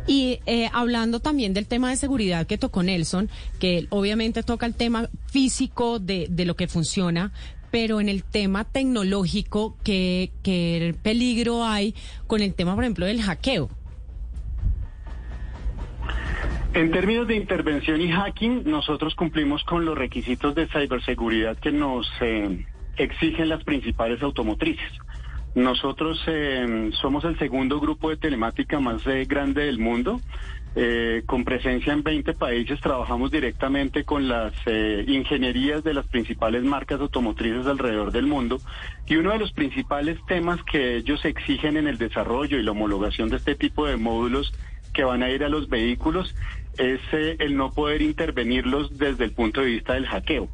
[0.07, 3.28] Y eh, hablando también del tema de seguridad que tocó Nelson,
[3.59, 7.32] que obviamente toca el tema físico de, de lo que funciona,
[7.73, 11.93] pero en el tema tecnológico, ¿qué, ¿qué peligro hay
[12.28, 13.70] con el tema, por ejemplo, del hackeo?
[16.74, 22.09] En términos de intervención y hacking, nosotros cumplimos con los requisitos de ciberseguridad que nos
[22.20, 22.66] eh,
[22.97, 24.93] exigen las principales automotrices.
[25.55, 30.20] Nosotros eh, somos el segundo grupo de telemática más eh, grande del mundo.
[30.74, 34.55] Eh, con presencia en 20 países, trabajamos directamente con las
[35.06, 38.59] ingenierías de las principales marcas automotrices alrededor del mundo.
[39.06, 43.28] Y uno de los principales temas que ellos exigen en el desarrollo y la homologación
[43.28, 44.55] de este tipo de módulos
[44.94, 46.35] que van a ir a los vehículos
[46.78, 50.48] es el no poder intervenirlos desde el punto de vista del hackeo.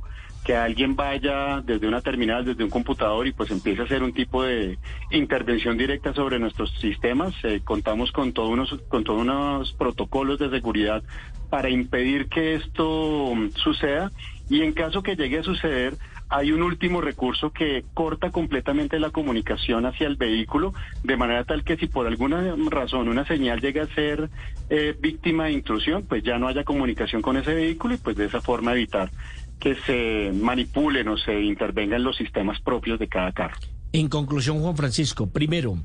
[0.45, 4.13] Que alguien vaya desde una terminal, desde un computador y pues empiece a hacer un
[4.13, 4.79] tipo de
[5.11, 7.35] intervención directa sobre nuestros sistemas.
[7.43, 11.03] Eh, contamos con, todos unos, con todos unos protocolos de seguridad
[11.51, 14.11] para impedir que esto suceda
[14.49, 15.95] y en caso que llegue a suceder,
[16.31, 21.65] hay un último recurso que corta completamente la comunicación hacia el vehículo, de manera tal
[21.65, 24.29] que si por alguna razón una señal llega a ser
[24.69, 28.27] eh, víctima de intrusión, pues ya no haya comunicación con ese vehículo y pues de
[28.27, 29.11] esa forma evitar
[29.59, 33.59] que se manipulen o se intervengan los sistemas propios de cada carro.
[33.93, 35.79] En conclusión, Juan Francisco, primero,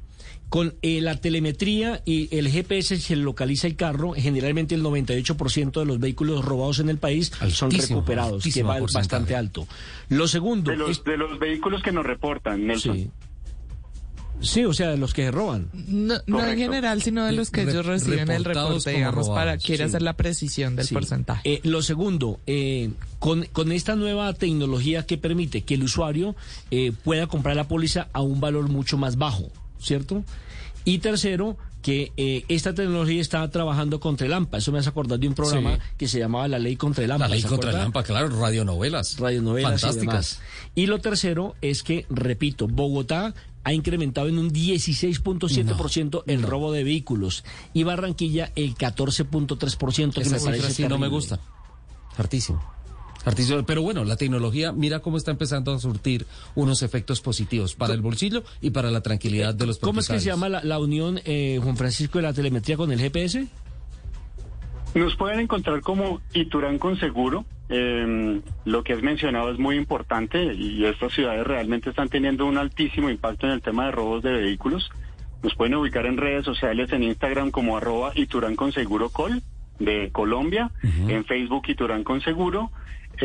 [0.49, 5.85] con eh, la telemetría y el GPS se localiza el carro, generalmente el 98% de
[5.85, 9.67] los vehículos robados en el país son recuperados, que va bastante alto.
[10.09, 10.69] Lo segundo...
[10.69, 12.97] De los, de los vehículos que nos reportan, Nelson.
[12.97, 13.11] Sí.
[14.43, 15.69] Sí, o sea, de los que roban.
[15.73, 20.01] No, en general, sino de los que ellos reciben el reporte, digamos, para quiere hacer
[20.01, 21.41] la precisión del porcentaje.
[21.45, 26.35] Eh, lo segundo, eh, con, con esta nueva tecnología que permite que el usuario
[26.71, 29.49] eh, pueda comprar la póliza a un valor mucho más bajo,
[29.79, 30.23] ¿cierto?
[30.85, 34.57] Y tercero, que eh, esta tecnología está trabajando contra el AMPA.
[34.57, 37.27] Eso me hace acordar de un programa que se llamaba La Ley contra el AMPA.
[37.27, 39.19] La Ley contra el AMPA, claro, radionovelas.
[39.19, 40.39] Radionovelas Fantásticas.
[40.73, 46.83] Y, lo tercero es que, repito, Bogotá ha incrementado en un 16.7% el robo de
[46.83, 51.39] vehículos y Barranquilla el 14.3%, que Esa me parece sí no me gusta.
[52.17, 52.61] Hartísimo.
[53.25, 53.63] Hartísimo.
[53.65, 58.01] Pero bueno, la tecnología, mira cómo está empezando a surtir unos efectos positivos para el
[58.01, 60.35] bolsillo y para la tranquilidad de los ¿Cómo es que se propietarios.
[60.35, 63.47] llama la, la unión, eh, Juan Francisco, de la telemetría con el GPS?
[64.95, 67.45] Nos pueden encontrar como Iturán con seguro.
[67.69, 72.57] Eh, lo que has mencionado es muy importante y estas ciudades realmente están teniendo un
[72.57, 74.91] altísimo impacto en el tema de robos de vehículos.
[75.41, 79.41] Nos pueden ubicar en redes sociales, en Instagram como arroba Iturán con seguro col
[79.79, 82.71] de Colombia, en Facebook Iturán con seguro.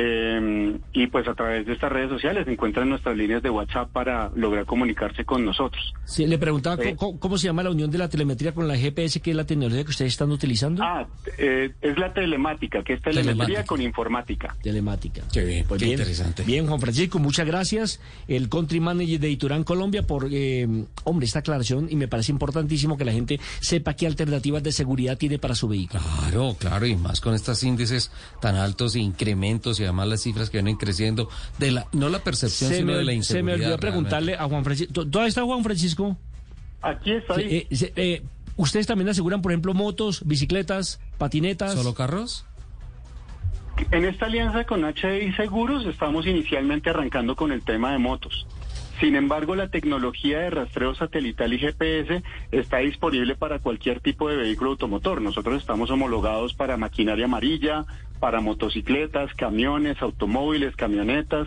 [0.01, 4.31] Eh, y pues a través de estas redes sociales encuentran nuestras líneas de WhatsApp para
[4.37, 5.93] lograr comunicarse con nosotros.
[6.05, 6.77] Sí, le preguntaba.
[6.97, 9.45] ¿cómo, cómo se llama la unión de la telemetría con la GPS, que es la
[9.45, 10.85] tecnología que ustedes están utilizando.
[10.85, 11.05] Ah,
[11.37, 13.65] eh, es la telemática, que es telemetría Telemática.
[13.67, 14.57] con informática.
[14.63, 15.23] Telemática.
[15.33, 16.45] Qué bien, Pues qué bien, interesante.
[16.45, 18.01] Bien, Juan Francisco, muchas gracias.
[18.29, 20.69] El country manager de Iturán Colombia por, eh,
[21.03, 25.19] hombre, esta aclaración y me parece importantísimo que la gente sepa qué alternativas de seguridad
[25.19, 26.01] tiene para su vehículo.
[26.21, 30.51] Claro, claro, y más con estos índices tan altos, e incrementos y además las cifras
[30.51, 31.29] que vienen creciendo
[31.59, 33.45] de la no la percepción Se sino me, de la se inseguridad.
[33.45, 33.87] me olvidó realmente.
[33.87, 34.93] preguntarle a Juan Francisco.
[35.07, 36.17] ¿Todavía está Juan Francisco?
[36.83, 37.43] Aquí estoy.
[37.43, 38.23] Sí, eh, se- eh,
[38.57, 41.75] ¿Ustedes también aseguran, por ejemplo, motos, bicicletas, patinetas?
[41.75, 42.45] ¿Solo carros?
[43.93, 48.47] En esta alianza con HDI Seguros estamos inicialmente arrancando con el tema de motos.
[49.01, 54.37] Sin embargo, la tecnología de rastreo satelital y GPS está disponible para cualquier tipo de
[54.37, 55.23] vehículo automotor.
[55.23, 57.87] Nosotros estamos homologados para maquinaria amarilla,
[58.19, 61.47] para motocicletas, camiones, automóviles, camionetas,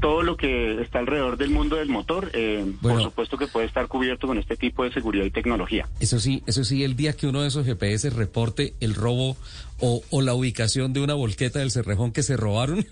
[0.00, 3.88] todo lo que está alrededor del mundo del motor, eh, por supuesto que puede estar
[3.88, 5.88] cubierto con este tipo de seguridad y tecnología.
[6.00, 9.36] Eso sí, eso sí, el día que uno de esos GPS reporte el robo
[9.80, 12.86] o, o la ubicación de una volqueta del Cerrejón que se robaron,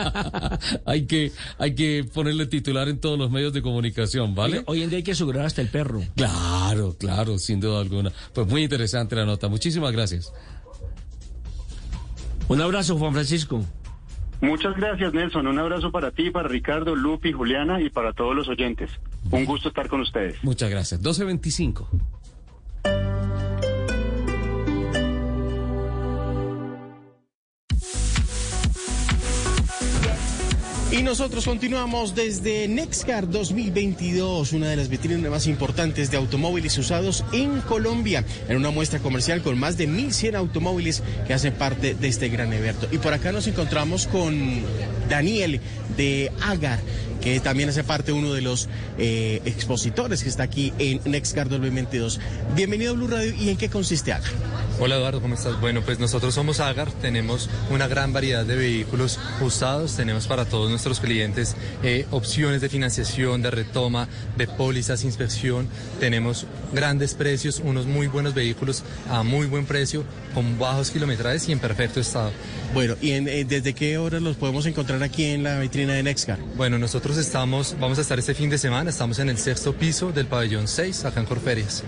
[0.86, 4.58] hay que hay que ponerle titular en todos los medios de comunicación, ¿vale?
[4.58, 6.02] Hoy, hoy en día hay que asegurar hasta el perro.
[6.16, 8.12] Claro, claro, sin duda alguna.
[8.32, 9.48] Pues muy interesante la nota.
[9.48, 10.32] Muchísimas gracias.
[12.48, 13.64] Un abrazo, Juan Francisco.
[14.40, 15.46] Muchas gracias, Nelson.
[15.46, 18.90] Un abrazo para ti, para Ricardo, Lupi, Juliana y para todos los oyentes.
[19.30, 20.42] Un gusto estar con ustedes.
[20.44, 21.00] Muchas gracias.
[21.00, 21.88] 1225.
[30.98, 37.24] Y nosotros continuamos desde Nexcar 2022, una de las vitrinas más importantes de automóviles usados
[37.32, 42.08] en Colombia, en una muestra comercial con más de 1.100 automóviles que hacen parte de
[42.08, 42.88] este gran evento.
[42.90, 44.60] Y por acá nos encontramos con
[45.08, 45.60] Daniel
[45.96, 46.80] de Agar,
[47.20, 48.68] que también hace parte uno de los
[48.98, 52.20] eh, expositores que está aquí en Nexcar 2022.
[52.54, 54.30] Bienvenido a Blue Radio y en qué consiste Agar.
[54.80, 55.60] Hola Eduardo, ¿cómo estás?
[55.60, 60.70] Bueno, pues nosotros somos Agar, tenemos una gran variedad de vehículos usados, tenemos para todos
[60.70, 65.66] nuestros clientes eh, opciones de financiación, de retoma, de pólizas, inspección,
[65.98, 71.52] tenemos grandes precios, unos muy buenos vehículos a muy buen precio, con bajos kilometrajes y
[71.52, 72.30] en perfecto estado.
[72.72, 76.02] Bueno, ¿y en, eh, desde qué horas los podemos encontrar aquí en la vitrina de
[76.02, 76.38] Nexcar?
[76.56, 80.12] Bueno, nosotros estamos, vamos a estar este fin de semana, estamos en el sexto piso
[80.12, 81.82] del pabellón 6, acá en Corferias.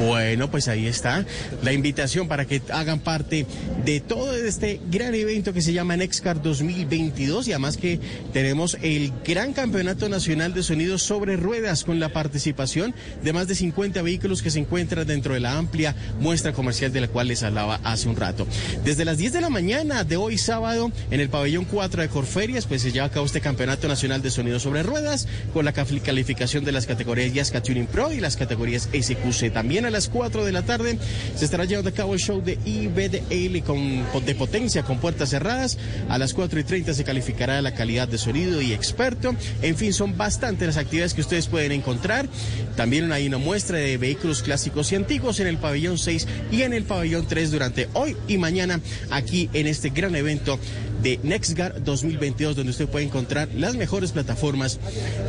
[0.00, 1.26] Bueno, pues ahí está
[1.62, 3.46] la invitación para que hagan parte
[3.84, 8.00] de todo este gran evento que se llama Nexcar 2022 y además que
[8.32, 13.54] tenemos el gran campeonato nacional de sonidos sobre ruedas con la participación de más de
[13.54, 17.42] 50 vehículos que se encuentran dentro de la amplia muestra comercial de la cual les
[17.42, 18.46] hablaba hace un rato.
[18.84, 22.66] Desde las 10 de la mañana de hoy sábado en el pabellón 4 de Corferias
[22.66, 26.64] pues se lleva a cabo este campeonato nacional de sonidos sobre ruedas con la calificación
[26.64, 29.52] de las categorías Yaska Tuning Pro y las categorías SQC.
[29.60, 30.96] También a las 4 de la tarde
[31.36, 35.76] se estará llevando a cabo el show de IBDL con, de potencia con puertas cerradas.
[36.08, 39.34] A las 4 y 30 se calificará la calidad de sonido y experto.
[39.60, 42.26] En fin, son bastantes las actividades que ustedes pueden encontrar.
[42.74, 46.72] También hay una muestra de vehículos clásicos y antiguos en el pabellón 6 y en
[46.72, 48.80] el pabellón 3 durante hoy y mañana
[49.10, 50.58] aquí en este gran evento
[51.02, 54.78] de NextGar 2022, donde usted puede encontrar las mejores plataformas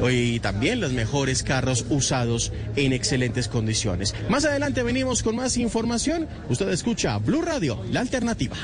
[0.10, 4.14] y también los mejores carros usados en excelentes condiciones.
[4.30, 6.27] Más adelante venimos con más información.
[6.49, 8.57] Usted escucha Blue Radio, la alternativa.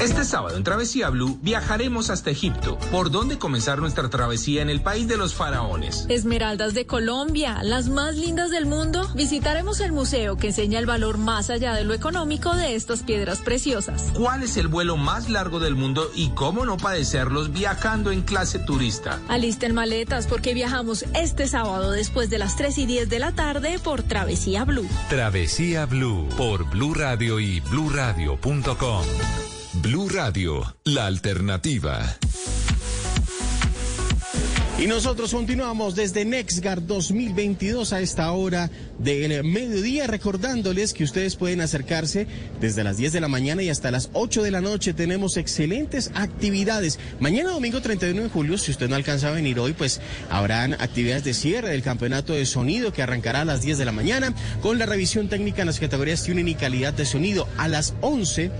[0.00, 4.80] Este sábado en Travesía Blue viajaremos hasta Egipto, por donde comenzar nuestra travesía en el
[4.80, 6.06] país de los faraones.
[6.08, 9.08] Esmeraldas de Colombia, las más lindas del mundo.
[9.14, 13.38] Visitaremos el museo que enseña el valor más allá de lo económico de estas piedras
[13.40, 14.10] preciosas.
[14.14, 18.58] ¿Cuál es el vuelo más largo del mundo y cómo no padecerlos viajando en clase
[18.58, 19.20] turista?
[19.28, 23.78] Alisten maletas porque viajamos este sábado después de las 3 y 10 de la tarde
[23.78, 24.88] por Travesía Blue.
[25.08, 29.02] Travesía Blue por Blue Radio y bluradio.com.
[29.74, 32.18] Blue Radio, la alternativa.
[34.78, 41.60] Y nosotros continuamos desde NextGar 2022 a esta hora del mediodía, recordándoles que ustedes pueden
[41.60, 42.26] acercarse
[42.60, 44.92] desde las 10 de la mañana y hasta las 8 de la noche.
[44.92, 46.98] Tenemos excelentes actividades.
[47.20, 51.24] Mañana domingo 31 de julio, si usted no alcanza a venir hoy, pues habrán actividades
[51.24, 54.78] de cierre del campeonato de sonido que arrancará a las 10 de la mañana con
[54.78, 58.50] la revisión técnica en las categorías tuning y calidad de sonido a las 11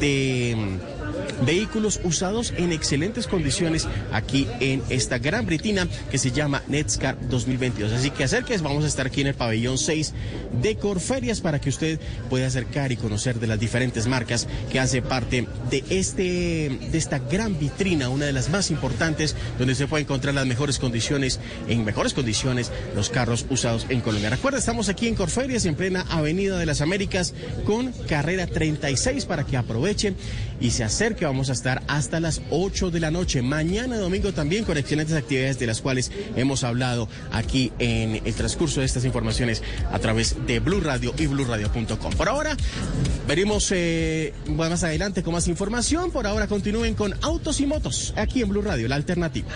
[0.00, 0.56] de
[1.44, 7.92] vehículos usados en excelentes condiciones aquí en esta gran britina que se llama Netscar 2022.
[7.92, 10.12] Así que acérquese, vamos a estar aquí en el pabellón 6
[10.60, 15.02] de Corferias para que usted pueda acercar y conocer de las diferentes marcas que hace
[15.02, 20.02] parte de este de esta gran vitrina, una de las más importantes donde se puede
[20.02, 24.30] encontrar las mejores condiciones en mejores condiciones los carros usados en Colombia.
[24.30, 27.34] Recuerda, estamos aquí en Corferias en plena Avenida de las Américas
[27.64, 30.14] con carrera 36 para que aproveche
[30.60, 33.40] y se acerque vamos a estar hasta las 8 de la noche.
[33.40, 38.80] Mañana domingo también con excelentes actividades de las cuales hemos hablado aquí en el transcurso
[38.80, 42.12] de estas informaciones a través de Blue Radio y BlueRadio.com.
[42.12, 42.54] Por ahora,
[43.26, 46.10] veremos eh, más adelante con más información.
[46.10, 49.48] Por ahora continúen con Autos y Motos aquí en Blue Radio, la alternativa.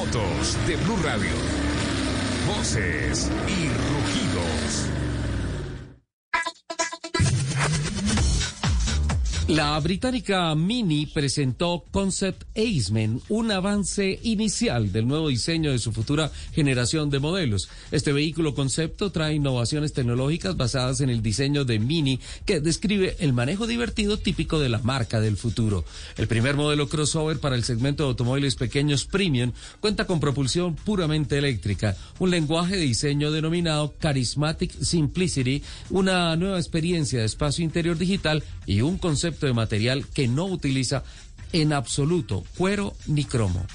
[0.00, 1.34] Motos de Blue Radio.
[2.46, 5.09] Voces y rugidos.
[9.50, 16.30] La británica Mini presentó Concept Aceman, un avance inicial del nuevo diseño de su futura
[16.52, 17.68] generación de modelos.
[17.90, 23.32] Este vehículo concepto trae innovaciones tecnológicas basadas en el diseño de Mini que describe el
[23.32, 25.84] manejo divertido típico de la marca del futuro.
[26.16, 29.50] El primer modelo crossover para el segmento de automóviles pequeños premium
[29.80, 35.60] cuenta con propulsión puramente eléctrica, un lenguaje de diseño denominado Charismatic Simplicity,
[35.90, 41.02] una nueva experiencia de espacio interior digital y un concepto de material que no utiliza
[41.52, 43.66] en absoluto cuero ni cromo.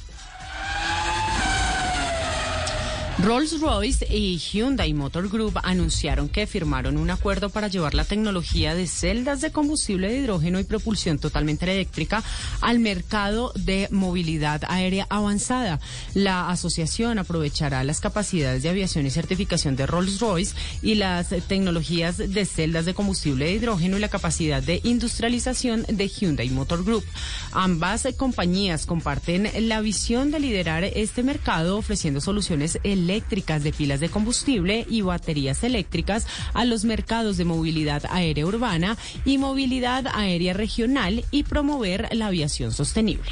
[3.18, 8.88] Rolls-Royce y Hyundai Motor Group anunciaron que firmaron un acuerdo para llevar la tecnología de
[8.88, 12.22] celdas de combustible de hidrógeno y propulsión totalmente eléctrica
[12.60, 15.80] al mercado de movilidad aérea avanzada.
[16.14, 22.46] La asociación aprovechará las capacidades de aviación y certificación de Rolls-Royce y las tecnologías de
[22.46, 27.06] celdas de combustible de hidrógeno y la capacidad de industrialización de Hyundai Motor Group.
[27.54, 34.00] Ambas compañías comparten la visión de liderar este mercado ofreciendo soluciones eléctricas eléctricas de pilas
[34.00, 40.54] de combustible y baterías eléctricas a los mercados de movilidad aérea urbana y movilidad aérea
[40.54, 43.30] regional y promover la aviación sostenible.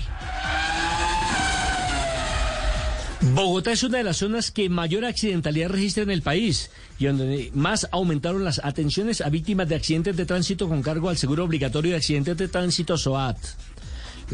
[3.31, 6.69] Bogotá es una de las zonas que mayor accidentalidad registra en el país
[6.99, 11.17] y donde más aumentaron las atenciones a víctimas de accidentes de tránsito con cargo al
[11.17, 13.37] seguro obligatorio de accidentes de tránsito SOAT.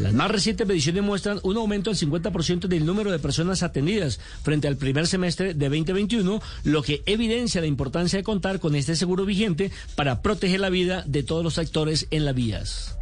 [0.00, 4.66] Las más recientes mediciones muestran un aumento del 50% del número de personas atendidas frente
[4.66, 9.26] al primer semestre de 2021, lo que evidencia la importancia de contar con este seguro
[9.26, 12.96] vigente para proteger la vida de todos los actores en las vías.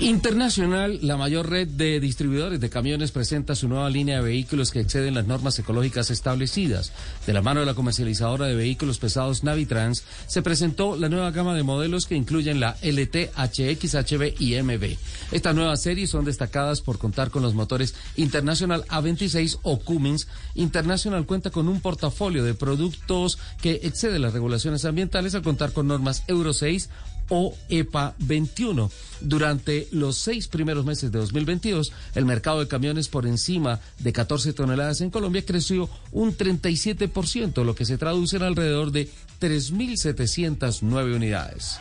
[0.00, 4.78] Internacional, la mayor red de distribuidores de camiones presenta su nueva línea de vehículos que
[4.78, 6.92] exceden las normas ecológicas establecidas.
[7.26, 11.52] De la mano de la comercializadora de vehículos pesados Navitrans, se presentó la nueva gama
[11.54, 14.96] de modelos que incluyen la LT, HX, HB y MB.
[15.32, 20.28] Estas nuevas series son destacadas por contar con los motores International A26 o Cummins.
[20.54, 25.88] International cuenta con un portafolio de productos que excede las regulaciones ambientales al contar con
[25.88, 26.88] normas Euro 6
[27.28, 28.90] o EPA 21.
[29.20, 34.52] Durante los seis primeros meses de 2022, el mercado de camiones por encima de 14
[34.52, 39.08] toneladas en Colombia creció un 37%, lo que se traduce en alrededor de
[39.40, 41.78] 3.709 unidades.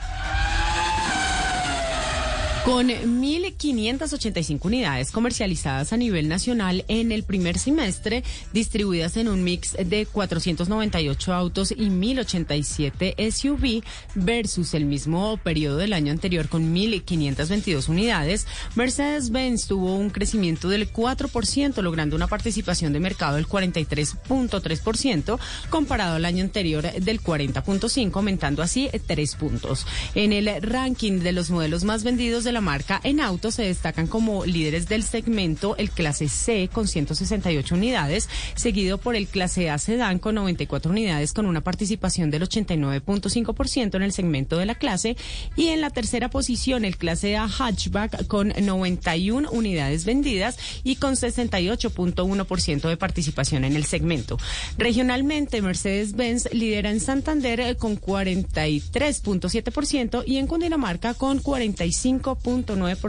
[2.68, 9.72] Con 1.585 unidades comercializadas a nivel nacional en el primer semestre, distribuidas en un mix
[9.72, 13.86] de 498 autos y 1.087 SUV
[14.16, 20.92] versus el mismo periodo del año anterior con 1.522 unidades, Mercedes-Benz tuvo un crecimiento del
[20.92, 25.40] 4%, logrando una participación de mercado del 43.3%
[25.70, 29.88] comparado al año anterior del 40.5%, aumentando así 3 puntos.
[30.16, 34.08] En el ranking de los modelos más vendidos de la marca en autos se destacan
[34.08, 39.78] como líderes del segmento el clase C con 168 unidades, seguido por el clase A
[39.78, 45.16] sedán con 94 unidades con una participación del 89.5% en el segmento de la clase
[45.56, 51.16] y en la tercera posición el clase A hatchback con 91 unidades vendidas y con
[51.16, 54.38] 68.1% de participación en el segmento.
[54.78, 62.36] Regionalmente Mercedes-Benz lidera en Santander con 43.7% y en Cundinamarca con 45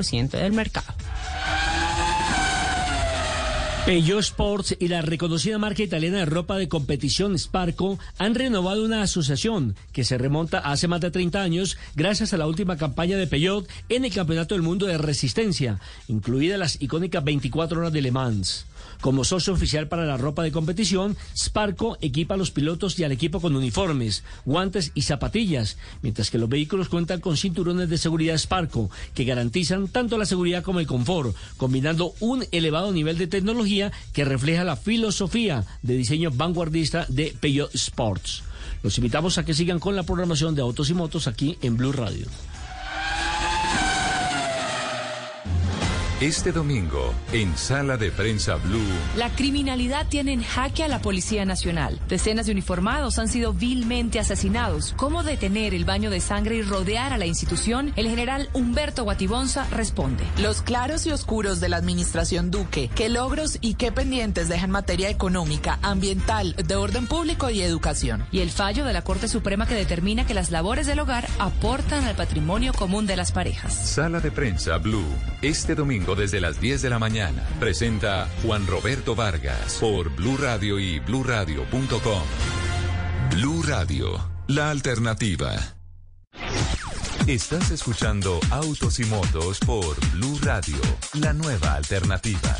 [0.03, 0.95] ciento del mercado.
[3.87, 9.01] Peugeot Sports y la reconocida marca italiana de ropa de competición Sparco han renovado una
[9.01, 13.27] asociación que se remonta hace más de 30 años gracias a la última campaña de
[13.27, 18.13] Peugeot en el Campeonato del Mundo de Resistencia, incluidas las icónicas 24 horas de Le
[18.13, 18.67] Mans.
[19.01, 23.13] Como socio oficial para la ropa de competición, Sparco equipa a los pilotos y al
[23.13, 28.37] equipo con uniformes, guantes y zapatillas, mientras que los vehículos cuentan con cinturones de seguridad
[28.37, 33.93] Sparco, que garantizan tanto la seguridad como el confort, combinando un elevado nivel de tecnología
[34.13, 38.43] que refleja la filosofía de diseño vanguardista de Peugeot Sports.
[38.83, 41.93] Los invitamos a que sigan con la programación de Autos y Motos aquí en Blue
[41.93, 42.27] Radio.
[46.21, 48.83] Este domingo, en Sala de Prensa Blue.
[49.17, 52.01] La criminalidad tiene en jaque a la Policía Nacional.
[52.09, 54.95] Decenas de uniformados han sido vilmente asesinados.
[54.97, 57.93] ¿Cómo detener el baño de sangre y rodear a la institución?
[57.95, 60.25] El general Humberto Guatibonza responde.
[60.39, 62.91] Los claros y oscuros de la administración Duque.
[62.97, 68.27] ¿Qué logros y qué pendientes dejan materia económica, ambiental, de orden público y educación?
[68.33, 72.03] Y el fallo de la Corte Suprema que determina que las labores del hogar aportan
[72.07, 73.73] al patrimonio común de las parejas.
[73.73, 75.07] Sala de Prensa Blue.
[75.43, 77.47] Este domingo desde las 10 de la mañana.
[77.61, 82.23] Presenta Juan Roberto Vargas por Blue Radio y bluradio.com.
[83.31, 85.53] Blue Radio, la alternativa.
[87.27, 90.79] Estás escuchando Autos y Motos por Blue Radio,
[91.13, 92.57] la nueva alternativa.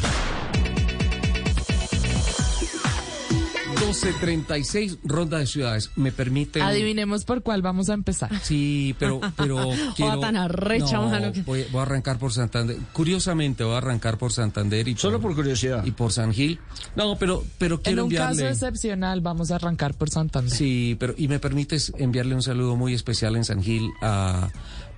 [3.81, 5.91] 12.36, ronda de ciudades.
[5.97, 6.63] ¿Me permiten?
[6.63, 8.31] Adivinemos por cuál vamos a empezar.
[8.43, 9.21] Sí, pero...
[9.37, 10.21] pero quiero...
[10.21, 12.77] tan arrecha, no, voy, voy, a arrancar por Santander.
[12.93, 15.85] Curiosamente, voy a arrancar por Santander y Solo por curiosidad.
[15.85, 16.59] Y por San Gil.
[16.97, 18.43] No, pero, pero quiero enviarle...
[18.43, 20.53] En un caso excepcional, vamos a arrancar por Santander.
[20.53, 21.15] Sí, pero...
[21.17, 24.49] Y me permites enviarle un saludo muy especial en San Gil a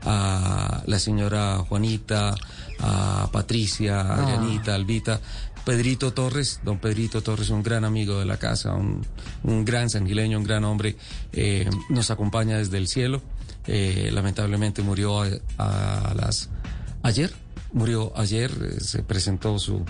[0.05, 2.35] a la señora Juanita,
[2.78, 5.20] a Patricia, a Janita, Albita,
[5.65, 9.05] Pedrito Torres, don Pedrito Torres, un gran amigo de la casa, un,
[9.65, 10.97] gran sanguileño, un gran hombre,
[11.32, 13.23] eh, nos acompaña desde el cielo.
[13.66, 15.20] Eh, lamentablemente murió
[15.59, 16.49] a, las
[17.03, 17.31] ayer,
[17.73, 19.85] murió ayer, eh, se presentó su,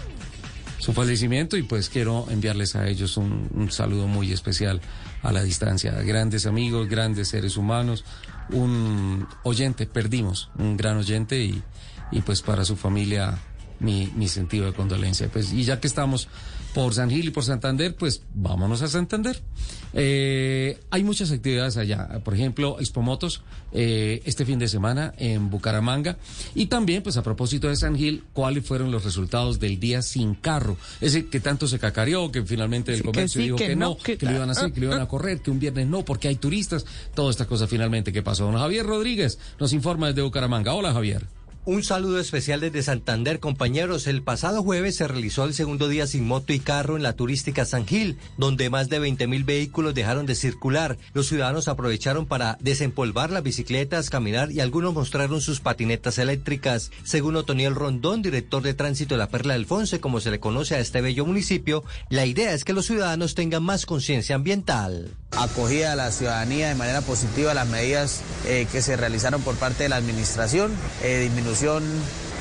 [0.78, 4.80] su fallecimiento y pues quiero enviarles a ellos un, un saludo muy especial
[5.22, 5.92] a la distancia.
[6.02, 8.04] Grandes amigos, grandes seres humanos,
[8.50, 11.62] un oyente, perdimos un gran oyente y,
[12.10, 13.38] y pues para su familia
[13.80, 15.28] mi, mi sentido de condolencia.
[15.28, 16.28] Pues, y ya que estamos
[16.74, 19.40] por San Gil y por Santander, pues vámonos a Santander.
[19.92, 23.42] Eh, hay muchas actividades allá, por ejemplo, Expomotos
[23.72, 26.16] eh, este fin de semana en Bucaramanga.
[26.54, 30.34] Y también, pues a propósito de San Gil, ¿cuáles fueron los resultados del día sin
[30.34, 30.76] carro?
[31.00, 34.48] Ese que tanto se cacareó, que finalmente el comercio dijo que, no, que, lo iban
[34.48, 36.86] a hacer, que lo iban a correr, que un viernes no, porque hay turistas.
[37.14, 38.44] Toda esta cosa finalmente que pasó.
[38.44, 40.74] Don Javier Rodríguez nos informa desde Bucaramanga.
[40.74, 41.39] Hola, Javier.
[41.66, 44.06] Un saludo especial desde Santander, compañeros.
[44.06, 47.66] El pasado jueves se realizó el segundo día sin moto y carro en la turística
[47.66, 50.96] San Gil, donde más de 20 mil vehículos dejaron de circular.
[51.12, 56.92] Los ciudadanos aprovecharon para desempolvar las bicicletas, caminar y algunos mostraron sus patinetas eléctricas.
[57.04, 60.76] Según Otoniel Rondón, director de tránsito de la Perla del Fonse, como se le conoce
[60.76, 65.14] a este bello municipio, la idea es que los ciudadanos tengan más conciencia ambiental.
[65.32, 69.84] Acogida a la ciudadanía de manera positiva las medidas eh, que se realizaron por parte
[69.84, 70.72] de la administración,
[71.04, 71.20] eh,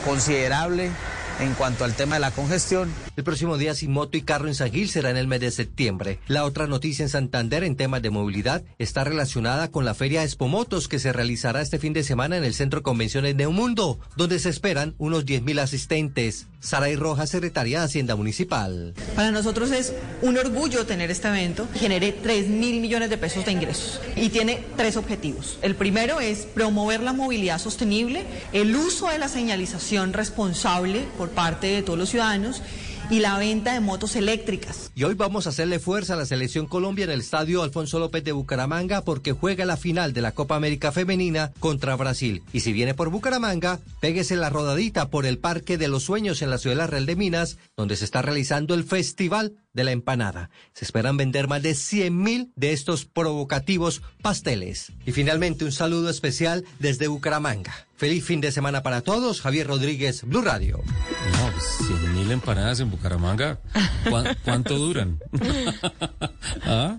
[0.06, 0.92] considerable
[1.40, 2.94] en cuanto al tema de la congestión.
[3.20, 5.52] El próximo día sin moto y carro en San Gil será en el mes de
[5.52, 6.20] septiembre.
[6.30, 10.88] La otra noticia en Santander en temas de movilidad está relacionada con la Feria Expomotos
[10.88, 14.96] que se realizará este fin de semana en el Centro Convenciones Neumundo, donde se esperan
[15.00, 16.48] unos 10.000 asistentes.
[16.62, 18.94] Saray Rojas, secretaria de Hacienda Municipal.
[19.16, 21.68] Para nosotros es un orgullo tener este evento.
[21.74, 25.58] Genere 3 mil millones de pesos de ingresos y tiene tres objetivos.
[25.62, 31.68] El primero es promover la movilidad sostenible, el uso de la señalización responsable por parte
[31.68, 32.62] de todos los ciudadanos
[33.10, 34.92] y la venta de motos eléctricas.
[34.96, 38.24] Y hoy vamos a hacerle fuerza a la selección Colombia en el estadio Alfonso López
[38.24, 42.44] de Bucaramanga porque juega la final de la Copa América Femenina contra Brasil.
[42.54, 46.50] Y si viene por Bucaramanga, péguese la rodadita por el Parque de los Sueños en
[46.50, 49.92] la ciudad de la Real de Minas, donde se está realizando el Festival de la
[49.92, 50.50] Empanada.
[50.74, 54.92] Se esperan vender más de 100 mil de estos provocativos pasteles.
[55.06, 57.88] Y finalmente un saludo especial desde Bucaramanga.
[57.96, 59.42] Feliz fin de semana para todos.
[59.42, 60.82] Javier Rodríguez, Blue Radio.
[61.34, 63.60] No, 100 pues, mil empanadas en Bucaramanga.
[64.44, 65.20] ¿Cuánto duran?
[66.64, 66.98] ¿Ah?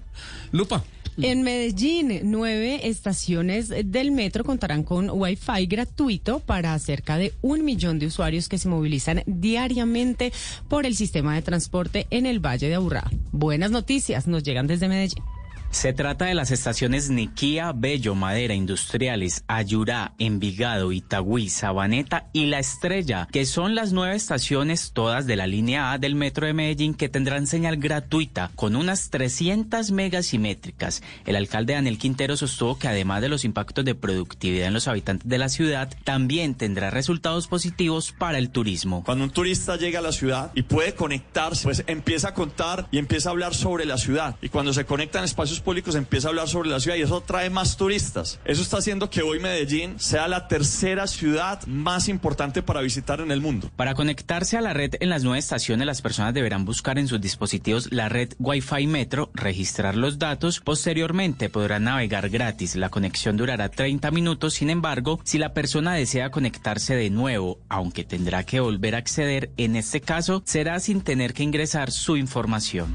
[0.52, 0.84] Lupa.
[1.18, 7.98] En Medellín, nueve estaciones del metro contarán con Wi-Fi gratuito para cerca de un millón
[7.98, 10.32] de usuarios que se movilizan diariamente
[10.68, 13.10] por el sistema de transporte en el Valle de Aburrá.
[13.32, 15.22] Buenas noticias nos llegan desde Medellín.
[15.70, 22.58] Se trata de las estaciones Niquía, Bello, Madera, Industriales, Ayurá, Envigado, Itagüí, Sabaneta y La
[22.58, 26.94] Estrella, que son las nueve estaciones todas de la línea A del Metro de Medellín
[26.94, 31.04] que tendrán señal gratuita con unas 300 megasimétricas.
[31.24, 35.28] El alcalde Daniel Quintero sostuvo que además de los impactos de productividad en los habitantes
[35.28, 39.04] de la ciudad, también tendrá resultados positivos para el turismo.
[39.04, 42.98] Cuando un turista llega a la ciudad y puede conectarse, pues empieza a contar y
[42.98, 44.34] empieza a hablar sobre la ciudad.
[44.42, 47.50] Y cuando se conectan espacios públicos empieza a hablar sobre la ciudad y eso trae
[47.50, 48.40] más turistas.
[48.44, 53.30] Eso está haciendo que hoy Medellín sea la tercera ciudad más importante para visitar en
[53.30, 53.70] el mundo.
[53.76, 57.20] Para conectarse a la red en las nueve estaciones, las personas deberán buscar en sus
[57.20, 62.76] dispositivos la red Wi-Fi Metro, registrar los datos, posteriormente podrán navegar gratis.
[62.76, 68.04] La conexión durará 30 minutos, sin embargo, si la persona desea conectarse de nuevo, aunque
[68.04, 72.94] tendrá que volver a acceder, en este caso será sin tener que ingresar su información.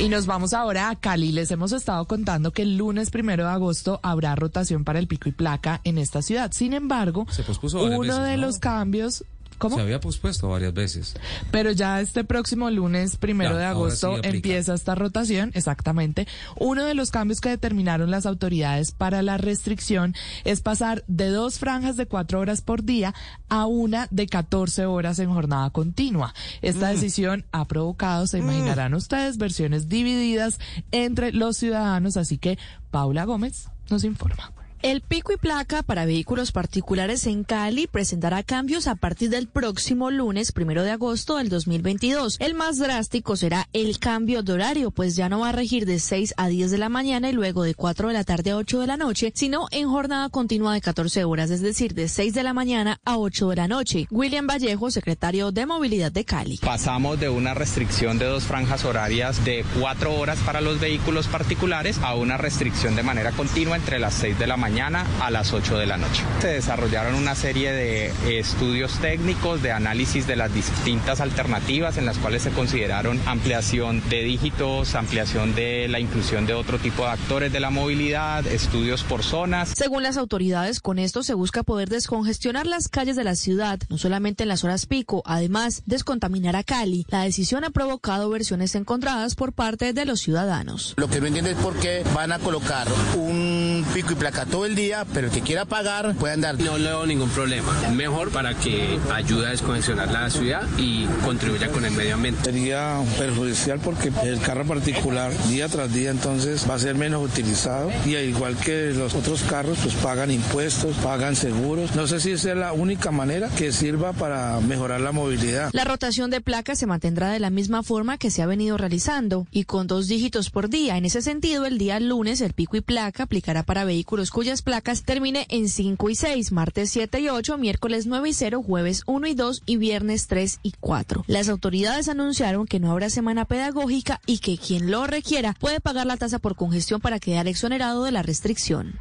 [0.00, 1.30] Y nos vamos ahora a Cali.
[1.30, 5.28] Les hemos estado contando que el lunes primero de agosto habrá rotación para el pico
[5.28, 6.52] y placa en esta ciudad.
[6.52, 7.26] Sin embargo,
[7.74, 9.24] uno de los cambios
[9.68, 11.14] se había pospuesto varias veces.
[11.50, 16.26] Pero ya este próximo lunes, primero de agosto, empieza esta rotación, exactamente.
[16.56, 20.14] Uno de los cambios que determinaron las autoridades para la restricción
[20.44, 23.14] es pasar de dos franjas de cuatro horas por día
[23.48, 26.34] a una de 14 horas en jornada continua.
[26.62, 26.94] Esta mm.
[26.94, 28.44] decisión ha provocado, se mm.
[28.44, 30.58] imaginarán ustedes, versiones divididas
[30.92, 32.58] entre los ciudadanos, así que
[32.90, 34.52] Paula Gómez nos informa.
[34.82, 40.10] El pico y placa para vehículos particulares en Cali presentará cambios a partir del próximo
[40.10, 42.38] lunes, primero de agosto del 2022.
[42.40, 45.98] El más drástico será el cambio de horario, pues ya no va a regir de
[45.98, 48.80] 6 a 10 de la mañana y luego de 4 de la tarde a 8
[48.80, 52.42] de la noche, sino en jornada continua de 14 horas, es decir, de 6 de
[52.42, 54.06] la mañana a 8 de la noche.
[54.10, 56.56] William Vallejo, secretario de Movilidad de Cali.
[56.56, 61.98] Pasamos de una restricción de dos franjas horarias de 4 horas para los vehículos particulares
[61.98, 65.52] a una restricción de manera continua entre las 6 de la mañana mañana a las
[65.52, 66.22] 8 de la noche.
[66.40, 72.18] Se desarrollaron una serie de estudios técnicos, de análisis de las distintas alternativas en las
[72.18, 77.52] cuales se consideraron ampliación de dígitos, ampliación de la inclusión de otro tipo de actores
[77.52, 79.72] de la movilidad, estudios por zonas.
[79.74, 83.98] Según las autoridades, con esto se busca poder descongestionar las calles de la ciudad, no
[83.98, 87.06] solamente en las horas pico, además descontaminar a Cali.
[87.08, 90.94] La decisión ha provocado versiones encontradas por parte de los ciudadanos.
[90.96, 92.86] Lo que no entiendo es por qué van a colocar
[93.16, 96.58] un pico y placa todo el día, pero el que quiera pagar puede andar.
[96.60, 97.72] No le veo ningún problema.
[97.94, 102.44] Mejor para que ayude a descongestionar la ciudad y contribuya con el medio ambiente.
[102.44, 107.90] Sería perjudicial porque el carro particular día tras día entonces va a ser menos utilizado
[108.04, 111.94] y al igual que los otros carros pues pagan impuestos, pagan seguros.
[111.94, 115.70] No sé si esa es la única manera que sirva para mejorar la movilidad.
[115.72, 119.46] La rotación de placas se mantendrá de la misma forma que se ha venido realizando
[119.50, 120.98] y con dos dígitos por día.
[120.98, 125.04] En ese sentido, el día lunes el pico y placa aplicará para vehículos cuyas placas
[125.04, 129.28] termine en 5 y 6, martes 7 y 8, miércoles 9 y 0, jueves 1
[129.28, 131.22] y 2 y viernes 3 y 4.
[131.28, 136.08] Las autoridades anunciaron que no habrá semana pedagógica y que quien lo requiera puede pagar
[136.08, 138.98] la tasa por congestión para quedar exonerado de la restricción.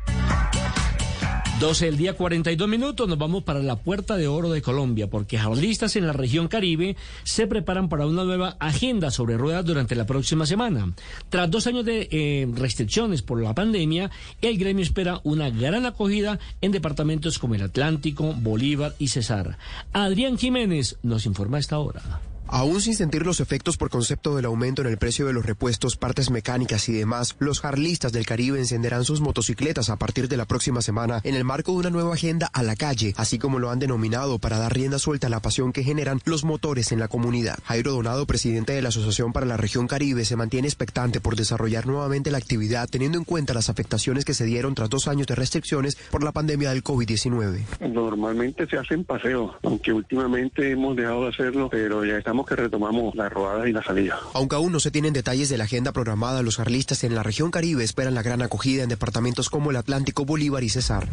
[1.60, 5.38] 12 el día 42 minutos, nos vamos para la Puerta de Oro de Colombia, porque
[5.38, 10.06] jarlistas en la región Caribe se preparan para una nueva agenda sobre ruedas durante la
[10.06, 10.94] próxima semana.
[11.27, 14.10] Tras dos años de eh, restricciones por la pandemia,
[14.41, 19.57] el gremio espera una gran acogida en departamentos como el Atlántico, Bolívar y Cesar.
[19.91, 22.22] Adrián Jiménez nos informa a esta hora.
[22.51, 25.97] Aún sin sentir los efectos por concepto del aumento en el precio de los repuestos,
[25.97, 30.45] partes mecánicas y demás, los jarlistas del Caribe encenderán sus motocicletas a partir de la
[30.45, 33.69] próxima semana en el marco de una nueva agenda a la calle, así como lo
[33.69, 37.07] han denominado para dar rienda suelta a la pasión que generan los motores en la
[37.07, 37.59] comunidad.
[37.65, 41.85] Jairo Donado, presidente de la Asociación para la Región Caribe, se mantiene expectante por desarrollar
[41.85, 45.35] nuevamente la actividad teniendo en cuenta las afectaciones que se dieron tras dos años de
[45.35, 47.89] restricciones por la pandemia del COVID-19.
[47.93, 53.16] Normalmente se hacen paseos, aunque últimamente hemos dejado de hacerlo, pero ya estamos que retomamos
[53.16, 54.20] la rodada y la salida.
[54.34, 57.52] Aunque aún no se tienen detalles de la agenda programada, los carlistas en la región
[57.52, 61.07] Caribe esperan la gran acogida en departamentos como el Atlántico, Bolívar y Cesar.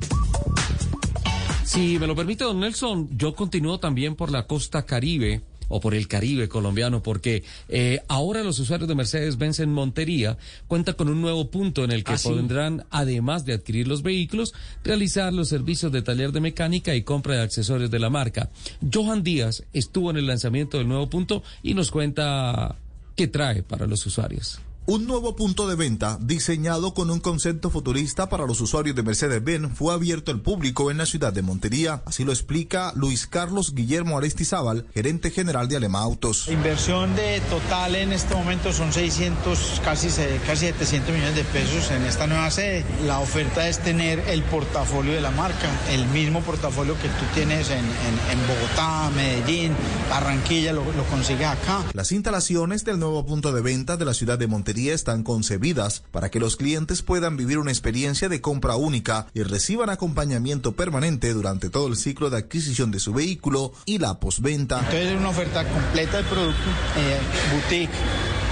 [1.65, 5.95] Si me lo permite, don Nelson, yo continúo también por la costa Caribe o por
[5.95, 10.39] el Caribe colombiano, porque eh, ahora los usuarios de Mercedes-Benz en Montería
[10.69, 12.29] cuentan con un nuevo punto en el que ¿Ah, sí?
[12.29, 17.37] podrán, además de adquirir los vehículos, realizar los servicios de taller de mecánica y compra
[17.37, 18.51] de accesorios de la marca.
[18.93, 22.77] Johan Díaz estuvo en el lanzamiento del nuevo punto y nos cuenta
[23.15, 24.61] qué trae para los usuarios.
[24.89, 29.73] Un nuevo punto de venta diseñado con un concepto futurista para los usuarios de Mercedes-Benz
[29.77, 32.03] fue abierto al público en la ciudad de Montería.
[32.07, 36.47] Así lo explica Luis Carlos Guillermo Aristizábal, gerente general de Alema Autos.
[36.47, 40.07] La inversión de total en este momento son 600, casi,
[40.47, 42.85] casi 700 millones de pesos en esta nueva sede.
[43.09, 47.71] La oferta es tener el portafolio de la marca, el mismo portafolio que tú tienes
[47.71, 49.73] en, en- en Bogotá, Medellín,
[50.11, 51.83] Barranquilla, lo, lo consigues acá.
[51.93, 56.31] Las instalaciones del nuevo punto de venta de la ciudad de Montería están concebidas para
[56.31, 61.71] que los clientes puedan vivir una experiencia de compra única y reciban acompañamiento permanente durante
[61.71, 64.79] todo el ciclo de adquisición de su vehículo y la postventa.
[64.79, 66.61] Entonces es una oferta completa de producto,
[66.97, 67.19] eh,
[67.53, 67.91] boutique,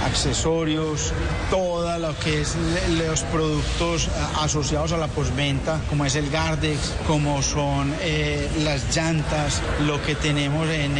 [0.05, 1.11] accesorios,
[1.49, 2.55] todo lo que es
[2.97, 4.09] los productos eh,
[4.41, 10.15] asociados a la postventa, como es el Gardex, como son eh, las llantas, lo que
[10.15, 10.95] tenemos en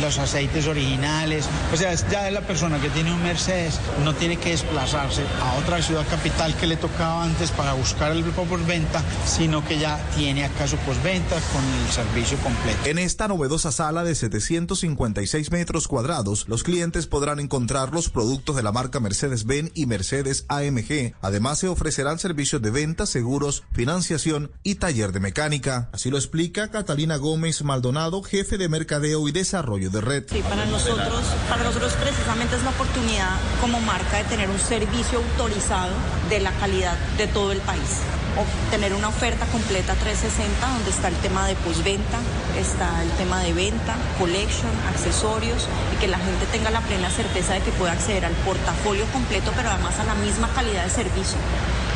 [0.00, 1.46] los aceites originales.
[1.72, 5.82] O sea, ya la persona que tiene un Mercedes no tiene que desplazarse a otra
[5.82, 10.44] ciudad capital que le tocaba antes para buscar el grupo postventa, sino que ya tiene
[10.44, 12.78] acá su postventa con el servicio completo.
[12.84, 18.62] En esta novedosa sala de 756 metros cuadrados, los clientes podrán encontrar los productos de
[18.62, 21.14] la marca Mercedes-Benz y Mercedes AMG.
[21.20, 25.90] Además, se ofrecerán servicios de venta, seguros, financiación y taller de mecánica.
[25.92, 30.24] Así lo explica Catalina Gómez Maldonado, jefe de mercadeo y desarrollo de red.
[30.30, 35.18] Sí, para nosotros, para nosotros precisamente es la oportunidad como marca de tener un servicio
[35.18, 35.92] autorizado
[36.30, 37.98] de la calidad de todo el país.
[38.36, 42.20] O tener una oferta completa 360 donde está el tema de postventa,
[42.56, 47.54] está el tema de venta, collection, accesorios y que la gente tenga la plena certeza
[47.54, 51.38] de que puede acceder al portafolio completo, pero además a la misma calidad de servicio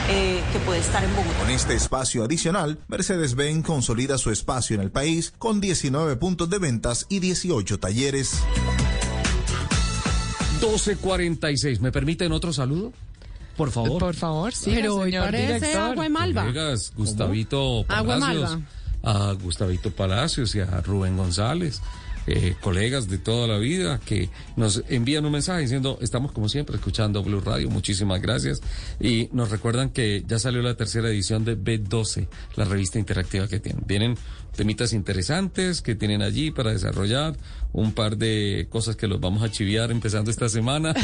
[0.09, 1.39] eh, que puede estar en Bogotá.
[1.39, 6.59] Con este espacio adicional, Mercedes-Benz consolida su espacio en el país con 19 puntos de
[6.59, 8.43] ventas y 18 talleres.
[10.61, 11.81] 12.46.
[11.81, 12.93] ¿Me permiten otro saludo?
[13.57, 14.01] Por favor.
[14.01, 14.73] Por favor, sí.
[14.75, 16.43] Pero hoy parece agua malva.
[16.43, 18.51] Colegas, Gustavito Agua Palacios.
[18.51, 18.67] Malva.
[19.05, 21.83] A Gustavito Palacios y a Rubén González.
[22.27, 26.77] Eh, colegas de toda la vida que nos envían un mensaje diciendo, estamos como siempre
[26.77, 28.61] escuchando Blue Radio, muchísimas gracias.
[29.01, 33.61] Y nos recuerdan que ya salió la tercera edición de B12, la revista interactiva que
[33.61, 33.85] tienen.
[33.87, 34.17] Vienen
[34.55, 37.37] temitas interesantes que tienen allí para desarrollar,
[37.73, 40.95] un par de cosas que los vamos a chiviar empezando esta semana.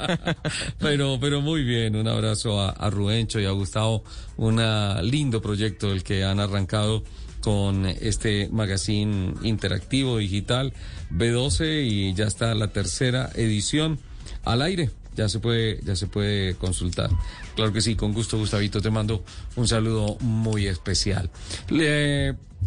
[0.78, 4.02] pero, pero muy bien, un abrazo a, a Ruencho y a Gustavo,
[4.36, 4.60] un
[5.02, 7.04] lindo proyecto el que han arrancado
[7.48, 10.74] con este magazine interactivo digital
[11.10, 13.98] B12 y ya está la tercera edición
[14.44, 14.90] al aire.
[15.16, 17.08] Ya se puede, ya se puede consultar.
[17.56, 19.24] Claro que sí, con gusto, Gustavito, te mando
[19.56, 21.30] un saludo muy especial.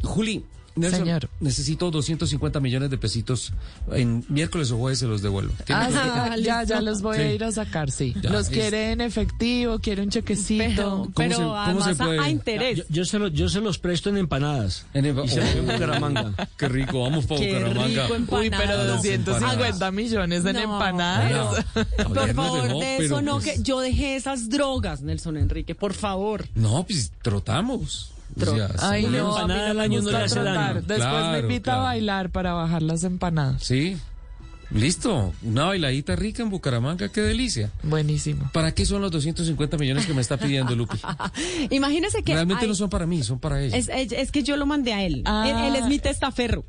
[0.02, 0.46] Juli,
[0.80, 1.30] Señor.
[1.40, 3.54] necesito 250 millones de pesitos.
[3.92, 5.54] En miércoles o jueves se los devuelvo.
[5.70, 8.14] Ah, ya, ya los voy a ir a sacar, sí.
[8.22, 11.10] los quiere en efectivo, quiere un chequecito.
[11.16, 12.86] Pero, pero además a, interés.
[12.90, 14.86] Yo, se yo se los presto en empanadas.
[14.94, 16.34] En y se en Bucaramanga.
[16.58, 18.08] Qué rico, vamos para Bucaramanga.
[18.12, 21.66] Uy, pero 250 millones en empanadas.
[22.08, 26.48] por favor, de eso no, pues que yo dejé esas drogas, Nelson Enrique, por favor.
[26.56, 28.12] No, pues trotamos.
[28.80, 30.82] Ay, no, empanada al año no le hace daño.
[30.82, 33.64] Después me invita a bailar para bajar las empanadas.
[33.64, 33.98] Sí.
[34.74, 37.72] Listo, una bailadita rica en Bucaramanga, qué delicia.
[37.84, 38.50] Buenísimo.
[38.54, 40.98] ¿Para qué son los 250 millones que me está pidiendo Lupi?
[41.72, 42.34] Imagínese que...
[42.34, 43.78] Realmente no son para mí, son para ella.
[43.78, 45.24] Es, que yo lo mandé a él.
[45.26, 45.68] Ah.
[45.68, 46.64] Él, es mi testaferro.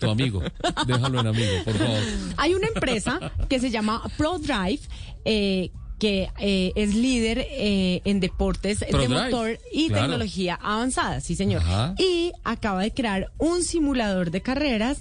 [0.00, 0.42] tu amigo,
[0.86, 2.00] déjalo en amigo, por favor.
[2.36, 4.80] Hay una empresa que se llama ProDrive,
[5.24, 11.62] eh, que eh, es líder eh, en deportes de motor y tecnología avanzada, sí señor.
[11.98, 14.98] Y acaba de crear un simulador de carreras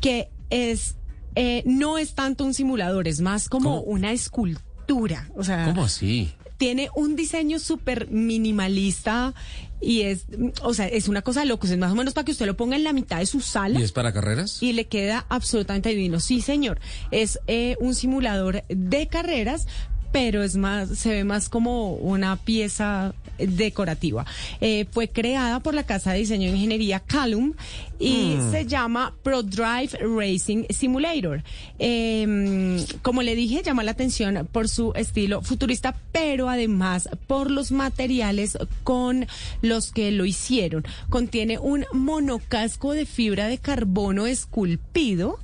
[0.00, 0.96] que es
[1.34, 5.28] eh, no es tanto un simulador, es más como una escultura.
[5.36, 6.32] O sea, ¿cómo así?
[6.56, 9.34] Tiene un diseño súper minimalista
[9.82, 10.24] y es,
[10.62, 12.56] o sea, es una cosa de locos, es más o menos para que usted lo
[12.56, 13.78] ponga en la mitad de su sala.
[13.78, 14.62] ¿Y es para carreras?
[14.62, 16.20] Y le queda absolutamente divino.
[16.20, 16.80] Sí, señor.
[17.10, 17.38] Es
[17.80, 19.66] un simulador de carreras,
[20.12, 24.24] pero es más, se ve más como una pieza decorativa.
[24.60, 27.54] Eh, fue creada por la Casa de Diseño e Ingeniería Calum
[27.98, 28.50] y mm.
[28.50, 31.42] se llama ProDrive Racing Simulator.
[31.78, 37.72] Em, como le dije, llama la atención por su estilo futurista, pero además por los
[37.72, 39.26] materiales con
[39.62, 40.84] los que lo hicieron.
[41.08, 45.38] Contiene un monocasco de fibra de carbono esculpido,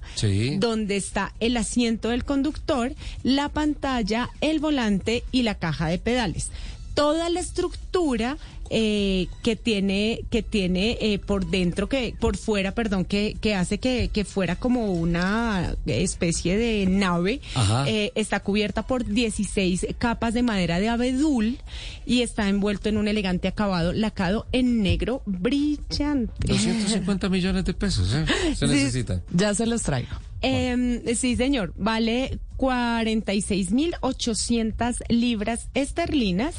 [0.59, 6.51] donde está el asiento del conductor, la pantalla, el volante y la caja de pedales.
[6.95, 8.37] Toda la estructura
[8.75, 13.77] eh, que tiene que tiene eh, por dentro que por fuera perdón que, que hace
[13.77, 17.43] que, que fuera como una especie de nave
[17.87, 21.59] eh, está cubierta por 16 capas de madera de abedul
[22.07, 26.33] y está envuelto en un elegante acabado lacado en negro brillante.
[26.47, 28.09] 250 millones de pesos
[28.57, 31.73] se necesitan ya se los traigo eh, sí, señor.
[31.77, 36.55] Vale 46.800 libras esterlinas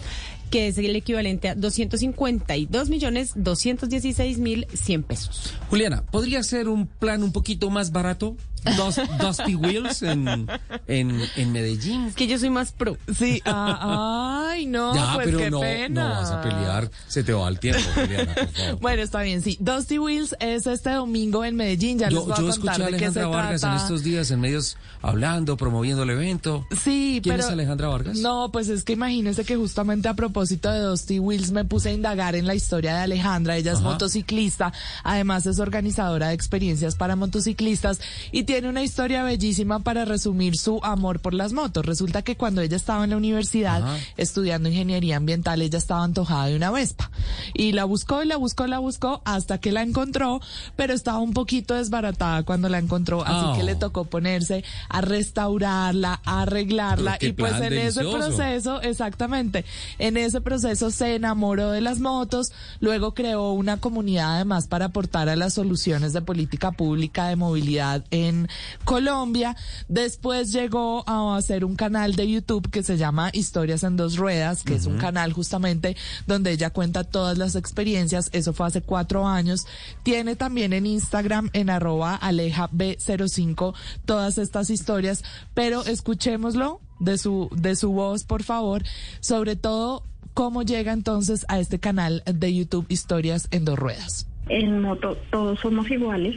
[0.53, 5.51] que es el equivalente a 252 millones 216 mil 100 pesos.
[5.71, 8.37] Juliana, ¿podría ser un plan un poquito más barato?
[8.77, 10.47] Dos, Dusty Wheels en,
[10.87, 12.07] en, en, Medellín.
[12.07, 12.97] Es que yo soy más pro.
[13.17, 16.09] Sí, ah, ay, no, pues pero qué no, pena.
[16.09, 18.79] no vas a pelear, se te va el tiempo, Juliana, por favor.
[18.81, 19.57] Bueno, está bien, sí.
[19.59, 22.83] Dusty Wheels es este domingo en Medellín, ya yo, les voy yo a contar escuché
[22.83, 26.67] a Alejandra Vargas en estos días en medios hablando, promoviendo el evento.
[26.71, 27.47] Sí, ¿Quién pero...
[27.47, 28.17] es Alejandra Vargas?
[28.17, 31.89] No, pues es que imagínese que justamente a propósito propósito de Dusty Wheels me puse
[31.89, 33.55] a indagar en la historia de Alejandra.
[33.55, 34.73] Ella es motociclista,
[35.03, 40.79] además es organizadora de experiencias para motociclistas y tiene una historia bellísima para resumir su
[40.83, 41.85] amor por las motos.
[41.85, 43.83] Resulta que cuando ella estaba en la universidad
[44.15, 47.09] estudiando ingeniería ambiental, ella estaba antojada de una Vespa.
[47.53, 50.39] Y la buscó y la buscó, la buscó hasta que la encontró,
[50.75, 53.79] pero estaba un poquito desbaratada cuando la encontró, así que le oh.
[53.79, 57.17] tocó ponerse a restaurarla, a arreglarla.
[57.19, 59.65] Y pues en ese proceso, exactamente,
[59.99, 65.29] en ese proceso se enamoró de las motos, luego creó una comunidad además para aportar
[65.29, 68.42] a las soluciones de política pública de movilidad en
[68.85, 69.55] Colombia.
[69.87, 74.63] Después llegó a hacer un canal de YouTube que se llama Historias en dos ruedas,
[74.63, 75.95] que es un canal justamente
[76.27, 78.29] donde ella cuenta todas las experiencias.
[78.33, 79.65] Eso fue hace cuatro años.
[80.03, 83.73] Tiene también en Instagram en arroba aleja B05
[84.05, 88.83] todas estas historias, pero escuchémoslo de su, de su voz, por favor,
[89.19, 90.03] sobre todo
[90.33, 94.25] ¿Cómo llega entonces a este canal de YouTube Historias en dos ruedas?
[94.49, 96.35] En moto todos somos iguales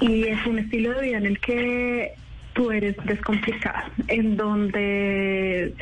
[0.00, 2.12] y es un estilo de vida en el que
[2.52, 5.74] tú eres descomplicada, en donde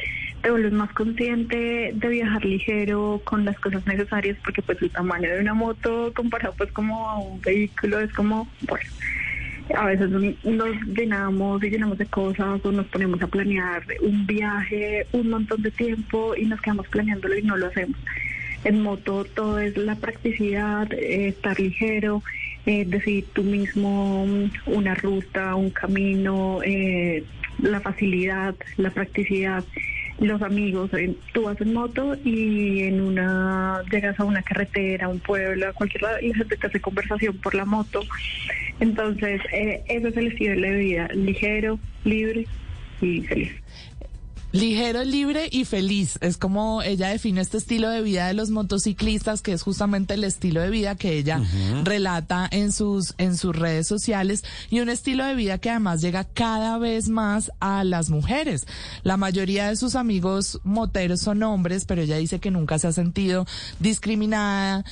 [0.43, 5.31] te vuelves más consciente de viajar ligero con las cosas necesarias porque pues el tamaño
[5.31, 8.91] de una moto comparado pues como a un vehículo es como, bueno,
[9.77, 15.07] a veces nos llenamos y llenamos de cosas o nos ponemos a planear un viaje
[15.13, 17.97] un montón de tiempo y nos quedamos planeándolo y no lo hacemos.
[18.65, 22.23] En moto todo es la practicidad, eh, estar ligero,
[22.67, 24.25] eh, decidir tú mismo
[24.67, 27.25] una ruta, un camino, eh,
[27.59, 29.65] la facilidad, la practicidad
[30.21, 30.91] los amigos,
[31.33, 36.03] tú vas en moto y en una llegas a una carretera, un pueblo, a cualquier
[36.03, 38.03] lado y gente te hace conversación por la moto.
[38.81, 42.47] Entonces, eh, ese es el estilo de vida, ligero, libre
[43.01, 43.53] y feliz.
[44.53, 46.19] Ligero, libre y feliz.
[46.21, 50.25] Es como ella define este estilo de vida de los motociclistas, que es justamente el
[50.25, 51.41] estilo de vida que ella
[51.85, 56.25] relata en sus, en sus redes sociales y un estilo de vida que además llega
[56.25, 58.67] cada vez más a las mujeres.
[59.03, 62.93] La mayoría de sus amigos moteros son hombres, pero ella dice que nunca se ha
[62.93, 63.47] sentido
[63.81, 64.85] discriminada,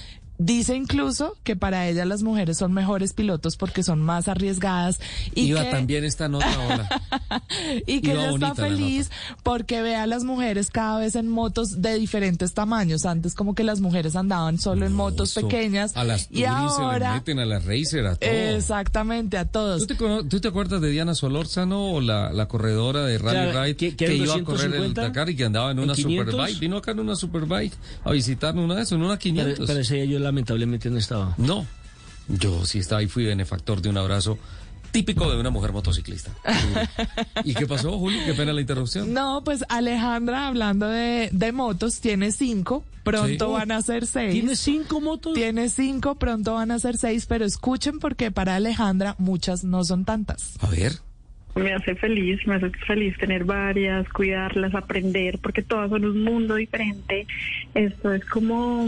[0.43, 4.99] Dice incluso que para ella las mujeres son mejores pilotos porque son más arriesgadas.
[5.35, 5.71] Y Iba que...
[5.71, 6.89] también esta nota ahora.
[7.87, 9.11] y que ella está feliz
[9.43, 13.05] porque ve a las mujeres cada vez en motos de diferentes tamaños.
[13.05, 15.95] Antes como que las mujeres andaban solo en motos pequeñas.
[15.95, 18.31] A las y ahora se le meten a las racer, a todo.
[18.31, 19.87] Exactamente, a todos.
[19.87, 24.37] ¿Tú te, acuerdas de Diana Solórzano, la, la corredora de Rally Ride, que, que, iba
[24.37, 26.59] a correr el Dakar y que andaba en una Superbike?
[26.59, 29.67] Vino acá en una Superbike a visitar una de esas, en una 500.
[29.67, 31.35] Pero, pero yo la lamentablemente no estaba.
[31.39, 31.67] No,
[32.29, 34.39] yo sí estaba y fui benefactor de un abrazo
[34.93, 36.33] típico de una mujer motociclista.
[37.45, 38.19] ¿Y qué pasó, Juli?
[38.25, 39.13] Qué pena la interrupción.
[39.13, 42.85] No, pues Alejandra, hablando de, de motos, tiene cinco.
[43.03, 44.33] Pronto van a ser seis.
[44.33, 45.35] ¿Tiene cinco motos?
[45.35, 50.05] Tiene cinco, pronto van a ser seis, pero escuchen porque para Alejandra muchas no son
[50.05, 50.57] tantas.
[50.61, 50.93] A ver.
[51.57, 56.55] Me hace feliz, me hace feliz tener varias, cuidarlas, aprender, porque todas son un mundo
[56.55, 57.27] diferente.
[57.75, 58.87] Esto es como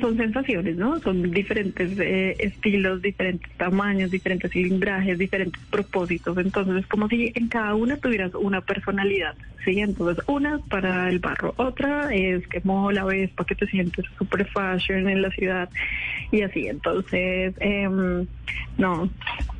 [0.00, 0.98] son sensaciones, ¿no?
[1.00, 6.36] Son diferentes eh, estilos, diferentes tamaños, diferentes cilindrajes, diferentes propósitos.
[6.38, 9.34] Entonces es como si en cada una tuvieras una personalidad,
[9.64, 9.80] ¿sí?
[9.80, 14.46] Entonces una para el barro, otra es que mola, ves, para que te sientes super
[14.48, 15.68] fashion en la ciudad
[16.32, 16.66] y así.
[16.66, 18.26] Entonces, em,
[18.78, 19.08] no,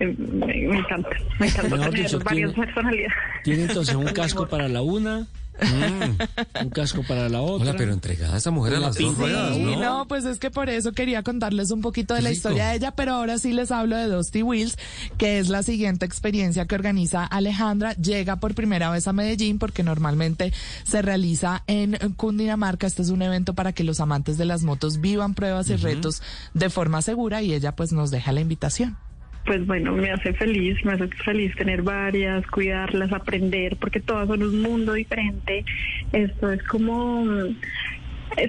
[0.01, 3.13] em, me, encanta, me encanta tener varias personalidades.
[3.45, 5.27] Tiene entonces un casco para la una
[5.61, 6.65] Mm.
[6.65, 7.71] un casco para la otra.
[7.71, 9.81] Hola, pero entregada esa mujer a las dos ruedas, ¿no?
[9.81, 12.91] No, pues es que por eso quería contarles un poquito de la historia de ella,
[12.93, 14.77] pero ahora sí les hablo de Dusty Wheels,
[15.19, 17.95] que es la siguiente experiencia que organiza Alejandra.
[17.95, 20.53] Llega por primera vez a Medellín porque normalmente
[20.85, 22.87] se realiza en Cundinamarca.
[22.87, 26.23] Este es un evento para que los amantes de las motos vivan pruebas y retos
[26.55, 28.97] de forma segura y ella pues nos deja la invitación
[29.47, 34.43] pues bueno, me hace feliz, me hace feliz tener varias, cuidarlas, aprender, porque todas son
[34.43, 35.65] un mundo diferente.
[36.13, 37.25] Esto es como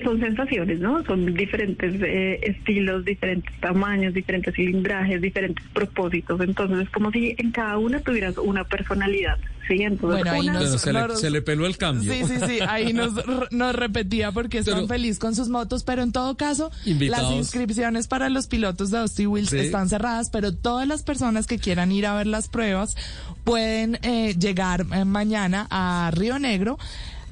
[0.03, 1.03] son sensaciones, ¿no?
[1.05, 6.39] Son diferentes eh, estilos, diferentes tamaños, diferentes cilindrajes, diferentes propósitos.
[6.41, 9.37] Entonces es como si en cada una tuvieras una personalidad.
[9.67, 10.77] Sí, entonces bueno, ahí
[11.17, 12.13] se, le, peló el cambio.
[12.13, 13.11] Sí, sí, sí, ahí nos,
[13.51, 18.29] nos repetía porque están feliz con sus motos, pero en todo caso, las inscripciones para
[18.29, 22.15] los pilotos de Dusty Wheels están cerradas, pero todas las personas que quieran ir a
[22.15, 22.95] ver las pruebas
[23.43, 26.77] pueden eh, llegar mañana a Río Negro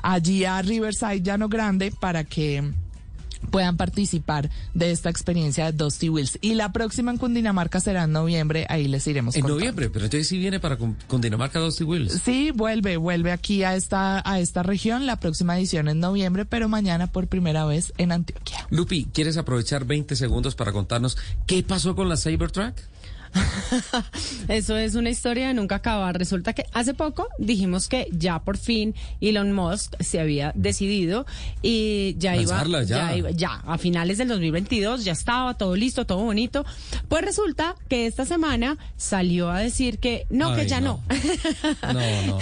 [0.05, 2.63] allí a Riverside Llano Grande para que
[3.49, 6.37] puedan participar de esta experiencia de Dusty Wheels.
[6.41, 10.27] Y la próxima en Cundinamarca será en noviembre, ahí les iremos En noviembre, pero entonces
[10.27, 12.21] sí viene para Cundinamarca Dusty Wheels.
[12.23, 16.69] Sí, vuelve, vuelve aquí a esta, a esta región, la próxima edición en noviembre, pero
[16.69, 18.67] mañana por primera vez en Antioquia.
[18.69, 22.75] Lupi, ¿quieres aprovechar 20 segundos para contarnos qué pasó con la Cybertruck?
[24.47, 26.17] Eso es una historia de nunca acabar.
[26.17, 31.25] Resulta que hace poco dijimos que ya por fin Elon Musk se había decidido
[31.61, 33.15] y ya iba, ya.
[33.31, 36.65] ya, a finales del 2022 ya estaba todo listo, todo bonito.
[37.07, 41.01] Pues resulta que esta semana salió a decir que no, que ya no.
[41.93, 42.37] No.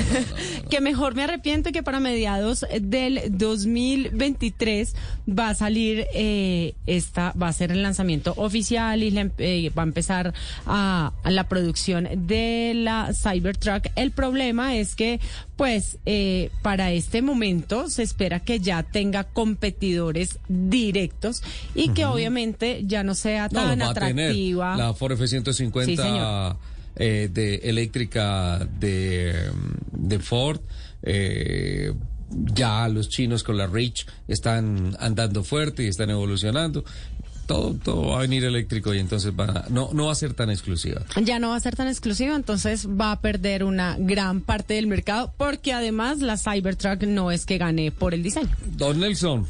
[0.69, 4.95] que mejor me arrepiento y que para mediados del 2023
[5.27, 9.85] va a salir eh, esta, va a ser el lanzamiento oficial y eh, va a
[9.85, 10.33] empezar
[10.65, 10.82] a
[11.23, 13.87] la producción de la Cybertruck.
[13.95, 15.19] El problema es que,
[15.55, 21.43] pues, eh, para este momento se espera que ya tenga competidores directos
[21.75, 24.75] y que obviamente ya no sea tan atractiva.
[24.77, 26.57] la Ford F-150
[26.95, 29.49] eh, de eléctrica de,
[29.91, 30.61] de Ford.
[31.01, 31.91] Eh,
[32.35, 36.83] ya los chinos con la Reach están andando fuerte y están evolucionando
[37.45, 40.49] todo, todo va a venir eléctrico y entonces va, no, no va a ser tan
[40.49, 41.01] exclusiva.
[41.23, 44.87] Ya no va a ser tan exclusiva, entonces va a perder una gran parte del
[44.87, 48.49] mercado porque además la Cybertruck no es que gane por el diseño.
[48.65, 49.47] Don Nelson.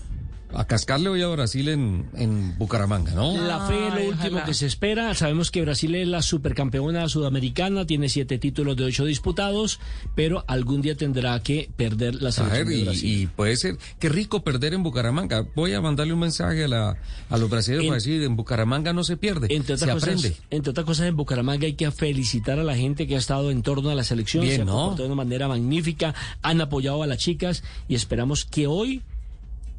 [0.55, 3.35] A cascarle hoy a Brasil en, en Bucaramanga, ¿no?
[3.37, 5.13] La fe es lo último que se espera.
[5.15, 9.79] Sabemos que Brasil es la supercampeona sudamericana, tiene siete títulos de ocho disputados,
[10.15, 13.21] pero algún día tendrá que perder la selección de Brasil.
[13.21, 15.45] Y, puede ser, qué rico perder en Bucaramanga.
[15.55, 16.97] Voy a mandarle un mensaje a, la,
[17.29, 20.35] a los brasileños para decir, en Bucaramanga no se pierde, entre se aprende.
[20.49, 23.63] Entre otras cosas, en Bucaramanga hay que felicitar a la gente que ha estado en
[23.63, 24.95] torno a la selección, se ha ¿no?
[24.95, 29.01] de una manera magnífica, han apoyado a las chicas y esperamos que hoy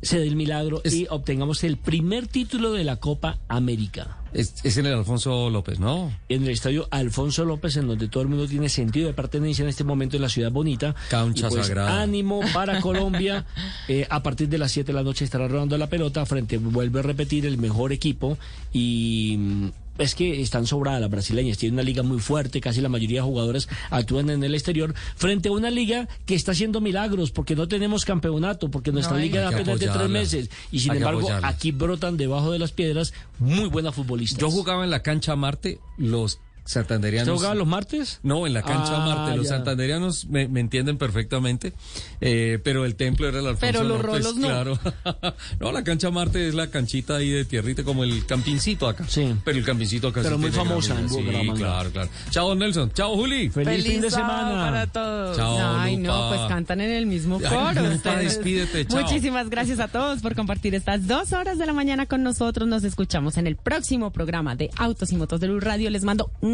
[0.04, 4.18] se dé el milagro y obtengamos el primer título de la Copa América.
[4.32, 6.12] Es, en el Alfonso López, ¿no?
[6.28, 9.68] En el estadio Alfonso López, en donde todo el mundo tiene sentido de pertenencia en
[9.68, 10.94] este momento en la ciudad bonita.
[11.08, 12.02] Cancha pues, sagrada.
[12.02, 13.46] Ánimo para Colombia.
[13.86, 16.98] Eh, a partir de las 7 de la noche estará rodando la pelota frente, vuelve
[16.98, 18.36] a repetir, el mejor equipo
[18.72, 23.20] y es que están sobradas las brasileñas, tienen una liga muy fuerte, casi la mayoría
[23.20, 27.56] de jugadores actúan en el exterior, frente a una liga que está haciendo milagros, porque
[27.56, 31.72] no tenemos campeonato, porque nuestra liga da apenas de tres meses, y sin embargo aquí
[31.72, 34.40] brotan debajo de las piedras muy buenas futbolistas.
[34.40, 37.28] Yo jugaba en la cancha Marte, los santanderianos.
[37.28, 38.20] ¿Usted jugaba los martes?
[38.22, 39.36] No, en la cancha ah, Marte.
[39.36, 41.72] Los santanderianos me, entienden perfectamente,
[42.20, 44.48] eh, pero el templo era el Alfonso Pero los rolos no.
[44.48, 44.78] Claro.
[45.60, 49.04] no, la cancha Marte es la canchita ahí de tierrita, como el campincito acá.
[49.08, 49.34] Sí.
[49.44, 51.22] Pero el campincito acá Pero muy famosa en Sí,
[51.56, 52.08] claro, claro.
[52.30, 52.92] Chao, Nelson.
[52.92, 53.50] Chao, Juli.
[53.50, 54.64] Feliz, fin de semana.
[54.64, 55.36] para todos.
[55.36, 57.82] Chao, Ay, no, pues cantan en el mismo coro.
[58.18, 59.02] despídete, chao.
[59.02, 62.66] Muchísimas gracias a todos por compartir estas dos horas de la mañana con nosotros.
[62.66, 65.90] Nos escuchamos en el próximo programa de Autos y Motos de Luz Radio.
[65.90, 66.53] Les mando un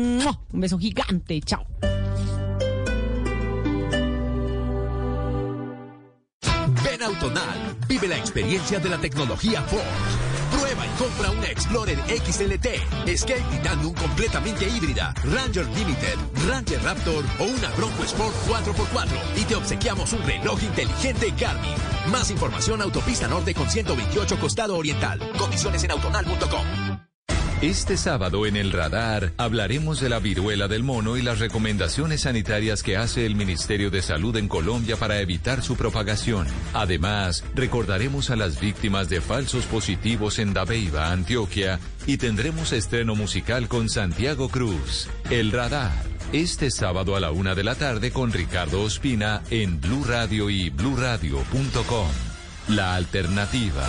[0.53, 1.41] beso gigante.
[1.41, 1.67] Chao.
[6.85, 9.81] Ven Autonal, vive la experiencia de la tecnología Ford.
[10.51, 16.17] Prueba y compra una Explorer XLT, Escape Titanium completamente híbrida, Ranger Limited,
[16.49, 21.75] Ranger Raptor o una Bronco Sport 4x4 y te obsequiamos un reloj inteligente Garmin.
[22.11, 25.21] Más información Autopista Norte con 128 Costado Oriental.
[25.39, 27.00] Condiciones en autonal.com.
[27.63, 32.83] Este sábado en el radar hablaremos de la viruela del mono y las recomendaciones sanitarias
[32.83, 36.47] que hace el Ministerio de Salud en Colombia para evitar su propagación.
[36.73, 43.69] Además, recordaremos a las víctimas de falsos positivos en Dabeiba, Antioquia, y tendremos estreno musical
[43.69, 45.09] con Santiago Cruz.
[45.29, 45.93] El radar.
[46.33, 50.71] Este sábado a la una de la tarde con Ricardo Ospina en Blue Radio y
[50.71, 52.09] bluradio.com.
[52.69, 53.87] La alternativa.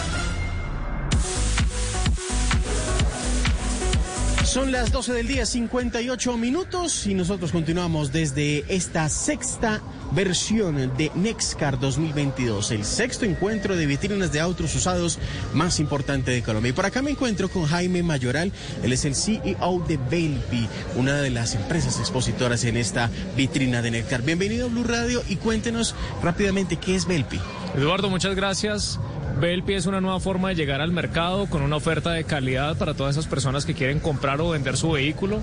[4.52, 11.10] Son las 12 del día, 58 minutos y nosotros continuamos desde esta sexta versión de
[11.16, 15.20] Nexcar 2022, el sexto encuentro de vitrinas de autos usados
[15.54, 16.72] más importante de Colombia.
[16.72, 18.52] Y por acá me encuentro con Jaime Mayoral,
[18.84, 20.68] él es el CEO de Belpi,
[20.98, 24.22] una de las empresas expositoras en esta vitrina de Nexcar.
[24.22, 27.40] Bienvenido a Blue Radio y cuéntenos rápidamente qué es Belpi.
[27.78, 29.00] Eduardo, muchas gracias.
[29.40, 32.94] Belpi es una nueva forma de llegar al mercado con una oferta de calidad para
[32.94, 35.40] todas esas personas que quieren comprar o vender su vehículo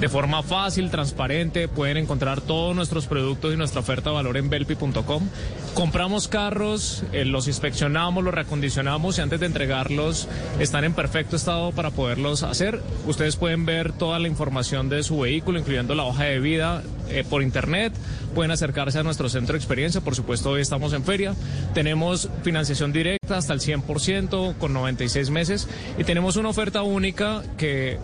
[0.00, 1.66] de forma fácil, transparente.
[1.68, 5.28] Pueden encontrar todos nuestros productos y nuestra oferta de valor en belpi.com.
[5.74, 10.28] Compramos carros, eh, los inspeccionamos, los reacondicionamos y antes de entregarlos
[10.60, 12.80] están en perfecto estado para poderlos hacer.
[13.06, 17.24] Ustedes pueden ver toda la información de su vehículo, incluyendo la hoja de vida, eh,
[17.28, 17.92] por internet.
[18.34, 20.00] Pueden acercarse a nuestro centro de experiencia.
[20.00, 21.34] Por supuesto, hoy estamos en feria.
[21.74, 25.68] Tenemos financiación directa hasta el 100% con 96 meses
[25.98, 27.98] y tenemos una oferta única que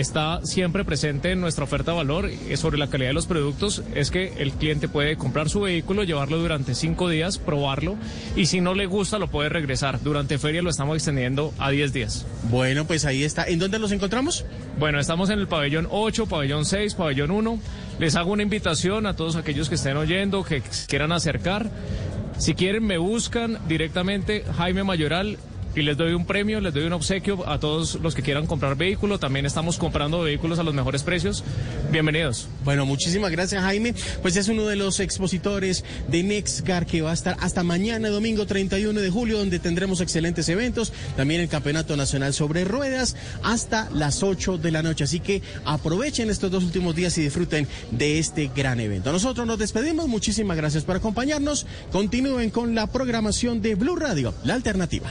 [0.00, 4.10] está siempre presente en nuestra oferta de valor sobre la calidad de los productos es
[4.10, 7.96] que el cliente puede comprar su vehículo, llevarlo durante cinco días, probarlo
[8.36, 10.02] y si no le gusta lo puede regresar.
[10.02, 12.26] Durante feria lo estamos extendiendo a 10 días.
[12.50, 13.44] Bueno, pues ahí está.
[13.44, 14.44] ¿En dónde los encontramos?
[14.78, 17.58] Bueno, estamos en el pabellón 8, pabellón 6, pabellón 1.
[17.98, 21.70] Les hago una invitación a todos aquellos que estén oyendo, que quieran acercar.
[22.38, 25.38] Si quieren, me buscan directamente Jaime Mayoral
[25.76, 28.76] y les doy un premio, les doy un obsequio a todos los que quieran comprar
[28.76, 29.18] vehículo.
[29.18, 31.42] También estamos comprando vehículos a los mejores precios.
[31.90, 32.48] Bienvenidos.
[32.64, 33.94] Bueno, muchísimas gracias Jaime.
[34.22, 38.46] Pues es uno de los expositores de Nexgar que va a estar hasta mañana, domingo
[38.46, 40.92] 31 de julio, donde tendremos excelentes eventos.
[41.16, 45.04] También el Campeonato Nacional sobre Ruedas hasta las 8 de la noche.
[45.04, 49.12] Así que aprovechen estos dos últimos días y disfruten de este gran evento.
[49.12, 50.08] Nosotros nos despedimos.
[50.08, 51.66] Muchísimas gracias por acompañarnos.
[51.90, 55.10] Continúen con la programación de Blue Radio, la alternativa.